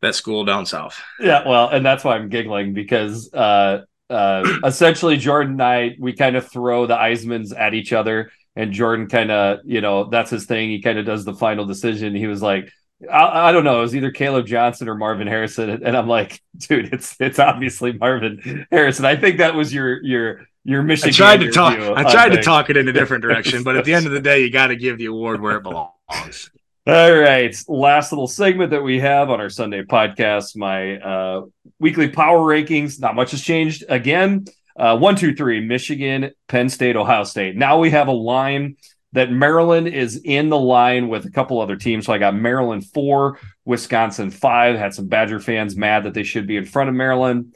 that 0.00 0.14
school 0.14 0.44
down 0.44 0.66
south. 0.66 1.00
Yeah, 1.20 1.46
well, 1.48 1.68
and 1.68 1.86
that's 1.86 2.04
why 2.04 2.16
I'm 2.16 2.28
giggling 2.28 2.74
because 2.74 3.32
uh, 3.32 3.82
uh, 4.10 4.58
essentially 4.64 5.16
Jordan 5.16 5.52
and 5.52 5.62
I 5.62 5.96
we 5.98 6.12
kind 6.12 6.36
of 6.36 6.50
throw 6.50 6.86
the 6.86 6.96
EyesMans 6.96 7.56
at 7.56 7.74
each 7.74 7.92
other, 7.92 8.30
and 8.56 8.72
Jordan 8.72 9.06
kind 9.06 9.30
of 9.30 9.60
you 9.64 9.80
know 9.80 10.04
that's 10.10 10.30
his 10.30 10.46
thing. 10.46 10.70
He 10.70 10.82
kind 10.82 10.98
of 10.98 11.06
does 11.06 11.24
the 11.24 11.34
final 11.34 11.64
decision. 11.64 12.14
He 12.14 12.26
was 12.26 12.42
like. 12.42 12.70
I, 13.10 13.48
I, 13.48 13.52
don't 13.52 13.64
know. 13.64 13.78
It 13.78 13.82
was 13.82 13.96
either 13.96 14.10
Caleb 14.10 14.46
Johnson 14.46 14.88
or 14.88 14.94
Marvin 14.94 15.26
Harrison, 15.26 15.70
and 15.70 15.96
I'm 15.96 16.08
like, 16.08 16.40
dude, 16.56 16.92
it's 16.92 17.16
it's 17.20 17.38
obviously 17.38 17.92
Marvin 17.92 18.66
Harrison. 18.70 19.04
I 19.04 19.16
think 19.16 19.38
that 19.38 19.54
was 19.54 19.72
your 19.72 20.02
your 20.02 20.46
your 20.64 20.82
Michigan. 20.82 21.10
I 21.10 21.16
tried 21.16 21.40
to 21.40 21.50
talk. 21.50 21.78
I 21.78 22.10
tried 22.10 22.30
to 22.30 22.42
talk 22.42 22.70
it 22.70 22.76
in 22.76 22.88
a 22.88 22.92
different 22.92 23.22
direction, 23.22 23.62
but 23.62 23.76
at 23.76 23.84
the 23.84 23.94
end 23.94 24.06
of 24.06 24.12
the 24.12 24.20
day, 24.20 24.42
you 24.42 24.50
got 24.50 24.68
to 24.68 24.76
give 24.76 24.98
the 24.98 25.06
award 25.06 25.40
where 25.40 25.56
it 25.56 25.62
belongs. 25.62 26.50
All 26.86 27.16
right. 27.16 27.56
Last 27.68 28.10
little 28.10 28.26
segment 28.26 28.70
that 28.70 28.82
we 28.82 28.98
have 28.98 29.30
on 29.30 29.40
our 29.40 29.50
Sunday 29.50 29.82
podcast, 29.82 30.56
my 30.56 30.98
uh, 30.98 31.42
weekly 31.78 32.08
power 32.08 32.40
rankings. 32.40 33.00
Not 33.00 33.14
much 33.14 33.30
has 33.30 33.40
changed 33.40 33.84
again. 33.88 34.46
Uh, 34.74 34.96
one, 34.96 35.14
two, 35.14 35.34
three, 35.34 35.60
Michigan, 35.60 36.32
Penn 36.48 36.68
State, 36.68 36.96
Ohio 36.96 37.22
State. 37.22 37.56
Now 37.56 37.78
we 37.78 37.90
have 37.90 38.08
a 38.08 38.12
line 38.12 38.76
that 39.12 39.30
Maryland 39.30 39.88
is 39.88 40.20
in 40.24 40.48
the 40.48 40.58
line 40.58 41.08
with 41.08 41.26
a 41.26 41.30
couple 41.30 41.60
other 41.60 41.76
teams. 41.76 42.06
So 42.06 42.12
I 42.12 42.18
got 42.18 42.34
Maryland 42.34 42.86
four, 42.86 43.38
Wisconsin 43.64 44.30
five. 44.30 44.76
Had 44.76 44.94
some 44.94 45.08
Badger 45.08 45.40
fans 45.40 45.76
mad 45.76 46.04
that 46.04 46.14
they 46.14 46.22
should 46.22 46.46
be 46.46 46.56
in 46.56 46.64
front 46.64 46.88
of 46.88 46.94
Maryland. 46.94 47.54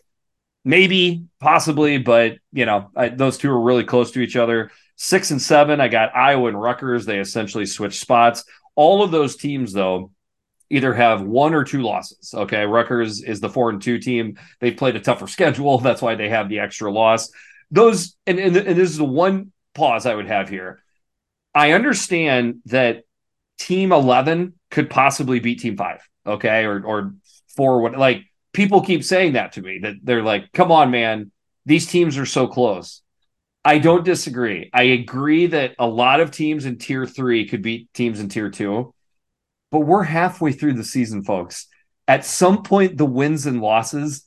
Maybe, 0.64 1.24
possibly, 1.40 1.98
but 1.98 2.38
you 2.52 2.66
know, 2.66 2.90
I, 2.96 3.08
those 3.08 3.38
two 3.38 3.50
are 3.50 3.60
really 3.60 3.84
close 3.84 4.10
to 4.12 4.20
each 4.20 4.36
other. 4.36 4.70
Six 4.96 5.30
and 5.30 5.40
seven, 5.40 5.80
I 5.80 5.88
got 5.88 6.16
Iowa 6.16 6.48
and 6.48 6.60
Rutgers. 6.60 7.06
They 7.06 7.20
essentially 7.20 7.66
switched 7.66 8.00
spots. 8.00 8.44
All 8.74 9.02
of 9.02 9.10
those 9.10 9.36
teams, 9.36 9.72
though, 9.72 10.10
either 10.70 10.92
have 10.92 11.22
one 11.22 11.54
or 11.54 11.64
two 11.64 11.82
losses. 11.82 12.34
Okay. 12.34 12.64
Rutgers 12.64 13.22
is 13.22 13.40
the 13.40 13.48
four 13.48 13.70
and 13.70 13.80
two 13.80 13.98
team. 13.98 14.38
They've 14.60 14.76
played 14.76 14.96
a 14.96 15.00
tougher 15.00 15.26
schedule. 15.28 15.78
That's 15.78 16.02
why 16.02 16.14
they 16.14 16.28
have 16.28 16.48
the 16.48 16.60
extra 16.60 16.90
loss. 16.90 17.30
those, 17.70 18.16
and, 18.26 18.38
and, 18.38 18.56
and 18.56 18.78
this 18.78 18.90
is 18.90 18.98
the 18.98 19.04
one 19.04 19.52
pause 19.74 20.06
I 20.06 20.14
would 20.14 20.26
have 20.26 20.48
here. 20.48 20.82
I 21.56 21.72
understand 21.72 22.60
that 22.66 23.04
team 23.58 23.90
11 23.90 24.52
could 24.70 24.90
possibly 24.90 25.40
beat 25.40 25.60
team 25.60 25.78
five. 25.78 26.06
Okay. 26.26 26.64
Or, 26.66 26.84
or 26.84 27.14
four, 27.56 27.80
what 27.80 27.96
like 27.96 28.24
people 28.52 28.82
keep 28.82 29.02
saying 29.02 29.32
that 29.32 29.52
to 29.52 29.62
me 29.62 29.78
that 29.78 29.94
they're 30.02 30.22
like, 30.22 30.52
come 30.52 30.70
on, 30.70 30.90
man, 30.90 31.32
these 31.64 31.86
teams 31.86 32.18
are 32.18 32.26
so 32.26 32.46
close. 32.46 33.00
I 33.64 33.78
don't 33.78 34.04
disagree. 34.04 34.68
I 34.72 34.82
agree 34.82 35.46
that 35.46 35.74
a 35.78 35.86
lot 35.86 36.20
of 36.20 36.30
teams 36.30 36.66
in 36.66 36.76
tier 36.76 37.06
three 37.06 37.48
could 37.48 37.62
beat 37.62 37.92
teams 37.94 38.20
in 38.20 38.28
tier 38.28 38.50
two, 38.50 38.94
but 39.72 39.80
we're 39.80 40.04
halfway 40.04 40.52
through 40.52 40.74
the 40.74 40.84
season, 40.84 41.24
folks. 41.24 41.68
At 42.06 42.26
some 42.26 42.64
point, 42.64 42.98
the 42.98 43.06
wins 43.06 43.46
and 43.46 43.62
losses 43.62 44.24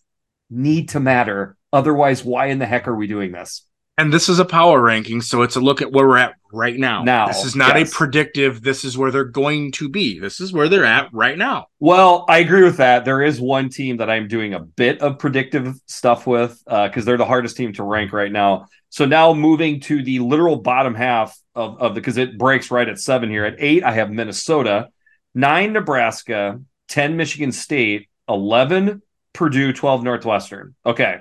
need 0.50 0.90
to 0.90 1.00
matter. 1.00 1.56
Otherwise, 1.72 2.26
why 2.26 2.48
in 2.48 2.58
the 2.58 2.66
heck 2.66 2.88
are 2.88 2.96
we 2.96 3.06
doing 3.06 3.32
this? 3.32 3.69
And 4.00 4.14
this 4.14 4.30
is 4.30 4.40
a 4.40 4.46
power 4.46 4.82
ranking, 4.82 5.20
so 5.20 5.42
it's 5.42 5.58
a 5.58 5.60
look 5.60 5.82
at 5.82 5.92
where 5.92 6.08
we're 6.08 6.18
at 6.18 6.36
right 6.54 6.78
now. 6.78 7.04
Now, 7.04 7.28
this 7.28 7.44
is 7.44 7.54
not 7.54 7.78
yes. 7.78 7.92
a 7.92 7.94
predictive. 7.94 8.62
This 8.62 8.86
is 8.86 8.98
where 8.98 9.12
they're 9.12 9.26
going 9.26 9.74
to 9.74 9.90
be. 9.90 10.20
This 10.20 10.40
is 10.40 10.54
where 10.54 10.70
they're 10.70 10.86
at 10.86 11.10
right 11.12 11.38
now. 11.38 11.68
Well, 11.82 12.24
I 12.30 12.38
agree 12.38 12.64
with 12.64 12.78
that. 12.78 13.04
There 13.04 13.22
is 13.22 13.42
one 13.42 13.68
team 13.68 13.98
that 13.98 14.10
I'm 14.10 14.30
doing 14.30 14.54
a 14.54 14.62
bit 14.62 15.02
of 15.02 15.20
predictive 15.20 15.76
stuff 15.86 16.26
with 16.26 16.62
because 16.66 17.04
uh, 17.04 17.06
they're 17.06 17.18
the 17.18 17.26
hardest 17.26 17.58
team 17.58 17.74
to 17.74 17.84
rank 17.84 18.14
right 18.14 18.32
now. 18.32 18.68
So 18.88 19.04
now 19.04 19.34
moving 19.34 19.82
to 19.82 20.02
the 20.02 20.20
literal 20.20 20.56
bottom 20.56 20.96
half 20.96 21.38
of, 21.54 21.82
of 21.82 21.94
the 21.94 22.00
because 22.00 22.16
it 22.16 22.38
breaks 22.38 22.72
right 22.72 22.88
at 22.88 23.00
seven 23.00 23.30
here. 23.30 23.44
At 23.44 23.56
eight, 23.60 23.84
I 23.84 23.92
have 23.92 24.10
Minnesota, 24.12 24.88
nine 25.36 25.74
Nebraska, 25.74 26.62
10 26.88 27.18
Michigan 27.18 27.52
State, 27.52 28.08
11 28.30 29.02
Purdue, 29.34 29.74
12 29.74 30.04
Northwestern. 30.04 30.76
Okay. 30.86 31.20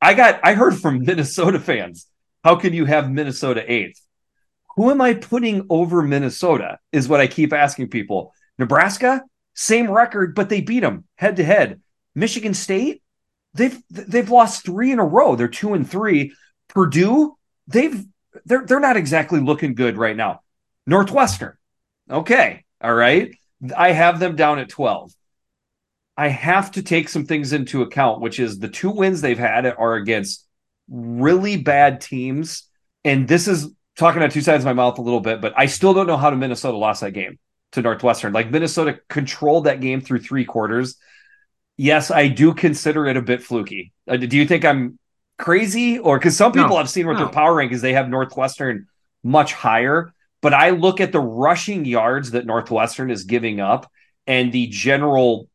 I 0.00 0.14
got 0.14 0.40
I 0.42 0.54
heard 0.54 0.78
from 0.78 1.00
Minnesota 1.04 1.58
fans. 1.58 2.06
How 2.44 2.56
can 2.56 2.72
you 2.72 2.84
have 2.84 3.10
Minnesota 3.10 3.70
eighth? 3.70 4.00
Who 4.76 4.90
am 4.90 5.00
I 5.00 5.14
putting 5.14 5.66
over 5.70 6.02
Minnesota? 6.02 6.78
Is 6.92 7.08
what 7.08 7.20
I 7.20 7.26
keep 7.26 7.52
asking 7.52 7.88
people. 7.88 8.32
Nebraska, 8.58 9.22
same 9.54 9.90
record, 9.90 10.34
but 10.34 10.48
they 10.48 10.60
beat 10.60 10.80
them 10.80 11.04
head 11.16 11.36
to 11.36 11.44
head. 11.44 11.80
Michigan 12.14 12.54
State, 12.54 13.02
they've 13.54 13.80
they've 13.90 14.30
lost 14.30 14.64
three 14.64 14.92
in 14.92 14.98
a 14.98 15.04
row. 15.04 15.36
They're 15.36 15.48
two 15.48 15.74
and 15.74 15.88
three. 15.88 16.32
Purdue, 16.68 17.36
they've 17.66 18.04
they're 18.44 18.64
they're 18.66 18.80
not 18.80 18.96
exactly 18.96 19.40
looking 19.40 19.74
good 19.74 19.96
right 19.96 20.16
now. 20.16 20.40
Northwestern, 20.86 21.56
okay, 22.10 22.64
all 22.80 22.94
right. 22.94 23.34
I 23.76 23.90
have 23.92 24.20
them 24.20 24.36
down 24.36 24.60
at 24.60 24.68
twelve. 24.68 25.12
I 26.18 26.28
have 26.28 26.72
to 26.72 26.82
take 26.82 27.08
some 27.08 27.24
things 27.24 27.52
into 27.52 27.82
account, 27.82 28.20
which 28.20 28.40
is 28.40 28.58
the 28.58 28.68
two 28.68 28.90
wins 28.90 29.20
they've 29.20 29.38
had 29.38 29.66
are 29.66 29.94
against 29.94 30.44
really 30.90 31.56
bad 31.56 32.00
teams, 32.00 32.64
and 33.04 33.28
this 33.28 33.46
is 33.46 33.70
talking 33.96 34.20
out 34.20 34.32
two 34.32 34.40
sides 34.40 34.64
of 34.64 34.66
my 34.66 34.72
mouth 34.72 34.98
a 34.98 35.02
little 35.02 35.20
bit, 35.20 35.40
but 35.40 35.54
I 35.56 35.66
still 35.66 35.94
don't 35.94 36.08
know 36.08 36.16
how 36.16 36.30
to 36.30 36.36
Minnesota 36.36 36.76
lost 36.76 37.02
that 37.02 37.12
game 37.12 37.38
to 37.72 37.82
Northwestern. 37.82 38.32
Like 38.32 38.50
Minnesota 38.50 38.98
controlled 39.08 39.64
that 39.64 39.80
game 39.80 40.00
through 40.00 40.18
three 40.18 40.44
quarters. 40.44 40.96
Yes, 41.76 42.10
I 42.10 42.26
do 42.26 42.52
consider 42.52 43.06
it 43.06 43.16
a 43.16 43.22
bit 43.22 43.40
fluky. 43.40 43.92
Uh, 44.08 44.16
do 44.16 44.36
you 44.36 44.46
think 44.46 44.64
I'm 44.64 44.98
crazy 45.38 46.00
or 46.00 46.18
because 46.18 46.36
some 46.36 46.50
people 46.50 46.70
no, 46.70 46.76
I've 46.78 46.90
seen 46.90 47.06
with 47.06 47.18
no. 47.18 47.26
their 47.26 47.32
power 47.32 47.54
rankings 47.54 47.80
they 47.80 47.92
have 47.92 48.08
Northwestern 48.08 48.88
much 49.22 49.52
higher, 49.52 50.12
but 50.42 50.52
I 50.52 50.70
look 50.70 51.00
at 51.00 51.12
the 51.12 51.20
rushing 51.20 51.84
yards 51.84 52.32
that 52.32 52.44
Northwestern 52.44 53.12
is 53.12 53.22
giving 53.22 53.60
up 53.60 53.88
and 54.26 54.50
the 54.50 54.66
general 54.66 55.48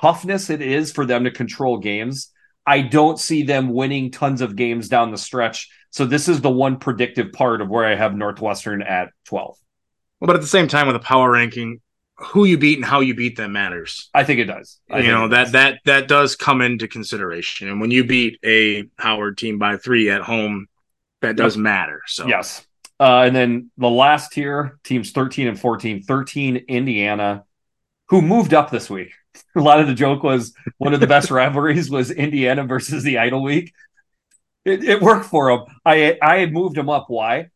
toughness 0.00 0.50
it 0.50 0.60
is 0.60 0.92
for 0.92 1.06
them 1.06 1.24
to 1.24 1.30
control 1.30 1.78
games. 1.78 2.30
I 2.66 2.80
don't 2.80 3.18
see 3.18 3.42
them 3.42 3.72
winning 3.72 4.10
tons 4.10 4.40
of 4.40 4.56
games 4.56 4.88
down 4.88 5.10
the 5.10 5.18
stretch. 5.18 5.68
So 5.90 6.06
this 6.06 6.28
is 6.28 6.40
the 6.40 6.50
one 6.50 6.78
predictive 6.78 7.32
part 7.32 7.60
of 7.60 7.68
where 7.68 7.84
I 7.84 7.94
have 7.94 8.14
Northwestern 8.14 8.82
at 8.82 9.10
12. 9.26 9.56
Well, 10.20 10.26
but 10.26 10.36
at 10.36 10.42
the 10.42 10.48
same 10.48 10.68
time 10.68 10.86
with 10.86 10.96
a 10.96 11.00
power 11.00 11.30
ranking, 11.30 11.80
who 12.16 12.44
you 12.44 12.56
beat 12.56 12.78
and 12.78 12.84
how 12.84 13.00
you 13.00 13.14
beat 13.14 13.36
them 13.36 13.52
matters. 13.52 14.08
I 14.14 14.24
think 14.24 14.40
it 14.40 14.44
does. 14.44 14.80
I 14.88 15.00
you 15.00 15.10
know 15.10 15.28
that 15.28 15.44
does. 15.44 15.52
that 15.52 15.80
that 15.84 16.08
does 16.08 16.36
come 16.36 16.62
into 16.62 16.86
consideration. 16.86 17.68
And 17.68 17.80
when 17.80 17.90
you 17.90 18.04
beat 18.04 18.38
a 18.44 18.84
Howard 18.98 19.36
team 19.36 19.58
by 19.58 19.76
three 19.76 20.10
at 20.10 20.22
home, 20.22 20.68
that 21.22 21.36
does 21.36 21.56
matter. 21.56 22.02
So 22.06 22.26
yes. 22.26 22.64
Uh, 23.00 23.22
and 23.26 23.34
then 23.34 23.70
the 23.76 23.90
last 23.90 24.32
tier, 24.32 24.78
teams 24.84 25.10
13 25.10 25.48
and 25.48 25.60
14, 25.60 26.04
13 26.04 26.56
Indiana, 26.68 27.44
who 28.08 28.22
moved 28.22 28.54
up 28.54 28.70
this 28.70 28.88
week. 28.88 29.12
A 29.56 29.60
lot 29.60 29.80
of 29.80 29.86
the 29.86 29.94
joke 29.94 30.22
was 30.22 30.54
one 30.78 30.94
of 30.94 31.00
the 31.00 31.06
best 31.06 31.30
rivalries 31.30 31.90
was 31.90 32.10
Indiana 32.10 32.64
versus 32.64 33.02
the 33.02 33.18
Idle 33.18 33.42
Week. 33.42 33.72
It, 34.64 34.82
it 34.82 35.02
worked 35.02 35.26
for 35.26 35.50
them. 35.50 35.76
I 35.84 36.18
I 36.22 36.38
had 36.38 36.52
moved 36.52 36.76
them 36.76 36.88
up. 36.88 37.06
Why? 37.08 37.48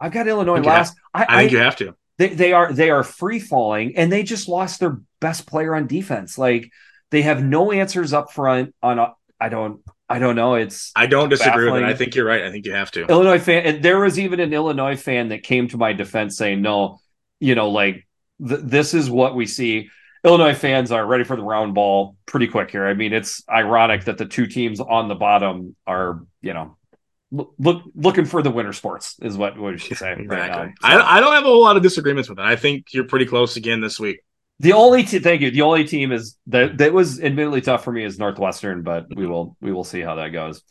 I've 0.00 0.12
got 0.12 0.26
Illinois 0.26 0.60
last. 0.60 0.96
I, 1.14 1.22
I, 1.22 1.38
think 1.38 1.52
I, 1.52 1.54
you 1.54 1.58
have 1.58 1.76
to. 1.76 1.94
They, 2.18 2.28
they 2.28 2.52
are 2.52 2.72
they 2.72 2.90
are 2.90 3.02
free 3.02 3.38
falling, 3.38 3.96
and 3.96 4.12
they 4.12 4.22
just 4.22 4.48
lost 4.48 4.80
their 4.80 5.00
best 5.20 5.46
player 5.46 5.74
on 5.74 5.86
defense. 5.86 6.36
Like 6.36 6.70
they 7.10 7.22
have 7.22 7.42
no 7.42 7.72
answers 7.72 8.12
up 8.12 8.32
front. 8.32 8.74
On 8.82 9.12
I 9.40 9.48
don't 9.48 9.80
I 10.08 10.18
don't 10.18 10.36
know. 10.36 10.54
It's 10.54 10.92
I 10.94 11.06
don't 11.06 11.30
disagree 11.30 11.66
baffling. 11.66 11.82
with 11.82 11.90
it. 11.90 11.94
I 11.94 11.96
think 11.96 12.14
you're 12.14 12.26
right. 12.26 12.42
I 12.42 12.50
think 12.50 12.66
you 12.66 12.72
have 12.72 12.90
to. 12.92 13.06
Illinois 13.06 13.38
fan, 13.38 13.64
and 13.64 13.82
there 13.82 13.98
was 13.98 14.18
even 14.18 14.40
an 14.40 14.52
Illinois 14.52 14.96
fan 14.96 15.28
that 15.28 15.42
came 15.42 15.68
to 15.68 15.78
my 15.78 15.94
defense 15.94 16.36
saying, 16.36 16.60
"No, 16.60 17.00
you 17.40 17.54
know, 17.54 17.70
like 17.70 18.06
th- 18.46 18.60
this 18.62 18.92
is 18.92 19.08
what 19.08 19.34
we 19.34 19.46
see." 19.46 19.88
Illinois 20.24 20.54
fans 20.54 20.92
are 20.92 21.04
ready 21.04 21.24
for 21.24 21.36
the 21.36 21.42
round 21.42 21.74
ball 21.74 22.16
pretty 22.26 22.46
quick 22.46 22.70
here. 22.70 22.86
I 22.86 22.94
mean, 22.94 23.12
it's 23.12 23.42
ironic 23.48 24.04
that 24.04 24.18
the 24.18 24.26
two 24.26 24.46
teams 24.46 24.80
on 24.80 25.08
the 25.08 25.14
bottom 25.14 25.74
are, 25.86 26.24
you 26.40 26.54
know, 26.54 26.76
look 27.32 27.82
looking 27.94 28.26
for 28.26 28.42
the 28.42 28.50
winter 28.50 28.72
sports 28.72 29.16
is 29.22 29.36
what 29.36 29.58
we 29.58 29.78
should 29.78 29.96
say 29.96 30.12
exactly. 30.12 30.36
right. 30.36 30.74
So, 30.80 30.88
I, 30.88 31.16
I 31.16 31.20
don't 31.20 31.32
have 31.32 31.44
a 31.44 31.46
whole 31.46 31.62
lot 31.62 31.76
of 31.76 31.82
disagreements 31.82 32.28
with 32.28 32.38
it. 32.38 32.44
I 32.44 32.56
think 32.56 32.92
you're 32.92 33.06
pretty 33.06 33.26
close 33.26 33.56
again 33.56 33.80
this 33.80 33.98
week. 33.98 34.20
The 34.60 34.74
only 34.74 35.02
te- 35.02 35.18
thank 35.18 35.40
you. 35.40 35.50
The 35.50 35.62
only 35.62 35.84
team 35.84 36.12
is 36.12 36.36
that 36.48 36.78
that 36.78 36.92
was 36.92 37.20
admittedly 37.20 37.62
tough 37.62 37.82
for 37.82 37.90
me 37.90 38.04
is 38.04 38.18
Northwestern, 38.18 38.82
but 38.82 39.06
we 39.14 39.26
will 39.26 39.56
we 39.60 39.72
will 39.72 39.82
see 39.82 40.00
how 40.00 40.16
that 40.16 40.28
goes. 40.28 40.62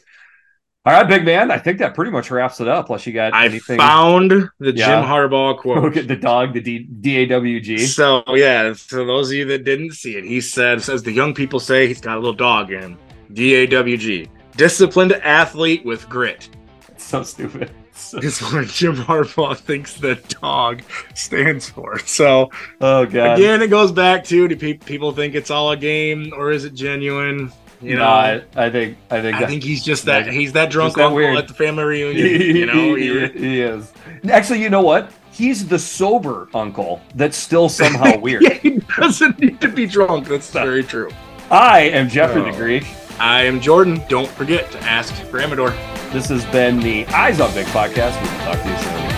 All 0.84 0.94
right, 0.94 1.08
big 1.08 1.24
man. 1.26 1.52
I 1.52 1.60
think 1.60 1.78
that 1.78 1.94
pretty 1.94 2.10
much 2.10 2.32
wraps 2.32 2.60
it 2.60 2.68
up. 2.68 2.90
Unless 2.90 3.06
you 3.06 3.14
got 3.14 3.36
I 3.36 3.46
anything. 3.46 3.78
found 3.78 4.32
the 4.32 4.72
yeah. 4.72 4.88
Jim 4.88 5.04
Harbaugh 5.08 5.56
quote. 5.60 5.84
Look 5.84 5.96
at 5.96 6.08
the 6.08 6.16
dog, 6.16 6.54
the 6.54 6.62
D- 6.62 6.88
DAWG. 7.02 7.80
So 7.86 8.24
yeah, 8.30 8.74
so 8.74 9.06
those 9.06 9.30
of 9.30 9.34
you 9.36 9.46
that 9.46 9.64
didn't 9.64 9.92
see 9.92 10.16
it, 10.16 10.24
he 10.24 10.42
said 10.42 10.82
says 10.82 11.04
the 11.04 11.12
young 11.12 11.36
people 11.36 11.60
say 11.60 11.88
he's 11.88 12.02
got 12.02 12.16
a 12.16 12.20
little 12.20 12.34
dog 12.34 12.72
in 12.72 12.82
him. 12.82 12.98
DAWG, 13.34 14.28
disciplined 14.58 15.14
athlete 15.14 15.86
with 15.86 16.10
grit. 16.10 16.50
so 16.98 17.22
stupid. 17.24 17.72
It's 18.14 18.42
what 18.42 18.68
Jim 18.68 18.96
Harbaugh 18.96 19.56
thinks 19.56 19.94
the 19.94 20.16
dog 20.42 20.82
stands 21.14 21.70
for. 21.70 22.00
So, 22.00 22.50
oh 22.80 23.06
god, 23.06 23.38
again, 23.38 23.62
it 23.62 23.68
goes 23.68 23.92
back 23.92 24.24
to 24.26 24.48
do 24.48 24.76
people 24.78 25.12
think 25.12 25.36
it's 25.36 25.52
all 25.52 25.70
a 25.72 25.78
game 25.78 26.34
or 26.36 26.50
is 26.52 26.66
it 26.66 26.74
genuine? 26.74 27.52
You 27.82 27.98
know, 27.98 28.06
I, 28.06 28.44
I, 28.56 28.70
think 28.70 28.98
I 29.10 29.22
think 29.22 29.38
I 29.38 29.48
think 29.48 29.64
he's 29.64 29.84
just 29.84 30.06
that 30.06 30.32
he's 30.32 30.54
that 30.54 30.70
drunk 30.70 30.96
that 30.96 31.06
uncle 31.06 31.16
weird. 31.16 31.38
at 31.38 31.48
the 31.48 31.54
family 31.54 31.84
reunion. 31.84 32.42
you 32.56 32.66
know, 32.66 32.96
he, 32.96 33.28
he, 33.28 33.62
is. 33.62 33.92
Actually, 34.30 34.62
you 34.62 34.70
know 34.70 34.82
what? 34.82 35.12
He's 35.32 35.68
the 35.68 35.80
sober 35.80 36.48
uncle 36.54 37.02
that's 37.16 37.38
still 37.38 37.70
somehow 37.70 38.18
weird. 38.20 38.44
yeah, 38.44 38.54
he 38.54 38.82
doesn't 39.00 39.40
need 39.40 39.60
to 39.62 39.70
be 39.70 39.88
drunk. 39.88 40.28
That's 40.28 40.50
very 40.52 40.84
true. 40.84 41.10
I 41.50 41.82
am 41.82 42.08
Jeffrey 42.08 42.42
oh. 42.42 42.52
the 42.52 42.58
Greek. 42.58 42.86
I 43.20 43.44
am 43.44 43.60
Jordan. 43.60 44.02
Don't 44.10 44.30
forget 44.30 44.72
to 44.72 44.80
ask 44.80 45.14
for 45.26 45.40
Amador. 45.40 45.72
This 46.12 46.28
has 46.30 46.46
been 46.48 46.80
the 46.80 47.06
Eyes 47.08 47.40
on 47.40 47.54
Big 47.54 47.68
podcast. 47.68 48.22
We 48.22 48.30
will 48.30 48.46
talk 48.46 48.62
to 48.62 48.70
you 48.70 48.78
soon. 48.78 49.11